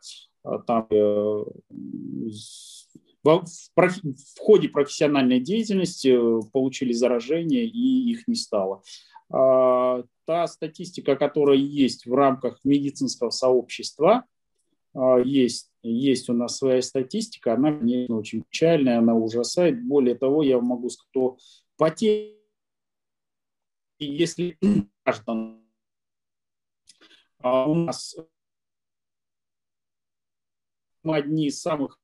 там 0.65 0.87
э, 0.89 1.43
в, 3.23 3.43
ходе 4.39 4.69
профессиональной 4.69 5.39
деятельности 5.39 6.07
э, 6.09 6.41
получили 6.51 6.93
заражение 6.93 7.65
и 7.65 8.11
их 8.11 8.27
не 8.27 8.35
стало. 8.35 8.81
Та 9.29 10.47
статистика, 10.47 11.15
которая 11.15 11.57
есть 11.57 12.05
в 12.05 12.13
рамках 12.13 12.59
медицинского 12.63 13.29
сообщества, 13.29 14.25
есть 15.23 15.69
есть 15.81 16.29
у 16.29 16.33
нас 16.33 16.57
своя 16.57 16.81
статистика, 16.81 17.53
она, 17.53 17.71
конечно, 17.71 18.17
очень 18.17 18.43
печальная, 18.43 18.99
она 18.99 19.15
ужасает. 19.15 19.81
Более 19.85 20.15
того, 20.15 20.43
я 20.43 20.59
могу 20.59 20.89
сказать, 20.89 21.09
что 21.11 21.37
потери, 21.77 22.37
если 23.99 24.57
граждан 25.05 25.63
а 27.41 27.65
у 27.69 27.73
нас 27.73 28.17
мы 31.03 31.15
одни 31.15 31.47
из 31.47 31.61
самых 31.61 31.98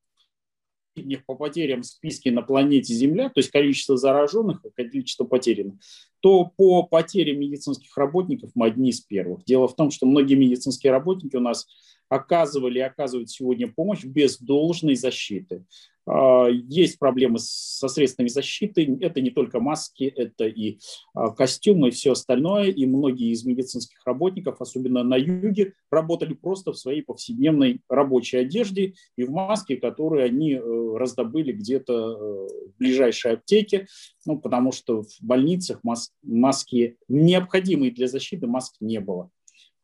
по 1.26 1.36
потерям 1.36 1.84
списке 1.84 2.32
на 2.32 2.42
планете 2.42 2.94
Земля, 2.94 3.30
то 3.30 3.40
есть 3.40 3.52
количество 3.52 3.98
зараженных 3.98 4.64
и 4.66 4.70
количество 4.70 5.26
потерянных, 5.26 5.76
то 6.20 6.46
по 6.46 6.84
потерям 6.84 7.40
медицинских 7.40 7.96
работников 7.98 8.52
мы 8.56 8.68
одни 8.68 8.90
из 8.90 9.02
первых. 9.02 9.44
Дело 9.46 9.68
в 9.68 9.76
том, 9.76 9.92
что 9.92 10.06
многие 10.06 10.36
медицинские 10.36 10.92
работники 10.92 11.36
у 11.36 11.42
нас 11.42 11.68
оказывали 12.10 12.80
и 12.80 12.82
оказывают 12.82 13.30
сегодня 13.30 13.68
помощь 13.68 14.04
без 14.04 14.40
должной 14.40 14.96
защиты. 14.96 15.66
А, 16.08 16.48
есть 16.48 17.00
проблемы 17.00 17.40
со 17.40 17.88
средствами 17.88 18.28
защиты. 18.28 18.98
Это 19.02 19.22
не 19.22 19.32
только 19.32 19.60
маски, 19.60 20.04
это 20.04 20.46
и 20.46 20.80
а, 21.14 21.32
костюмы 21.32 21.90
и 21.90 21.92
все 21.92 22.12
остальное. 22.12 22.66
И 22.66 22.86
многие 22.86 23.32
из 23.32 23.44
медицинских 23.46 24.00
работников, 24.06 24.62
особенно 24.62 25.04
на 25.04 25.16
юге, 25.16 25.74
работали 25.90 26.34
просто 26.34 26.72
в 26.72 26.78
своей 26.78 27.02
повседневной 27.02 27.82
рабочей 27.90 28.38
одежде 28.38 28.94
и 29.18 29.24
в 29.24 29.32
маске, 29.32 29.78
которые 29.78 30.26
они 30.26 30.54
э, 30.54 30.98
раздобыли 30.98 31.52
где-то 31.52 31.94
э, 31.94 32.48
в 32.70 32.78
ближайшей 32.78 33.34
аптеке, 33.34 33.88
ну, 34.26 34.38
потому 34.40 34.72
что 34.72 35.04
в 35.04 35.22
больницах 35.22 35.82
маски, 36.24 36.98
необходимые 37.08 37.92
для 37.92 38.08
защиты, 38.08 38.48
маски 38.48 38.78
не 38.80 39.00
было. 39.00 39.30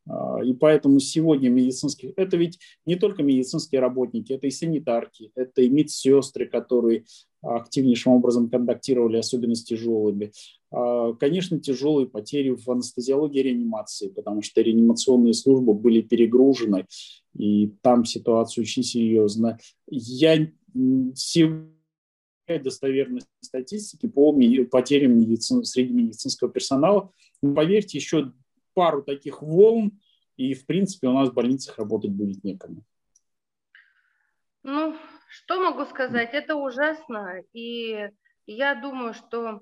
А, 0.09 0.43
и 0.43 0.53
поэтому 0.53 0.99
сегодня 0.99 1.49
медицинские, 1.49 2.13
это 2.15 2.37
ведь 2.37 2.59
не 2.85 2.95
только 2.95 3.23
медицинские 3.23 3.81
работники, 3.81 4.33
это 4.33 4.47
и 4.47 4.51
санитарки, 4.51 5.31
это 5.35 5.61
и 5.61 5.69
медсестры, 5.69 6.47
которые 6.47 7.05
активнейшим 7.41 8.13
образом 8.13 8.49
контактировали, 8.49 9.17
особенно 9.17 9.55
с 9.55 9.63
тяжелыми. 9.63 10.31
А, 10.71 11.13
конечно, 11.13 11.59
тяжелые 11.59 12.07
потери 12.07 12.49
в 12.49 12.69
анестезиологии 12.69 13.39
и 13.39 13.43
реанимации, 13.43 14.09
потому 14.09 14.41
что 14.41 14.61
реанимационные 14.61 15.33
службы 15.33 15.73
были 15.73 16.01
перегружены, 16.01 16.85
и 17.37 17.73
там 17.81 18.05
ситуация 18.05 18.61
очень 18.61 18.83
серьезная. 18.83 19.59
Я 19.87 20.47
сегодня 21.15 21.67
достоверной 22.63 23.21
статистики 23.39 24.07
по 24.07 24.33
потерям 24.69 25.21
среди 25.63 25.93
медицинского 25.93 26.49
персонала. 26.49 27.11
Поверьте, 27.41 27.97
еще 27.97 28.33
пару 28.73 29.03
таких 29.03 29.41
волн, 29.41 29.99
и, 30.37 30.53
в 30.53 30.65
принципе, 30.65 31.07
у 31.07 31.13
нас 31.13 31.29
в 31.29 31.33
больницах 31.33 31.77
работать 31.77 32.11
будет 32.11 32.43
некому. 32.43 32.83
Ну, 34.63 34.95
что 35.29 35.59
могу 35.59 35.85
сказать? 35.85 36.33
Это 36.33 36.55
ужасно, 36.55 37.41
и 37.53 38.09
я 38.45 38.75
думаю, 38.75 39.13
что 39.13 39.61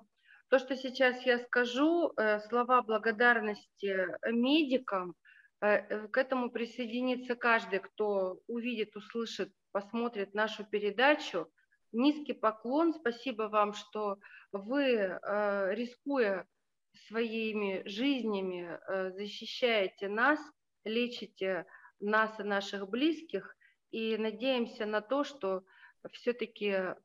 То, 0.49 0.57
что 0.57 0.75
сейчас 0.75 1.25
я 1.27 1.37
скажу, 1.39 2.11
э, 2.17 2.39
слова 2.39 2.81
благодарности 2.81 4.07
медикам, 4.31 5.13
э, 5.61 6.07
к 6.07 6.17
этому 6.17 6.49
присоединится 6.49 7.35
каждый, 7.35 7.79
кто 7.79 8.39
увидит, 8.47 8.95
услышит, 8.95 9.51
посмотрит 9.71 10.33
нашу 10.33 10.65
передачу. 10.65 11.47
Низкий 11.91 12.33
поклон, 12.33 12.93
спасибо 12.93 13.43
вам, 13.43 13.73
что 13.73 14.17
вы, 14.51 15.19
рискуя 15.75 16.45
своими 17.07 17.83
жизнями, 17.85 18.79
защищаете 19.11 20.09
нас, 20.09 20.39
лечите 20.83 21.65
нас 21.99 22.39
и 22.39 22.43
наших 22.43 22.89
близких, 22.89 23.55
и 23.91 24.17
надеемся 24.17 24.85
на 24.85 25.01
то, 25.01 25.23
что 25.23 25.63
все-таки 26.11 26.95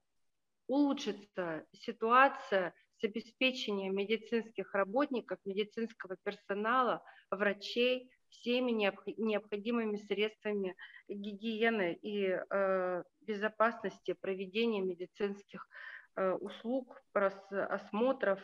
улучшится 0.67 1.67
ситуация 1.73 2.75
с 2.99 3.05
обеспечением 3.05 3.95
медицинских 3.97 4.75
работников, 4.75 5.39
медицинского 5.45 6.17
персонала, 6.23 7.03
врачей 7.31 8.11
всеми 8.31 8.73
необходимыми 8.73 9.97
средствами 9.97 10.77
гигиены 11.09 11.95
и 12.03 12.27
э, 12.29 13.03
безопасности 13.21 14.13
проведения 14.13 14.81
медицинских 14.81 15.67
э, 16.17 16.33
услуг, 16.33 17.01
осмотров 17.13 18.41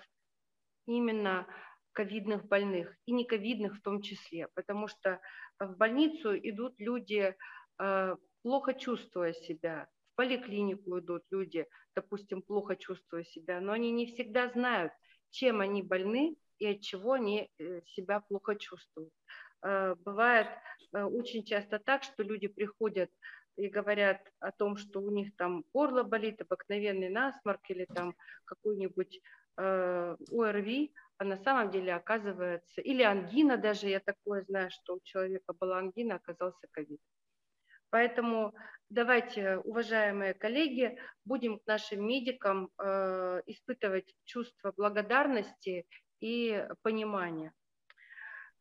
именно 0.87 1.47
ковидных 1.93 2.47
больных 2.47 2.97
и 3.07 3.13
не 3.13 3.25
ковидных 3.25 3.77
в 3.77 3.83
том 3.83 4.03
числе, 4.03 4.49
потому 4.55 4.89
что 4.89 5.21
в 5.59 5.77
больницу 5.77 6.37
идут 6.37 6.75
люди, 6.79 7.35
э, 7.79 8.17
плохо 8.43 8.75
чувствуя 8.75 9.33
себя, 9.33 9.89
в 10.13 10.17
поликлинику 10.17 10.99
идут 10.99 11.23
люди, 11.31 11.67
допустим, 11.95 12.43
плохо 12.43 12.77
чувствуя 12.77 13.25
себя, 13.25 13.61
но 13.61 13.73
они 13.73 13.91
не 13.91 14.07
всегда 14.07 14.49
знают, 14.49 14.93
чем 15.31 15.61
они 15.61 15.83
больны 15.83 16.37
и 16.59 16.67
от 16.67 16.81
чего 16.81 17.13
они 17.13 17.51
э, 17.59 17.81
себя 17.87 18.21
плохо 18.21 18.55
чувствуют. 18.57 19.13
Э, 19.63 19.95
бывает 20.05 20.49
очень 20.93 21.45
часто 21.45 21.79
так, 21.79 22.03
что 22.03 22.25
люди 22.25 22.49
приходят 22.49 23.11
и 23.57 23.69
говорят 23.69 24.21
о 24.41 24.51
том, 24.53 24.77
что 24.77 25.01
у 25.01 25.11
них 25.11 25.37
там 25.37 25.65
горло 25.73 26.03
болит, 26.03 26.41
обыкновенный 26.41 27.11
насморк 27.11 27.61
или 27.69 27.85
там 27.85 28.15
какой-нибудь 28.45 29.21
ОРВИ, 29.57 30.93
а 31.19 31.25
на 31.25 31.37
самом 31.37 31.71
деле 31.71 31.95
оказывается, 31.95 32.81
или 32.81 33.03
ангина 33.03 33.57
даже, 33.57 33.89
я 33.89 34.01
такое 34.01 34.43
знаю, 34.43 34.71
что 34.71 34.95
у 34.95 35.01
человека 35.03 35.53
была 35.53 35.79
ангина, 35.79 36.17
оказался 36.17 36.67
ковид. 36.71 37.01
Поэтому 37.91 38.55
давайте, 38.89 39.59
уважаемые 39.59 40.33
коллеги, 40.33 40.99
будем 41.25 41.59
к 41.59 41.67
нашим 41.67 42.07
медикам 42.07 42.71
э, 42.79 43.43
испытывать 43.47 44.15
чувство 44.25 44.73
благодарности 44.77 45.87
и 46.21 46.67
понимания. 46.83 47.53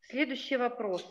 Следующий 0.00 0.56
вопрос. 0.56 1.04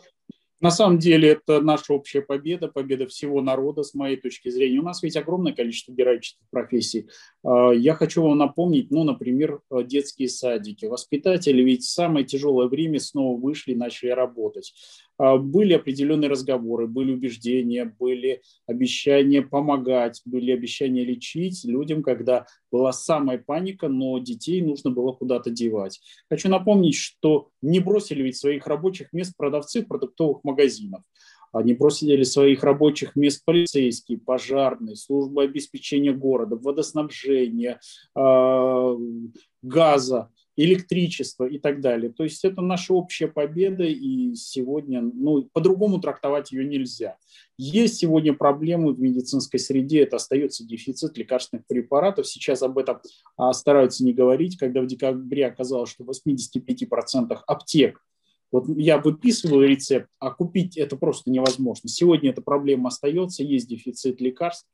На 0.60 0.70
самом 0.70 0.98
деле 0.98 1.30
это 1.30 1.60
наша 1.60 1.94
общая 1.94 2.20
победа, 2.20 2.68
победа 2.68 3.06
всего 3.06 3.40
народа, 3.40 3.82
с 3.82 3.94
моей 3.94 4.16
точки 4.16 4.50
зрения. 4.50 4.80
У 4.80 4.84
нас 4.84 5.02
ведь 5.02 5.16
огромное 5.16 5.52
количество 5.52 5.92
героических 5.92 6.44
профессий. 6.50 7.08
А, 7.42 7.70
я 7.70 7.94
хочу 7.94 8.22
вам 8.22 8.36
напомнить, 8.36 8.90
ну, 8.90 9.04
например, 9.04 9.60
детские 9.70 10.28
садики. 10.28 10.84
Воспитатели 10.84 11.62
ведь 11.62 11.84
в 11.84 11.90
самое 11.90 12.26
тяжелое 12.26 12.68
время 12.68 13.00
снова 13.00 13.40
вышли 13.40 13.72
и 13.72 13.76
начали 13.76 14.10
работать. 14.10 14.74
А, 15.20 15.36
были 15.36 15.74
определенные 15.74 16.30
разговоры, 16.30 16.86
были 16.86 17.12
убеждения, 17.12 17.84
были 17.84 18.40
обещания 18.66 19.42
помогать, 19.42 20.22
были 20.24 20.50
обещания 20.50 21.04
лечить 21.04 21.62
людям, 21.66 22.02
когда 22.02 22.46
была 22.72 22.92
самая 22.92 23.36
паника, 23.36 23.88
но 23.88 24.18
детей 24.18 24.62
нужно 24.62 24.90
было 24.90 25.12
куда-то 25.12 25.50
девать. 25.50 26.00
Хочу 26.30 26.48
напомнить, 26.48 26.94
что 26.94 27.50
не 27.60 27.80
бросили 27.80 28.22
ведь 28.22 28.38
своих 28.38 28.66
рабочих 28.66 29.12
мест 29.12 29.34
продавцы 29.36 29.82
продуктовых 29.82 30.42
магазинах. 30.42 31.02
Они 31.52 31.74
бросили 31.74 32.22
своих 32.22 32.62
рабочих 32.62 33.14
мест 33.14 33.44
полицейские, 33.44 34.18
пожарные, 34.18 34.96
службы 34.96 35.42
обеспечения 35.42 36.12
города, 36.12 36.56
водоснабжения, 36.56 37.78
а, 38.14 38.96
газа 39.60 40.30
электричество 40.56 41.44
и 41.44 41.58
так 41.58 41.80
далее. 41.80 42.12
То 42.12 42.24
есть 42.24 42.44
это 42.44 42.60
наша 42.60 42.92
общая 42.94 43.28
победа, 43.28 43.84
и 43.84 44.34
сегодня, 44.34 45.00
ну, 45.00 45.48
по-другому 45.52 46.00
трактовать 46.00 46.52
ее 46.52 46.64
нельзя. 46.64 47.16
Есть 47.56 47.96
сегодня 47.96 48.34
проблемы 48.34 48.92
в 48.92 49.00
медицинской 49.00 49.60
среде, 49.60 50.02
это 50.02 50.16
остается 50.16 50.66
дефицит 50.66 51.16
лекарственных 51.16 51.66
препаратов. 51.66 52.26
Сейчас 52.26 52.62
об 52.62 52.78
этом 52.78 53.00
а, 53.36 53.52
стараются 53.52 54.04
не 54.04 54.12
говорить, 54.12 54.56
когда 54.58 54.80
в 54.80 54.86
декабре 54.86 55.46
оказалось, 55.46 55.90
что 55.90 56.04
в 56.04 56.10
85% 56.10 57.38
аптек 57.46 58.00
вот 58.52 58.66
я 58.76 58.98
выписываю 58.98 59.68
рецепт, 59.68 60.08
а 60.18 60.30
купить 60.30 60.76
это 60.76 60.96
просто 60.96 61.30
невозможно. 61.30 61.88
Сегодня 61.88 62.30
эта 62.30 62.42
проблема 62.42 62.88
остается, 62.88 63.42
есть 63.42 63.68
дефицит 63.68 64.20
лекарств 64.20 64.66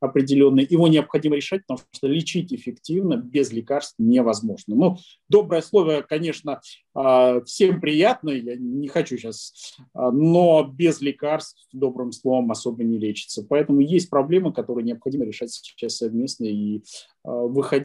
определенный. 0.00 0.66
Его 0.68 0.88
необходимо 0.88 1.36
решать, 1.36 1.62
потому 1.66 1.86
что 1.92 2.08
лечить 2.08 2.52
эффективно 2.52 3.16
без 3.16 3.52
лекарств 3.52 3.94
невозможно. 3.98 4.74
Ну, 4.74 4.96
доброе 5.28 5.62
слово, 5.62 6.04
конечно, 6.06 6.60
а, 6.94 7.40
всем 7.42 7.80
приятно, 7.80 8.30
я 8.30 8.56
не 8.56 8.88
хочу 8.88 9.16
сейчас, 9.16 9.76
а, 9.94 10.10
но 10.10 10.64
без 10.64 11.00
лекарств 11.00 11.66
добрым 11.72 12.12
словом 12.12 12.50
особо 12.50 12.84
не 12.84 12.98
лечится. 12.98 13.44
Поэтому 13.48 13.80
есть 13.80 14.10
проблемы, 14.10 14.52
которые 14.52 14.84
необходимо 14.84 15.24
решать 15.24 15.52
сейчас 15.52 15.96
совместно 15.96 16.44
и 16.44 16.82
а, 17.24 17.30
выходить. 17.30 17.84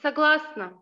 Согласна. 0.00 0.72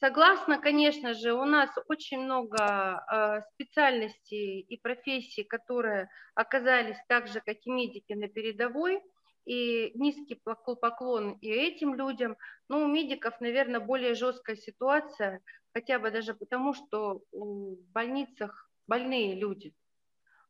Согласна, 0.00 0.58
конечно 0.58 1.12
же, 1.12 1.34
у 1.34 1.44
нас 1.44 1.68
очень 1.88 2.20
много 2.20 2.56
э, 2.56 3.42
специальностей 3.52 4.60
и 4.60 4.78
профессий, 4.78 5.44
которые 5.44 6.08
оказались 6.34 6.96
так 7.06 7.28
же, 7.28 7.42
как 7.44 7.58
и 7.64 7.70
медики 7.70 8.14
на 8.14 8.26
передовой, 8.28 9.02
и 9.44 9.92
низкий 9.94 10.40
поклон 10.64 11.32
и 11.42 11.50
этим 11.50 11.94
людям. 11.94 12.38
Но 12.68 12.82
у 12.82 12.86
медиков, 12.86 13.38
наверное, 13.42 13.80
более 13.80 14.14
жесткая 14.14 14.56
ситуация, 14.56 15.42
хотя 15.74 15.98
бы 15.98 16.10
даже 16.10 16.32
потому, 16.32 16.72
что 16.72 17.20
в 17.30 17.76
больницах 17.92 18.70
больные 18.86 19.34
люди. 19.34 19.74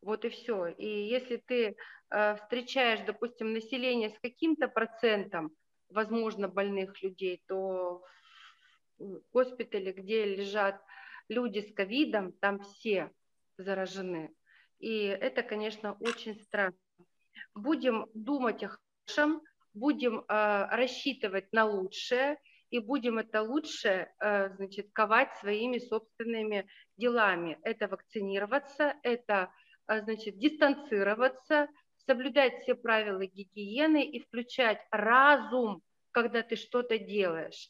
Вот 0.00 0.24
и 0.24 0.28
все. 0.28 0.68
И 0.68 1.08
если 1.08 1.38
ты 1.38 1.76
э, 2.10 2.36
встречаешь, 2.36 3.00
допустим, 3.00 3.52
население 3.52 4.10
с 4.10 4.18
каким-то 4.20 4.68
процентом, 4.68 5.50
возможно, 5.88 6.46
больных 6.46 7.02
людей, 7.02 7.42
то 7.48 8.04
госпитале, 9.32 9.92
где 9.92 10.24
лежат 10.24 10.80
люди 11.28 11.60
с 11.60 11.72
ковидом, 11.74 12.32
там 12.32 12.60
все 12.60 13.10
заражены. 13.56 14.34
И 14.78 15.04
это, 15.04 15.42
конечно, 15.42 15.96
очень 16.00 16.34
страшно. 16.40 16.78
Будем 17.54 18.06
думать 18.14 18.62
о 18.64 18.68
хорошем, 18.68 19.42
будем 19.74 20.20
э, 20.20 20.24
рассчитывать 20.70 21.52
на 21.52 21.66
лучшее, 21.66 22.38
и 22.70 22.78
будем 22.78 23.18
это 23.18 23.42
лучшее, 23.42 24.14
э, 24.20 24.50
значит, 24.56 24.90
ковать 24.92 25.34
своими 25.38 25.78
собственными 25.78 26.68
делами. 26.96 27.58
Это 27.62 27.88
вакцинироваться, 27.88 28.94
это, 29.02 29.52
э, 29.88 30.02
значит, 30.02 30.38
дистанцироваться, 30.38 31.68
соблюдать 32.06 32.62
все 32.62 32.74
правила 32.74 33.26
гигиены 33.26 34.04
и 34.04 34.20
включать 34.20 34.80
разум, 34.90 35.82
когда 36.12 36.42
ты 36.42 36.56
что-то 36.56 36.98
делаешь. 36.98 37.68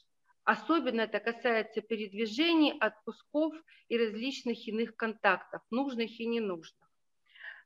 Особенно 0.51 1.03
это 1.03 1.21
касается 1.21 1.81
передвижений, 1.81 2.77
отпусков 2.81 3.55
и 3.89 3.97
различных 3.97 4.67
иных 4.67 4.97
контактов, 4.97 5.63
нужных 5.71 6.19
и 6.19 6.27
ненужных. 6.27 6.91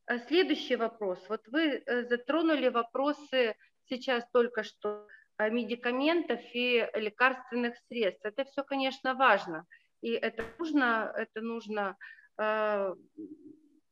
А 0.05 0.19
следующий 0.19 0.77
вопрос. 0.77 1.19
Вот 1.31 1.49
вы 1.49 1.61
э, 1.61 2.05
затронули 2.05 2.69
вопросы 2.69 3.57
сейчас 3.89 4.23
только 4.35 4.65
что 4.65 5.07
медикаментов 5.39 6.41
и 6.53 6.87
лекарственных 6.95 7.75
средств. 7.89 8.27
Это 8.27 8.45
все, 8.45 8.63
конечно, 8.63 9.15
важно. 9.15 9.65
И 10.03 10.11
это 10.11 10.45
нужно, 10.59 11.11
это 11.17 11.41
нужно 11.41 11.97
э, 12.37 12.95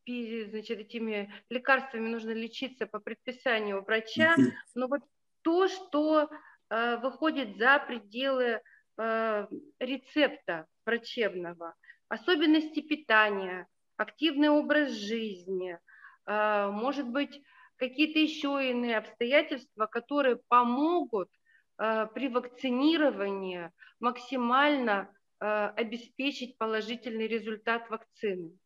значит, 0.07 0.78
этими 0.80 1.32
лекарствами 1.49 2.09
нужно 2.09 2.32
лечиться 2.32 2.86
по 2.86 3.01
предписанию 3.01 3.82
врача. 3.82 4.36
Но 4.74 4.86
вот 4.86 5.01
то, 5.40 5.68
что 5.68 6.28
э, 6.68 6.99
выходит 6.99 7.57
за 7.57 7.78
пределы 7.78 8.61
Э, 8.99 9.47
рецепта 9.78 10.66
врачебного, 10.84 11.74
особенности 12.09 12.80
питания, 12.80 13.66
активный 13.97 14.51
образ 14.51 14.93
жизни, 14.93 15.78
э, 16.26 16.70
может 16.70 17.09
быть, 17.09 17.40
какие-то 17.76 18.18
еще 18.18 18.70
иные 18.70 18.99
обстоятельства, 18.99 19.86
которые 19.86 20.40
помогут 20.49 21.30
э, 21.78 22.07
при 22.14 22.28
вакцинировании 22.28 23.70
максимально 24.01 25.09
обеспечить 25.45 26.57
положительный 26.57 27.26
результат 27.26 27.90
вакцины. 27.90 28.57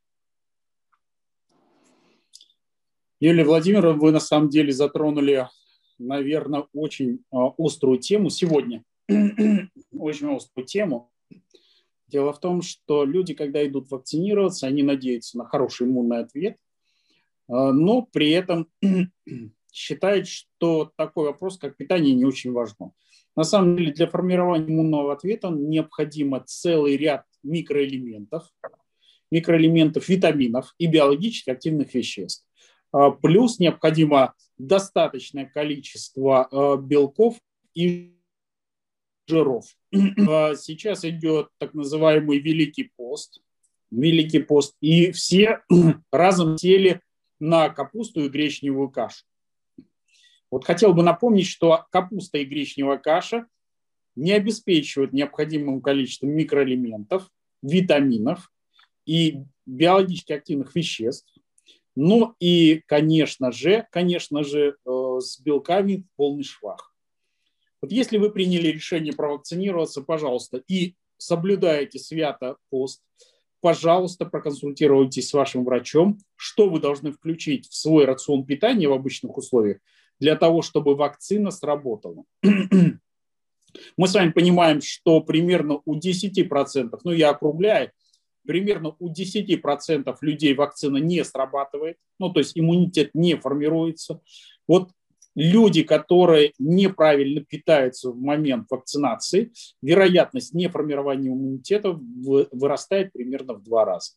Юлия 3.19 3.45
Владимировна, 3.45 3.99
вы 3.99 4.13
на 4.13 4.21
самом 4.21 4.51
деле 4.51 4.73
затронули, 4.73 5.49
наверное, 5.97 6.67
очень 6.75 7.25
острую 7.31 7.99
тему 7.99 8.29
сегодня– 8.29 8.85
очень 9.09 10.35
острую 10.35 10.67
тему. 10.67 11.13
Дело 12.09 12.33
в 12.33 12.41
том, 12.41 12.63
что 12.63 13.05
люди, 13.05 13.35
когда 13.35 13.67
идут 13.67 13.91
вакцинироваться, 13.91 14.67
они 14.67 14.83
надеются 14.83 15.39
на 15.39 15.45
хороший 15.45 15.87
иммунный 15.87 16.21
ответ, 16.21 16.57
а, 17.49 17.73
но 17.73 18.03
при 18.03 18.31
этом 18.31 18.69
считают, 19.73 20.29
что 20.29 20.93
такой 20.97 21.27
вопрос, 21.27 21.59
как 21.59 21.77
питание, 21.77 22.15
не 22.15 22.25
очень 22.25 22.53
важно. 22.53 22.93
На 23.35 23.45
самом 23.45 23.77
деле 23.77 23.93
для 23.93 24.07
формирования 24.07 24.67
иммунного 24.67 25.13
ответа 25.13 25.51
необходимо 25.51 26.43
целый 26.47 26.97
ряд 26.97 27.27
микроэлементов, 27.43 28.45
микроэлементов, 29.31 30.09
витаминов 30.09 30.75
и 30.79 30.87
биологически 30.87 31.51
активных 31.51 31.93
веществ. 31.95 32.47
А, 32.93 33.11
плюс 33.11 33.59
необходимо 33.59 34.35
достаточное 34.59 35.47
количество 35.47 36.49
а, 36.51 36.77
белков 36.77 37.37
и 37.75 38.16
жиров. 39.27 39.65
А, 40.29 40.55
сейчас 40.55 41.05
идет 41.05 41.49
так 41.59 41.75
называемый 41.75 42.39
Великий 42.39 42.91
пост. 42.97 43.43
Великий 43.91 44.41
пост. 44.41 44.75
И 44.81 45.13
все 45.13 45.61
разом 46.13 46.59
сели 46.59 47.01
на 47.39 47.69
капусту 47.69 48.25
и 48.25 48.29
гречневую 48.29 48.91
кашу. 48.91 49.25
Вот 50.51 50.65
хотел 50.65 50.95
бы 50.95 51.03
напомнить, 51.03 51.47
что 51.47 51.87
капуста 51.91 52.39
и 52.39 52.45
гречневая 52.45 52.99
каша 52.99 53.47
не 54.15 54.33
обеспечивают 54.33 55.13
необходимым 55.13 55.83
количеством 55.83 56.31
микроэлементов, 56.31 57.31
витаминов 57.63 58.51
и 59.05 59.43
биологически 59.67 60.33
активных 60.33 60.75
веществ. 60.75 61.33
Ну 61.95 62.35
и, 62.41 62.83
конечно 62.87 63.53
же, 63.53 63.87
конечно 63.91 64.45
же, 64.45 64.77
э, 64.85 65.19
с 65.21 65.41
белками 65.41 66.05
полный 66.17 66.45
швах. 66.45 66.95
Вот 67.83 67.93
если 67.93 68.19
вы 68.19 68.31
приняли 68.31 68.69
решение 68.69 69.13
провакцинироваться, 69.13 70.03
пожалуйста, 70.03 70.63
и 70.69 70.95
соблюдаете 71.19 71.99
свято 71.99 72.57
пост, 72.71 73.03
пожалуйста, 73.61 74.27
проконсультируйтесь 74.27 75.29
с 75.29 75.33
вашим 75.33 75.65
врачом, 75.65 76.19
что 76.37 76.69
вы 76.69 76.81
должны 76.81 77.13
включить 77.13 77.69
в 77.69 77.75
свой 77.75 78.05
рацион 78.05 78.45
питания 78.45 78.89
в 78.89 78.93
обычных 78.93 79.37
условиях 79.37 79.79
для 80.21 80.37
того, 80.37 80.63
чтобы 80.63 80.95
вакцина 80.95 81.51
сработала. 81.51 82.25
Мы 83.97 84.09
с 84.09 84.15
вами 84.15 84.31
понимаем, 84.31 84.81
что 84.81 85.21
примерно 85.21 85.81
у 85.85 85.99
10%, 85.99 86.99
ну 87.05 87.13
я 87.13 87.31
округляю, 87.31 87.93
примерно 88.47 88.95
у 88.99 89.13
10% 89.13 90.17
людей 90.23 90.55
вакцина 90.55 90.97
не 90.97 91.25
срабатывает, 91.25 91.99
ну 92.19 92.33
то 92.33 92.41
есть 92.41 92.59
иммунитет 92.59 93.11
не 93.15 93.35
формируется. 93.35 94.21
Вот 94.67 94.91
люди, 95.37 95.83
которые 95.83 96.53
неправильно 96.59 97.43
питаются 97.43 98.11
в 98.11 98.19
момент 98.19 98.67
вакцинации, 98.71 99.53
вероятность 99.83 100.55
неформирования 100.55 101.29
иммунитета 101.29 101.93
вырастает 101.93 103.13
примерно 103.13 103.55
в 103.55 103.63
два 103.63 103.85
раза. 103.85 104.13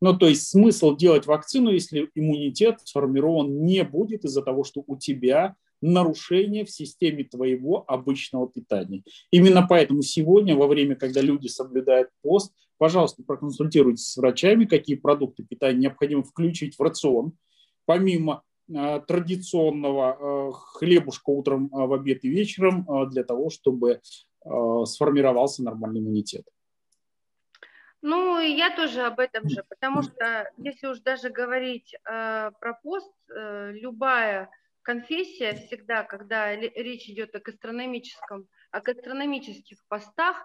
Ну, 0.00 0.16
то 0.16 0.28
есть 0.28 0.48
смысл 0.48 0.96
делать 0.96 1.26
вакцину, 1.26 1.70
если 1.70 2.10
иммунитет 2.14 2.80
сформирован 2.84 3.64
не 3.64 3.84
будет 3.84 4.24
из-за 4.24 4.42
того, 4.42 4.64
что 4.64 4.84
у 4.86 4.96
тебя 4.96 5.56
нарушение 5.80 6.64
в 6.64 6.70
системе 6.70 7.24
твоего 7.24 7.84
обычного 7.86 8.48
питания. 8.48 9.02
Именно 9.30 9.66
поэтому 9.68 10.02
сегодня, 10.02 10.56
во 10.56 10.66
время, 10.66 10.94
когда 10.94 11.20
люди 11.20 11.46
соблюдают 11.48 12.08
пост, 12.22 12.52
пожалуйста, 12.78 13.22
проконсультируйтесь 13.22 14.06
с 14.06 14.16
врачами, 14.16 14.64
какие 14.64 14.96
продукты 14.96 15.42
питания 15.42 15.78
необходимо 15.78 16.22
включить 16.22 16.76
в 16.76 16.82
рацион, 16.82 17.32
помимо 17.84 18.42
традиционного 18.66 20.16
э, 20.18 20.52
хлебушка 20.52 21.30
утром, 21.30 21.66
э, 21.66 21.86
в 21.86 21.92
обед 21.92 22.24
и 22.24 22.28
вечером 22.28 22.86
для 23.10 23.24
того, 23.24 23.50
чтобы 23.50 24.00
сформировался 24.84 25.62
нормальный 25.62 26.00
иммунитет. 26.00 26.44
Ну, 28.06 28.38
и 28.38 28.50
я 28.50 28.68
тоже 28.76 29.00
об 29.00 29.18
этом 29.18 29.48
же, 29.48 29.64
потому 29.66 30.02
что 30.02 30.52
если 30.58 30.88
уж 30.88 30.98
даже 30.98 31.30
говорить 31.30 31.94
э, 31.94 32.50
про 32.60 32.74
пост, 32.82 33.10
э, 33.30 33.72
любая 33.72 34.50
конфессия 34.82 35.54
всегда, 35.54 36.02
когда 36.02 36.54
речь 36.54 37.08
идет 37.08 37.34
о 37.34 37.40
гастрономическом, 37.40 38.46
о 38.70 38.82
гастрономических 38.82 39.78
постах, 39.88 40.36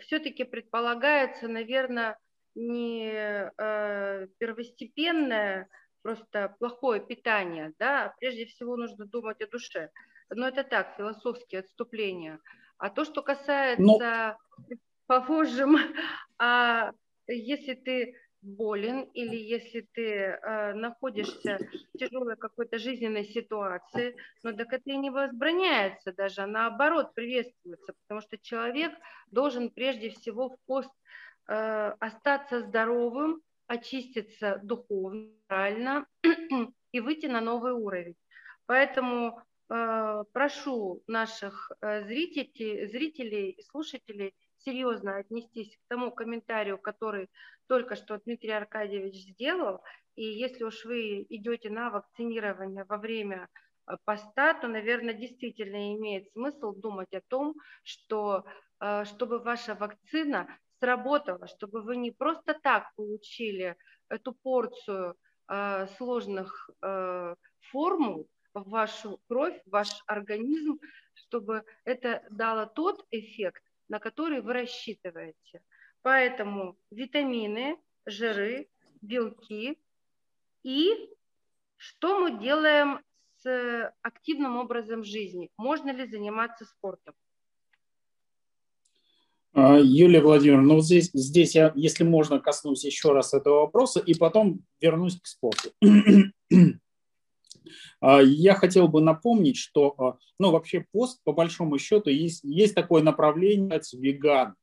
все-таки 0.00 0.44
предполагается, 0.44 1.48
наверное, 1.48 2.18
не 2.54 3.12
э, 3.12 4.26
первостепенное, 4.38 5.68
просто 6.02 6.54
плохое 6.58 7.00
питание, 7.00 7.72
да, 7.78 8.14
прежде 8.18 8.46
всего 8.46 8.76
нужно 8.76 9.06
думать 9.06 9.40
о 9.40 9.46
душе. 9.46 9.90
Но 10.30 10.48
это 10.48 10.64
так, 10.64 10.96
философские 10.96 11.60
отступления. 11.60 12.40
А 12.78 12.90
то, 12.90 13.04
что 13.04 13.22
касается 13.22 13.78
Но... 14.68 14.76
похожим, 15.06 15.76
а 16.38 16.92
если 17.26 17.74
ты 17.74 18.16
болен 18.42 19.02
или 19.14 19.36
если 19.36 19.86
ты 19.92 20.02
э, 20.02 20.74
находишься 20.74 21.58
в 21.94 21.98
тяжелой 21.98 22.36
какой-то 22.36 22.78
жизненной 22.78 23.24
ситуации, 23.24 24.16
но 24.42 24.52
так 24.52 24.72
это 24.72 24.90
и 24.90 24.96
не 24.96 25.10
возбраняется 25.10 26.12
даже, 26.12 26.42
а 26.42 26.46
наоборот 26.46 27.14
приветствуется, 27.14 27.94
потому 28.02 28.20
что 28.20 28.36
человек 28.38 28.92
должен 29.30 29.70
прежде 29.70 30.10
всего 30.10 30.50
в 30.50 30.56
пост 30.66 30.90
э, 31.48 31.94
остаться 32.00 32.62
здоровым, 32.62 33.42
очиститься 33.72 34.60
духовно, 34.62 36.06
и 36.92 37.00
выйти 37.00 37.26
на 37.26 37.40
новый 37.40 37.72
уровень. 37.72 38.16
Поэтому 38.66 39.40
э, 39.70 40.24
прошу 40.32 41.02
наших 41.06 41.72
э, 41.80 42.04
зрителей, 42.04 42.86
зрителей 42.86 43.50
и 43.50 43.62
слушателей 43.62 44.34
серьезно 44.58 45.16
отнестись 45.16 45.74
к 45.76 45.80
тому 45.88 46.10
комментарию, 46.12 46.78
который 46.78 47.28
только 47.66 47.96
что 47.96 48.18
Дмитрий 48.18 48.50
Аркадьевич 48.50 49.14
сделал. 49.32 49.80
И 50.16 50.24
если 50.24 50.64
уж 50.64 50.84
вы 50.84 51.26
идете 51.30 51.70
на 51.70 51.88
вакцинирование 51.88 52.84
во 52.84 52.98
время 52.98 53.48
э, 53.86 53.96
поста, 54.04 54.52
то, 54.52 54.68
наверное, 54.68 55.14
действительно 55.14 55.94
имеет 55.94 56.30
смысл 56.32 56.74
думать 56.74 57.12
о 57.14 57.22
том, 57.28 57.54
что 57.84 58.44
э, 58.80 59.04
чтобы 59.06 59.38
ваша 59.38 59.74
вакцина 59.74 60.46
сработала, 60.82 61.46
чтобы 61.46 61.82
вы 61.82 61.96
не 61.96 62.10
просто 62.10 62.54
так 62.54 62.92
получили 62.96 63.76
эту 64.08 64.32
порцию 64.32 65.14
э, 65.48 65.86
сложных 65.96 66.70
формул 67.70 68.28
в 68.54 68.68
вашу 68.68 69.20
кровь, 69.28 69.62
в 69.64 69.70
ваш 69.70 69.88
организм, 70.06 70.80
чтобы 71.14 71.64
это 71.84 72.24
дало 72.30 72.66
тот 72.66 73.06
эффект, 73.10 73.62
на 73.88 74.00
который 74.00 74.40
вы 74.40 74.52
рассчитываете. 74.52 75.62
Поэтому 76.02 76.76
витамины, 76.90 77.78
жиры, 78.04 78.68
белки 79.00 79.78
и 80.64 81.10
что 81.76 82.20
мы 82.20 82.38
делаем 82.38 83.00
с 83.38 83.94
активным 84.02 84.56
образом 84.56 85.04
жизни? 85.04 85.50
Можно 85.56 85.90
ли 85.90 86.06
заниматься 86.06 86.64
спортом? 86.64 87.14
А, 89.54 89.78
Юлия 89.78 90.20
Владимировна, 90.20 90.68
ну 90.68 90.74
вот 90.76 90.84
здесь, 90.84 91.10
здесь 91.12 91.54
я, 91.54 91.72
если 91.74 92.04
можно, 92.04 92.40
коснусь 92.40 92.84
еще 92.84 93.12
раз 93.12 93.34
этого 93.34 93.60
вопроса 93.60 94.00
и 94.00 94.14
потом 94.14 94.64
вернусь 94.80 95.20
к 95.20 95.26
спорту. 95.26 95.70
А, 98.04 98.20
я 98.20 98.56
хотел 98.56 98.88
бы 98.88 99.00
напомнить, 99.00 99.56
что 99.56 99.94
а, 99.96 100.18
ну, 100.40 100.50
вообще 100.50 100.84
пост, 100.90 101.20
по 101.22 101.32
большому 101.32 101.78
счету, 101.78 102.10
есть, 102.10 102.42
есть 102.42 102.74
такое 102.74 103.00
направление 103.00 103.80
веган. 103.92 104.56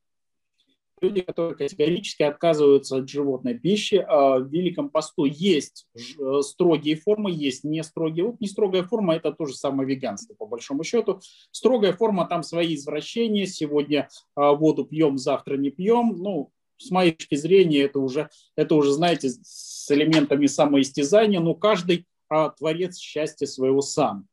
Люди, 1.00 1.22
которые 1.22 1.56
категорически 1.56 2.22
отказываются 2.22 2.96
от 2.96 3.08
животной 3.08 3.58
пищи, 3.58 4.04
а, 4.06 4.38
в 4.38 4.48
Великом 4.48 4.90
посту 4.90 5.24
есть 5.24 5.86
э, 5.96 6.40
строгие 6.42 6.96
формы, 6.96 7.30
есть 7.30 7.64
не 7.64 7.82
строгие. 7.82 8.26
Вот 8.26 8.40
не 8.40 8.48
строгая 8.48 8.82
форма– 8.82 9.14
это 9.16 9.32
то 9.32 9.46
же 9.46 9.54
самое 9.54 9.88
веганство, 9.88 10.34
по 10.34 10.46
большому 10.46 10.84
счету. 10.84 11.20
Строгая 11.50 11.92
форма– 11.92 12.26
там 12.28 12.42
свои 12.42 12.74
извращения. 12.74 13.46
Сегодня 13.46 14.08
воду 14.36 14.84
пьем, 14.84 15.18
завтра 15.18 15.56
не 15.56 15.70
пьем. 15.70 16.16
Ну, 16.18 16.52
с 16.76 16.90
моей 16.90 17.12
точки 17.12 17.34
зрения, 17.34 17.82
это 17.82 18.00
уже, 18.00 18.28
это 18.56 18.74
уже, 18.74 18.92
знаете, 18.92 19.30
с 19.30 19.90
элементами 19.90 20.46
самоистязания, 20.46 21.40
но 21.40 21.54
каждый 21.54 22.06
а 22.30 22.50
творец 22.50 22.96
счастья 22.96 23.44
своего 23.46 23.80
сам. 23.82 24.28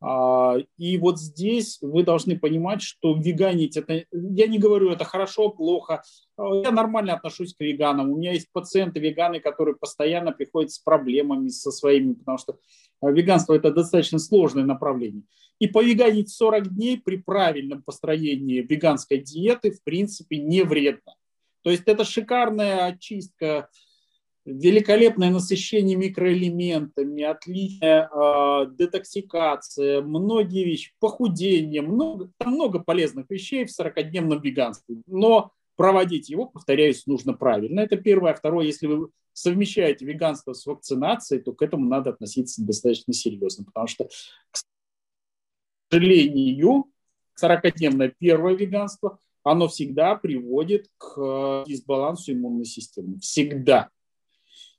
А, 0.00 0.56
и 0.76 0.96
вот 0.96 1.18
здесь 1.18 1.78
вы 1.80 2.04
должны 2.04 2.38
понимать, 2.38 2.82
что 2.82 3.14
веганить 3.14 3.76
это, 3.76 4.04
я 4.12 4.46
не 4.46 4.58
говорю, 4.58 4.90
это 4.90 5.04
хорошо, 5.04 5.48
плохо. 5.48 6.02
А, 6.36 6.54
я 6.62 6.70
нормально 6.70 7.14
отношусь 7.14 7.54
к 7.54 7.60
веганам. 7.60 8.10
У 8.10 8.16
меня 8.16 8.32
есть 8.32 8.48
пациенты 8.52 9.00
веганы, 9.00 9.40
которые 9.40 9.74
постоянно 9.74 10.32
приходят 10.32 10.70
с 10.70 10.78
проблемами 10.78 11.48
со 11.48 11.72
своими, 11.72 12.14
потому 12.14 12.38
что 12.38 12.58
веганство 13.02 13.54
это 13.54 13.72
достаточно 13.72 14.18
сложное 14.18 14.64
направление. 14.64 15.24
И 15.58 15.66
повеганить 15.66 16.30
40 16.30 16.74
дней 16.74 17.00
при 17.04 17.16
правильном 17.16 17.82
построении 17.82 18.60
веганской 18.60 19.18
диеты 19.18 19.72
в 19.72 19.82
принципе 19.82 20.38
не 20.38 20.62
вредно. 20.62 21.14
То 21.62 21.70
есть 21.70 21.82
это 21.86 22.04
шикарная 22.04 22.86
очистка 22.86 23.68
великолепное 24.48 25.30
насыщение 25.30 25.96
микроэлементами, 25.96 27.22
отличная 27.22 28.08
э, 28.08 28.66
детоксикация, 28.78 30.00
многие 30.02 30.64
вещи, 30.64 30.92
похудение, 30.98 31.82
много, 31.82 32.30
много 32.44 32.78
полезных 32.78 33.28
вещей 33.28 33.66
в 33.66 33.80
40-дневном 33.80 34.40
веганстве. 34.40 34.96
Но 35.06 35.52
проводить 35.76 36.30
его, 36.30 36.46
повторяюсь, 36.46 37.06
нужно 37.06 37.34
правильно. 37.34 37.80
Это 37.80 37.96
первое. 37.96 38.32
А 38.32 38.34
второе, 38.34 38.66
если 38.66 38.86
вы 38.86 39.10
совмещаете 39.32 40.04
веганство 40.04 40.52
с 40.54 40.66
вакцинацией, 40.66 41.42
то 41.42 41.52
к 41.52 41.62
этому 41.62 41.84
надо 41.84 42.10
относиться 42.10 42.64
достаточно 42.64 43.12
серьезно, 43.12 43.64
потому 43.64 43.86
что, 43.86 44.08
к 44.50 44.58
сожалению, 45.90 46.86
40-дневное 47.40 48.12
первое 48.18 48.54
веганство, 48.54 49.18
оно 49.44 49.68
всегда 49.68 50.16
приводит 50.16 50.88
к 50.98 51.14
э, 51.16 51.64
дисбалансу 51.66 52.32
иммунной 52.32 52.64
системы. 52.64 53.18
Всегда. 53.20 53.90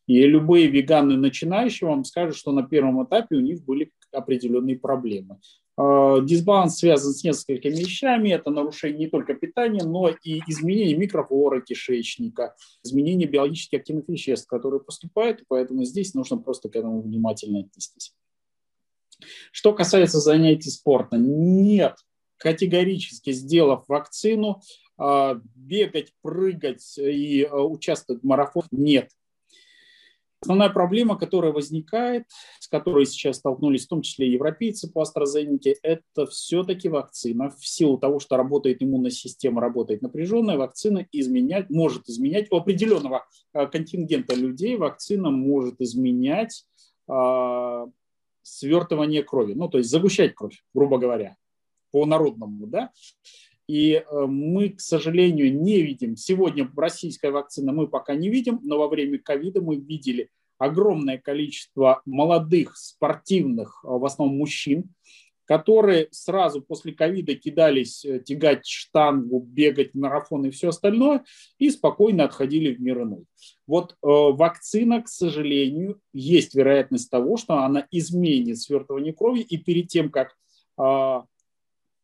И 0.10 0.26
любые 0.26 0.66
веганы 0.66 1.18
начинающие 1.18 1.88
вам 1.88 2.04
скажут, 2.04 2.36
что 2.36 2.52
на 2.52 2.64
первом 2.64 3.04
этапе 3.06 3.36
у 3.36 3.42
них 3.42 3.64
были 3.64 3.92
определенные 4.12 4.76
проблемы. 4.76 5.40
А, 5.78 6.20
дисбаланс 6.20 6.80
связан 6.80 7.14
с 7.14 7.24
несколькими 7.24 7.76
вещами. 7.76 8.30
Это 8.30 8.50
нарушение 8.50 9.02
не 9.02 9.08
только 9.08 9.36
питания, 9.36 9.84
но 9.84 10.10
и 10.10 10.42
изменение 10.48 10.98
микрофлоры 10.98 11.62
кишечника, 11.62 12.56
изменение 12.84 13.28
биологически 13.28 13.76
активных 13.76 14.10
веществ, 14.10 14.48
которые 14.48 14.82
поступают, 14.82 15.44
поэтому 15.48 15.84
здесь 15.84 16.16
нужно 16.16 16.38
просто 16.38 16.70
к 16.70 16.76
этому 16.76 17.04
внимательно 17.04 17.60
отнестись. 17.60 18.16
Что 19.52 19.74
касается 19.74 20.20
занятий 20.20 20.72
спортом, 20.72 21.22
нет, 21.62 21.98
категорически 22.38 23.32
сделав 23.32 23.84
вакцину, 23.88 24.60
а, 24.98 25.40
бегать, 25.54 26.14
прыгать 26.24 26.98
и 26.98 27.44
а, 27.44 27.62
участвовать 27.62 28.24
в 28.24 28.26
марафоне 28.26 28.68
нет. 28.72 29.12
Основная 30.42 30.70
проблема, 30.70 31.18
которая 31.18 31.52
возникает, 31.52 32.24
с 32.60 32.68
которой 32.70 33.06
сейчас 33.06 33.38
столкнулись 33.38 33.86
в 33.86 33.90
том 33.90 34.02
числе 34.02 34.32
европейцы 34.32 34.90
по 34.90 35.04
AstraZeneca, 35.04 35.76
это 35.84 36.28
все-таки 36.28 36.88
вакцина. 36.88 37.50
В 37.50 37.68
силу 37.68 37.98
того, 37.98 38.20
что 38.20 38.38
работает 38.38 38.82
иммунная 38.82 39.12
система, 39.12 39.60
работает 39.60 40.02
напряженная, 40.02 40.58
вакцина 40.58 41.06
изменять, 41.12 41.70
может 41.70 42.08
изменять 42.08 42.50
у 42.52 42.56
определенного 42.56 43.26
э, 43.54 43.68
контингента 43.68 44.34
людей, 44.34 44.78
вакцина 44.78 45.30
может 45.30 45.82
изменять 45.82 46.66
э, 47.10 47.86
свертывание 48.42 49.24
крови, 49.24 49.54
ну, 49.54 49.68
то 49.68 49.78
есть 49.78 49.90
загущать 49.90 50.36
кровь, 50.36 50.64
грубо 50.74 51.00
говоря, 51.00 51.36
по-народному, 51.92 52.66
да. 52.66 52.92
И 53.70 53.94
э, 53.94 54.26
мы, 54.26 54.70
к 54.70 54.82
сожалению, 54.82 55.56
не 55.56 55.84
видим, 55.84 56.16
сегодня 56.16 56.68
российская 56.76 57.30
вакцина 57.30 57.72
мы 57.72 57.88
пока 57.88 58.16
не 58.16 58.28
видим, 58.28 58.60
но 58.64 58.80
во 58.80 58.88
время 58.88 59.20
ковида 59.20 59.62
мы 59.62 59.76
видели 59.76 60.32
огромное 60.58 61.20
количество 61.20 62.02
молодых, 62.08 62.76
спортивных, 62.76 63.82
э, 63.84 63.88
в 63.88 64.04
основном 64.04 64.40
мужчин, 64.40 64.90
которые 65.46 66.08
сразу 66.10 66.64
после 66.64 66.94
ковида 66.94 67.36
кидались 67.36 68.04
э, 68.06 68.20
тягать 68.22 68.66
штангу, 68.66 69.40
бегать 69.40 69.94
марафон 69.94 70.48
и 70.48 70.50
все 70.50 70.70
остальное, 70.70 71.24
и 71.60 71.70
спокойно 71.70 72.24
отходили 72.24 72.74
в 72.74 72.82
мир 72.82 73.04
иной. 73.04 73.26
Вот 73.68 73.92
э, 73.92 73.96
вакцина, 74.02 75.04
к 75.04 75.08
сожалению, 75.08 76.02
есть 76.12 76.56
вероятность 76.56 77.12
того, 77.12 77.38
что 77.38 77.60
она 77.60 77.86
изменит 77.92 78.60
свертывание 78.60 79.14
крови, 79.14 79.42
и 79.42 79.58
перед 79.58 79.90
тем, 79.90 80.10
как 80.10 80.34
э, 80.80 81.22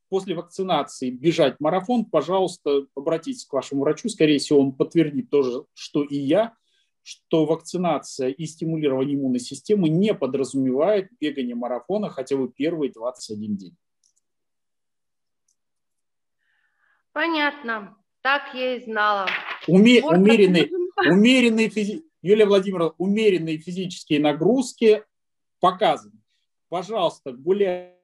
после 0.09 0.35
вакцинации 0.35 1.09
бежать 1.09 1.59
марафон, 1.59 2.05
пожалуйста, 2.05 2.85
обратитесь 2.95 3.45
к 3.45 3.53
вашему 3.53 3.81
врачу. 3.81 4.09
Скорее 4.09 4.39
всего, 4.39 4.59
он 4.59 4.73
подтвердит 4.73 5.29
то 5.29 5.43
же, 5.43 5.65
что 5.73 6.03
и 6.03 6.15
я, 6.15 6.53
что 7.03 7.45
вакцинация 7.45 8.29
и 8.29 8.45
стимулирование 8.45 9.15
иммунной 9.15 9.39
системы 9.39 9.89
не 9.89 10.13
подразумевает 10.13 11.09
бегание 11.19 11.55
марафона 11.55 12.09
хотя 12.09 12.35
бы 12.35 12.49
первые 12.49 12.91
21 12.91 13.57
день. 13.57 13.77
Понятно. 17.11 17.97
Так 18.21 18.53
я 18.55 18.75
и 18.75 18.83
знала. 18.83 19.27
Уме, 19.67 20.03
умеренные, 20.03 20.69
умеренные 21.07 21.69
физи... 21.69 22.03
Юлия 22.21 22.45
Владимировна, 22.45 22.95
умеренные 22.97 23.59
физические 23.59 24.19
нагрузки 24.19 25.03
показаны. 25.59 26.19
Пожалуйста, 26.69 27.31
гуляйте 27.31 27.94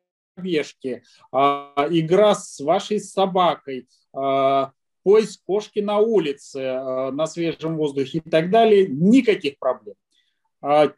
пробежки, 0.41 1.03
а, 1.31 1.87
игра 1.89 2.35
с 2.35 2.59
вашей 2.59 2.99
собакой, 2.99 3.87
а, 4.13 4.71
поиск 5.03 5.41
кошки 5.45 5.79
на 5.79 5.99
улице, 5.99 6.57
а, 6.57 7.11
на 7.11 7.27
свежем 7.27 7.77
воздухе 7.77 8.19
и 8.19 8.29
так 8.29 8.49
далее, 8.49 8.87
никаких 8.87 9.57
проблем. 9.59 9.95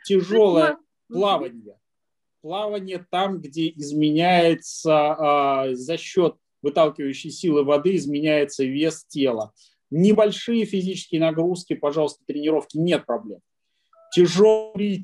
Тяжелое 0.06 0.78
плавание. 1.08 1.78
Плавание 2.42 3.06
там, 3.10 3.40
где 3.40 3.70
изменяется 3.70 5.70
за 5.72 5.98
счет 5.98 6.36
выталкивающей 6.62 7.32
силы 7.32 7.64
воды, 7.64 7.96
изменяется 7.96 8.66
вес 8.66 9.06
тела. 9.06 9.54
Небольшие 9.90 10.66
физические 10.66 11.22
нагрузки, 11.22 11.76
пожалуйста, 11.76 12.26
тренировки, 12.28 12.78
нет 12.78 13.06
проблем. 13.06 13.40
Тяжелые 14.14 14.98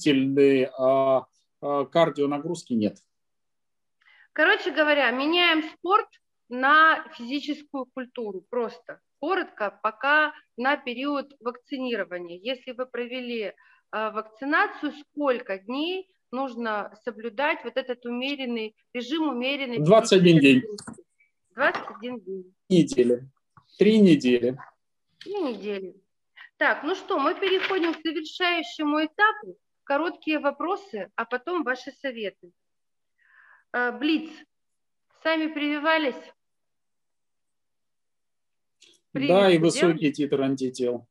кардионагрузки 1.61 2.73
нет. 2.73 2.97
Короче 4.33 4.71
говоря, 4.71 5.09
меняем 5.11 5.63
спорт 5.69 6.07
на 6.49 7.03
физическую 7.15 7.85
культуру 7.85 8.43
просто. 8.49 8.99
Коротко, 9.19 9.77
пока 9.83 10.33
на 10.57 10.77
период 10.77 11.33
вакцинирования. 11.39 12.37
Если 12.37 12.71
вы 12.71 12.85
провели 12.85 13.41
э, 13.41 13.53
вакцинацию, 13.91 14.93
сколько 14.93 15.57
дней 15.59 16.09
нужно 16.31 16.93
соблюдать 17.03 17.63
вот 17.63 17.75
этот 17.75 18.05
умеренный 18.05 18.75
режим 18.93 19.29
умеренный? 19.29 19.79
21 19.79 20.39
день. 20.39 20.63
21 21.55 22.19
день. 22.21 22.55
Недели. 22.69 23.29
Три 23.77 23.99
недели. 23.99 24.57
Три 25.19 25.33
недели. 25.41 25.95
Так, 26.57 26.83
ну 26.83 26.95
что, 26.95 27.19
мы 27.19 27.35
переходим 27.35 27.93
к 27.93 28.01
завершающему 28.03 29.05
этапу. 29.05 29.57
Короткие 29.83 30.39
вопросы, 30.39 31.09
а 31.15 31.25
потом 31.25 31.63
ваши 31.63 31.91
советы. 32.01 32.51
Э, 33.71 33.91
Блиц, 33.91 34.31
сами 35.21 35.47
прививались? 35.51 36.15
Прививку 39.11 39.33
да, 39.33 39.51
и 39.51 39.57
высокий 39.57 40.11
титр 40.11 40.41
антител. 40.41 41.07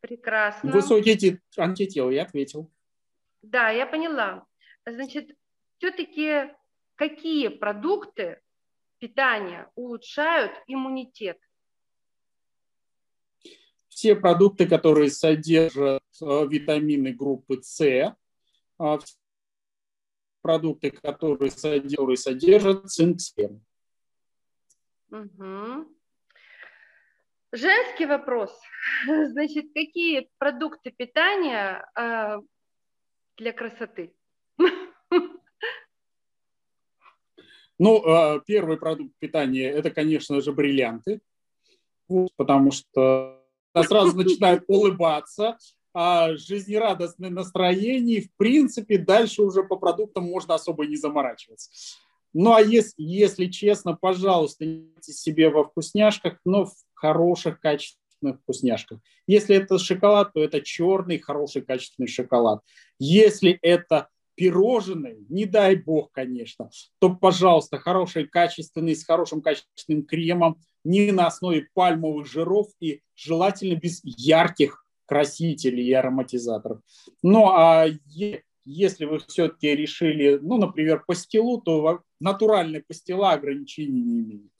Прекрасно. 0.00 0.70
Высокий 0.70 1.16
титр 1.16 1.40
антител, 1.56 2.10
я 2.10 2.22
ответил. 2.22 2.70
Да, 3.42 3.70
я 3.70 3.86
поняла. 3.86 4.46
Значит, 4.86 5.36
все-таки 5.78 6.54
какие 6.94 7.48
продукты 7.48 8.40
питания 8.98 9.70
улучшают 9.74 10.52
иммунитет? 10.66 11.38
Все 13.88 14.14
продукты, 14.14 14.66
которые 14.66 15.10
содержат 15.10 16.02
э, 16.20 16.46
витамины 16.46 17.12
группы 17.12 17.60
С, 17.62 17.80
э, 17.80 18.14
продукты, 20.42 20.90
которые, 20.90 21.50
которые 21.50 22.16
содержат 22.16 22.90
цинк-7. 22.90 23.60
Угу. 25.10 25.98
Женский 27.52 28.06
вопрос. 28.06 28.58
Значит, 29.06 29.66
какие 29.74 30.28
продукты 30.38 30.90
питания 30.90 31.84
э, 31.98 32.38
для 33.36 33.52
красоты? 33.52 34.12
Ну, 37.80 38.02
э, 38.04 38.40
первый 38.44 38.76
продукт 38.76 39.14
питания– 39.20 39.70
это, 39.72 39.92
конечно 39.92 40.40
же, 40.40 40.52
бриллианты, 40.52 41.20
потому 42.36 42.72
что 42.72 43.40
сразу 43.72 44.16
начинают 44.16 44.64
улыбаться, 44.66 45.50
а, 45.50 45.58
жизнерадостное 45.94 47.30
настроение, 47.30 48.22
в 48.22 48.30
принципе, 48.36 48.98
дальше 48.98 49.42
уже 49.42 49.62
по 49.62 49.76
продуктам 49.76 50.24
можно 50.24 50.54
особо 50.54 50.86
не 50.86 50.96
заморачиваться. 50.96 51.70
Ну, 52.34 52.54
а 52.54 52.60
если, 52.60 53.02
если 53.02 53.46
честно, 53.46 53.94
пожалуйста, 53.94 54.64
не 54.66 54.92
себе 55.00 55.48
во 55.48 55.64
вкусняшках, 55.64 56.38
но 56.44 56.66
в 56.66 56.74
хороших, 56.94 57.60
качественных 57.60 58.40
вкусняшках. 58.42 59.00
Если 59.26 59.56
это 59.56 59.78
шоколад, 59.78 60.32
то 60.34 60.42
это 60.42 60.60
черный, 60.60 61.18
хороший, 61.18 61.62
качественный 61.62 62.08
шоколад. 62.08 62.60
Если 62.98 63.58
это 63.62 64.08
пирожные, 64.34 65.16
не 65.28 65.46
дай 65.46 65.74
бог, 65.74 66.12
конечно, 66.12 66.70
то, 67.00 67.14
пожалуйста, 67.14 67.78
хороший, 67.78 68.26
качественный, 68.28 68.94
с 68.94 69.04
хорошим 69.04 69.42
качественным 69.42 70.04
кремом, 70.04 70.58
не 70.84 71.10
на 71.10 71.26
основе 71.26 71.68
пальмовых 71.74 72.26
жиров 72.26 72.68
и 72.78 73.02
желательно 73.16 73.76
без 73.76 74.00
ярких 74.04 74.84
красителей 75.08 75.86
и 75.86 75.92
ароматизаторов. 75.92 76.80
Ну, 77.22 77.48
а 77.48 77.86
если 78.64 79.06
вы 79.06 79.18
все-таки 79.20 79.74
решили, 79.74 80.38
ну, 80.40 80.58
например, 80.58 81.02
пастилу, 81.06 81.60
то 81.60 82.02
натуральные 82.20 82.84
пастила 82.86 83.32
ограничений 83.32 84.02
не 84.02 84.20
имеет. 84.20 84.52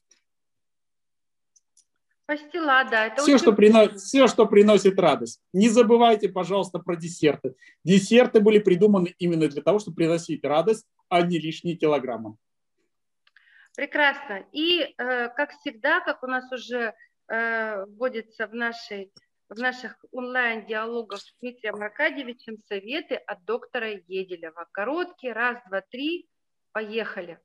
Пастила, 2.27 2.85
да. 2.91 3.07
Это 3.07 3.23
все, 3.23 3.35
очень... 3.35 3.39
что 3.39 3.53
приносит, 3.53 4.01
все, 4.01 4.27
что 4.27 4.47
приносит 4.47 4.99
радость. 4.99 5.41
Не 5.55 5.69
забывайте, 5.69 6.29
пожалуйста, 6.29 6.79
про 6.79 6.97
десерты. 6.97 7.55
Десерты 7.85 8.41
были 8.41 8.59
придуманы 8.59 9.15
именно 9.19 9.49
для 9.49 9.63
того, 9.63 9.79
чтобы 9.79 9.97
приносить 9.97 10.45
радость, 10.45 10.87
а 11.09 11.23
не 11.23 11.39
лишние 11.39 11.77
килограммы. 11.77 12.37
Прекрасно. 13.75 14.45
И, 14.53 14.81
э, 14.81 15.29
как 15.29 15.53
всегда, 15.53 16.01
как 16.01 16.23
у 16.23 16.27
нас 16.27 16.51
уже 16.53 16.95
э, 17.29 17.85
вводится 17.87 18.47
в, 18.47 18.55
нашей, 18.55 19.11
в 19.49 19.59
наших 19.59 20.05
онлайн-диалогах 20.13 21.21
с 21.21 21.35
Дмитрием 21.41 21.77
Аркадьевичем, 21.77 22.59
советы 22.59 23.15
от 23.15 23.45
доктора 23.45 23.93
Еделева. 23.93 24.69
Короткий, 24.73 25.33
раз, 25.33 25.59
два, 25.69 25.81
три, 25.81 26.29
поехали. 26.73 27.39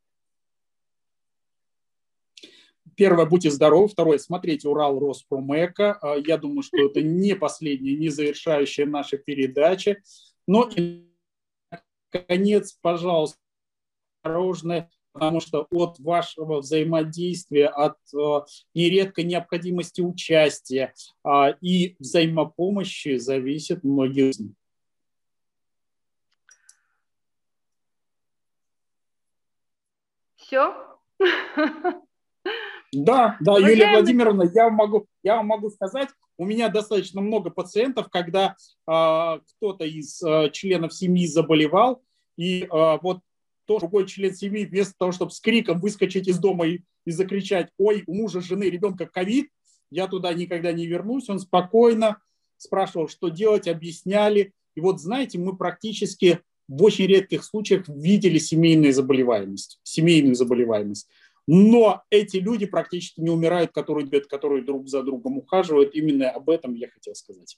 Первое, 2.96 3.26
будьте 3.26 3.50
здоровы. 3.50 3.88
Второе, 3.88 4.18
смотрите 4.18 4.68
Урал 4.68 5.00
Роспромека. 5.00 5.98
А, 6.02 6.16
я 6.18 6.38
думаю, 6.38 6.62
что 6.62 6.78
это 6.78 7.02
не 7.02 7.36
последняя, 7.36 7.96
не 7.96 8.10
завершающая 8.10 8.86
наша 8.86 9.18
передача. 9.18 9.98
Но 10.46 10.70
и, 10.76 11.10
наконец, 12.12 12.74
пожалуйста, 12.74 13.40
осторожно, 14.22 14.90
потому 15.14 15.40
что 15.40 15.68
от 15.72 16.00
вашего 16.00 16.60
взаимодействия, 16.60 17.68
от 17.68 17.98
э, 18.14 18.42
нередко 18.74 19.24
необходимости 19.24 20.02
участия 20.02 20.94
э, 21.24 21.30
и 21.62 21.96
взаимопомощи 22.00 23.18
зависит 23.18 23.84
многие 23.84 24.32
из 24.32 24.40
них. 24.40 24.54
Все? 30.38 30.74
Да, 32.96 33.38
да, 33.40 33.54
Уважаемый... 33.54 33.72
Юлия 33.72 33.92
Владимировна, 33.92 34.52
я 34.54 34.70
могу, 34.70 35.08
я 35.24 35.38
вам 35.38 35.48
могу 35.48 35.72
сказать, 35.72 36.10
у 36.38 36.46
меня 36.46 36.70
достаточно 36.70 37.22
много 37.22 37.50
пациентов, 37.50 38.10
когда 38.10 38.56
э, 38.88 39.40
кто-то 39.58 39.84
из 39.84 40.22
э, 40.22 40.52
членов 40.52 40.94
семьи 40.94 41.26
заболевал, 41.26 42.04
и 42.38 42.64
э, 42.64 42.68
вот 43.02 43.22
тот 43.66 43.80
другой 43.80 44.08
член 44.08 44.34
семьи 44.34 44.66
вместо 44.66 44.94
того, 44.98 45.12
чтобы 45.12 45.32
с 45.32 45.40
криком 45.40 45.80
выскочить 45.80 46.28
из 46.28 46.40
дома 46.40 46.68
и, 46.68 46.82
и 47.06 47.12
закричать, 47.12 47.70
ой, 47.78 48.04
у 48.08 48.14
мужа, 48.14 48.42
жены, 48.42 48.70
ребенка 48.70 49.06
ковид, 49.06 49.50
я 49.90 50.08
туда 50.08 50.34
никогда 50.34 50.72
не 50.72 50.88
вернусь, 50.88 51.30
он 51.30 51.40
спокойно 51.40 52.18
спрашивал, 52.58 53.08
что 53.08 53.30
делать, 53.30 53.68
объясняли. 53.68 54.54
И 54.76 54.82
вот, 54.82 55.00
знаете, 55.00 55.38
мы 55.38 55.56
практически 55.56 56.40
в 56.68 56.82
очень 56.84 57.06
редких 57.06 57.44
случаях 57.44 57.88
видели 57.88 58.38
семейную 58.38 58.94
заболеваемость, 58.94 59.80
семейную 59.84 60.36
заболеваемость. 60.36 61.10
Но 61.46 62.04
эти 62.10 62.38
люди 62.38 62.66
практически 62.66 63.20
не 63.20 63.30
умирают, 63.30 63.72
которые, 63.72 64.08
которые 64.22 64.64
друг 64.64 64.88
за 64.88 65.04
другом 65.04 65.38
ухаживают. 65.38 65.94
Именно 65.94 66.30
об 66.30 66.50
этом 66.50 66.74
я 66.74 66.88
хотел 66.88 67.16
сказать. 67.16 67.58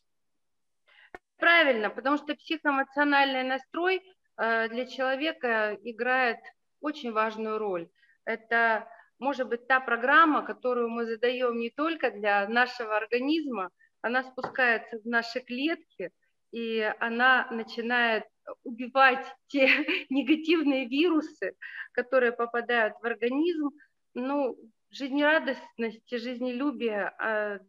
Правильно, 1.37 1.89
потому 1.89 2.17
что 2.17 2.35
психоэмоциональный 2.35 3.43
настрой 3.43 4.01
для 4.37 4.85
человека 4.85 5.77
играет 5.83 6.39
очень 6.81 7.11
важную 7.11 7.57
роль. 7.57 7.89
Это 8.25 8.87
может 9.19 9.47
быть 9.47 9.67
та 9.67 9.79
программа, 9.79 10.43
которую 10.43 10.89
мы 10.89 11.05
задаем 11.05 11.57
не 11.57 11.69
только 11.69 12.11
для 12.11 12.47
нашего 12.47 12.97
организма, 12.97 13.69
она 14.01 14.23
спускается 14.23 14.99
в 14.99 15.05
наши 15.05 15.39
клетки, 15.39 16.11
и 16.51 16.79
она 16.99 17.47
начинает 17.51 18.25
убивать 18.63 19.25
те 19.47 19.67
негативные 20.09 20.87
вирусы, 20.87 21.55
которые 21.93 22.31
попадают 22.31 22.93
в 23.01 23.05
организм, 23.05 23.71
ну, 24.13 24.57
жизнерадостность, 24.91 26.09
жизнелюбие, 26.09 27.13
а, 27.17 27.59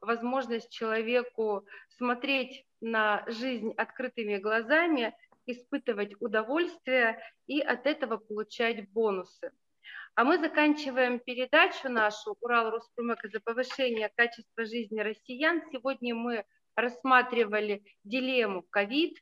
возможность 0.00 0.70
человеку 0.70 1.66
смотреть 1.96 2.64
на 2.80 3.24
жизнь 3.26 3.72
открытыми 3.76 4.38
глазами, 4.38 5.14
испытывать 5.48 6.14
удовольствие 6.20 7.20
и 7.46 7.60
от 7.60 7.86
этого 7.86 8.18
получать 8.18 8.88
бонусы. 8.92 9.50
А 10.14 10.24
мы 10.24 10.38
заканчиваем 10.38 11.20
передачу 11.20 11.88
нашу 11.88 12.36
«Урал 12.40 12.70
Роспромека 12.70 13.28
за 13.28 13.40
повышение 13.40 14.10
качества 14.14 14.64
жизни 14.64 15.00
россиян». 15.00 15.62
Сегодня 15.70 16.14
мы 16.14 16.44
рассматривали 16.74 17.82
дилемму 18.04 18.62
ковид 18.62 19.16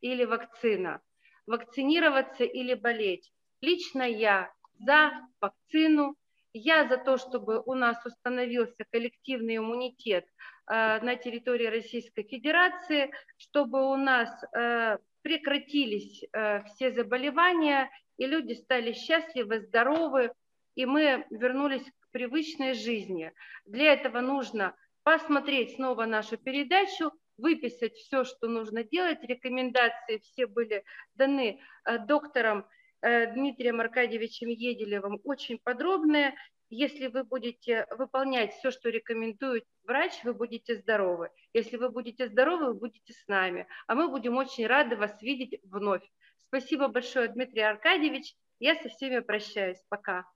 или 0.00 0.24
вакцина, 0.24 1.00
вакцинироваться 1.46 2.44
или 2.44 2.74
болеть. 2.74 3.32
Лично 3.60 4.02
я 4.02 4.52
за 4.78 5.12
вакцину, 5.40 6.16
я 6.52 6.88
за 6.88 6.96
то, 6.96 7.18
чтобы 7.18 7.62
у 7.64 7.74
нас 7.74 8.04
установился 8.04 8.84
коллективный 8.90 9.58
иммунитет 9.58 10.24
э, 10.24 11.00
на 11.00 11.16
территории 11.16 11.66
Российской 11.66 12.22
Федерации, 12.22 13.12
чтобы 13.36 13.90
у 13.90 13.96
нас 13.96 14.30
э, 14.54 14.98
прекратились 15.28 16.24
э, 16.32 16.64
все 16.64 16.90
заболевания, 16.90 17.90
и 18.16 18.26
люди 18.26 18.54
стали 18.54 18.92
счастливы, 18.92 19.60
здоровы, 19.60 20.32
и 20.74 20.86
мы 20.86 21.26
вернулись 21.30 21.84
к 21.84 22.10
привычной 22.12 22.72
жизни. 22.72 23.32
Для 23.66 23.92
этого 23.92 24.20
нужно 24.20 24.74
посмотреть 25.02 25.74
снова 25.74 26.06
нашу 26.06 26.38
передачу, 26.38 27.12
выписать 27.36 27.94
все, 27.94 28.24
что 28.24 28.48
нужно 28.48 28.84
делать. 28.84 29.22
Рекомендации 29.22 30.18
все 30.18 30.46
были 30.46 30.82
даны 31.14 31.60
э, 31.84 31.98
доктором 31.98 32.66
э, 33.02 33.30
Дмитрием 33.34 33.80
Аркадьевичем 33.80 34.48
Еделевым, 34.48 35.20
очень 35.24 35.58
подробные. 35.62 36.34
Если 36.70 37.06
вы 37.06 37.24
будете 37.24 37.86
выполнять 37.90 38.54
все, 38.54 38.70
что 38.70 38.90
рекомендует 38.90 39.64
врач, 39.84 40.12
вы 40.24 40.34
будете 40.34 40.76
здоровы. 40.76 41.30
Если 41.54 41.76
вы 41.76 41.88
будете 41.88 42.28
здоровы, 42.28 42.66
вы 42.66 42.74
будете 42.74 43.12
с 43.12 43.26
нами. 43.26 43.66
А 43.86 43.94
мы 43.94 44.08
будем 44.08 44.36
очень 44.36 44.66
рады 44.66 44.96
вас 44.96 45.20
видеть 45.22 45.60
вновь. 45.64 46.06
Спасибо 46.48 46.88
большое, 46.88 47.28
Дмитрий 47.28 47.62
Аркадьевич. 47.62 48.34
Я 48.58 48.74
со 48.76 48.88
всеми 48.88 49.20
прощаюсь. 49.20 49.82
Пока. 49.88 50.26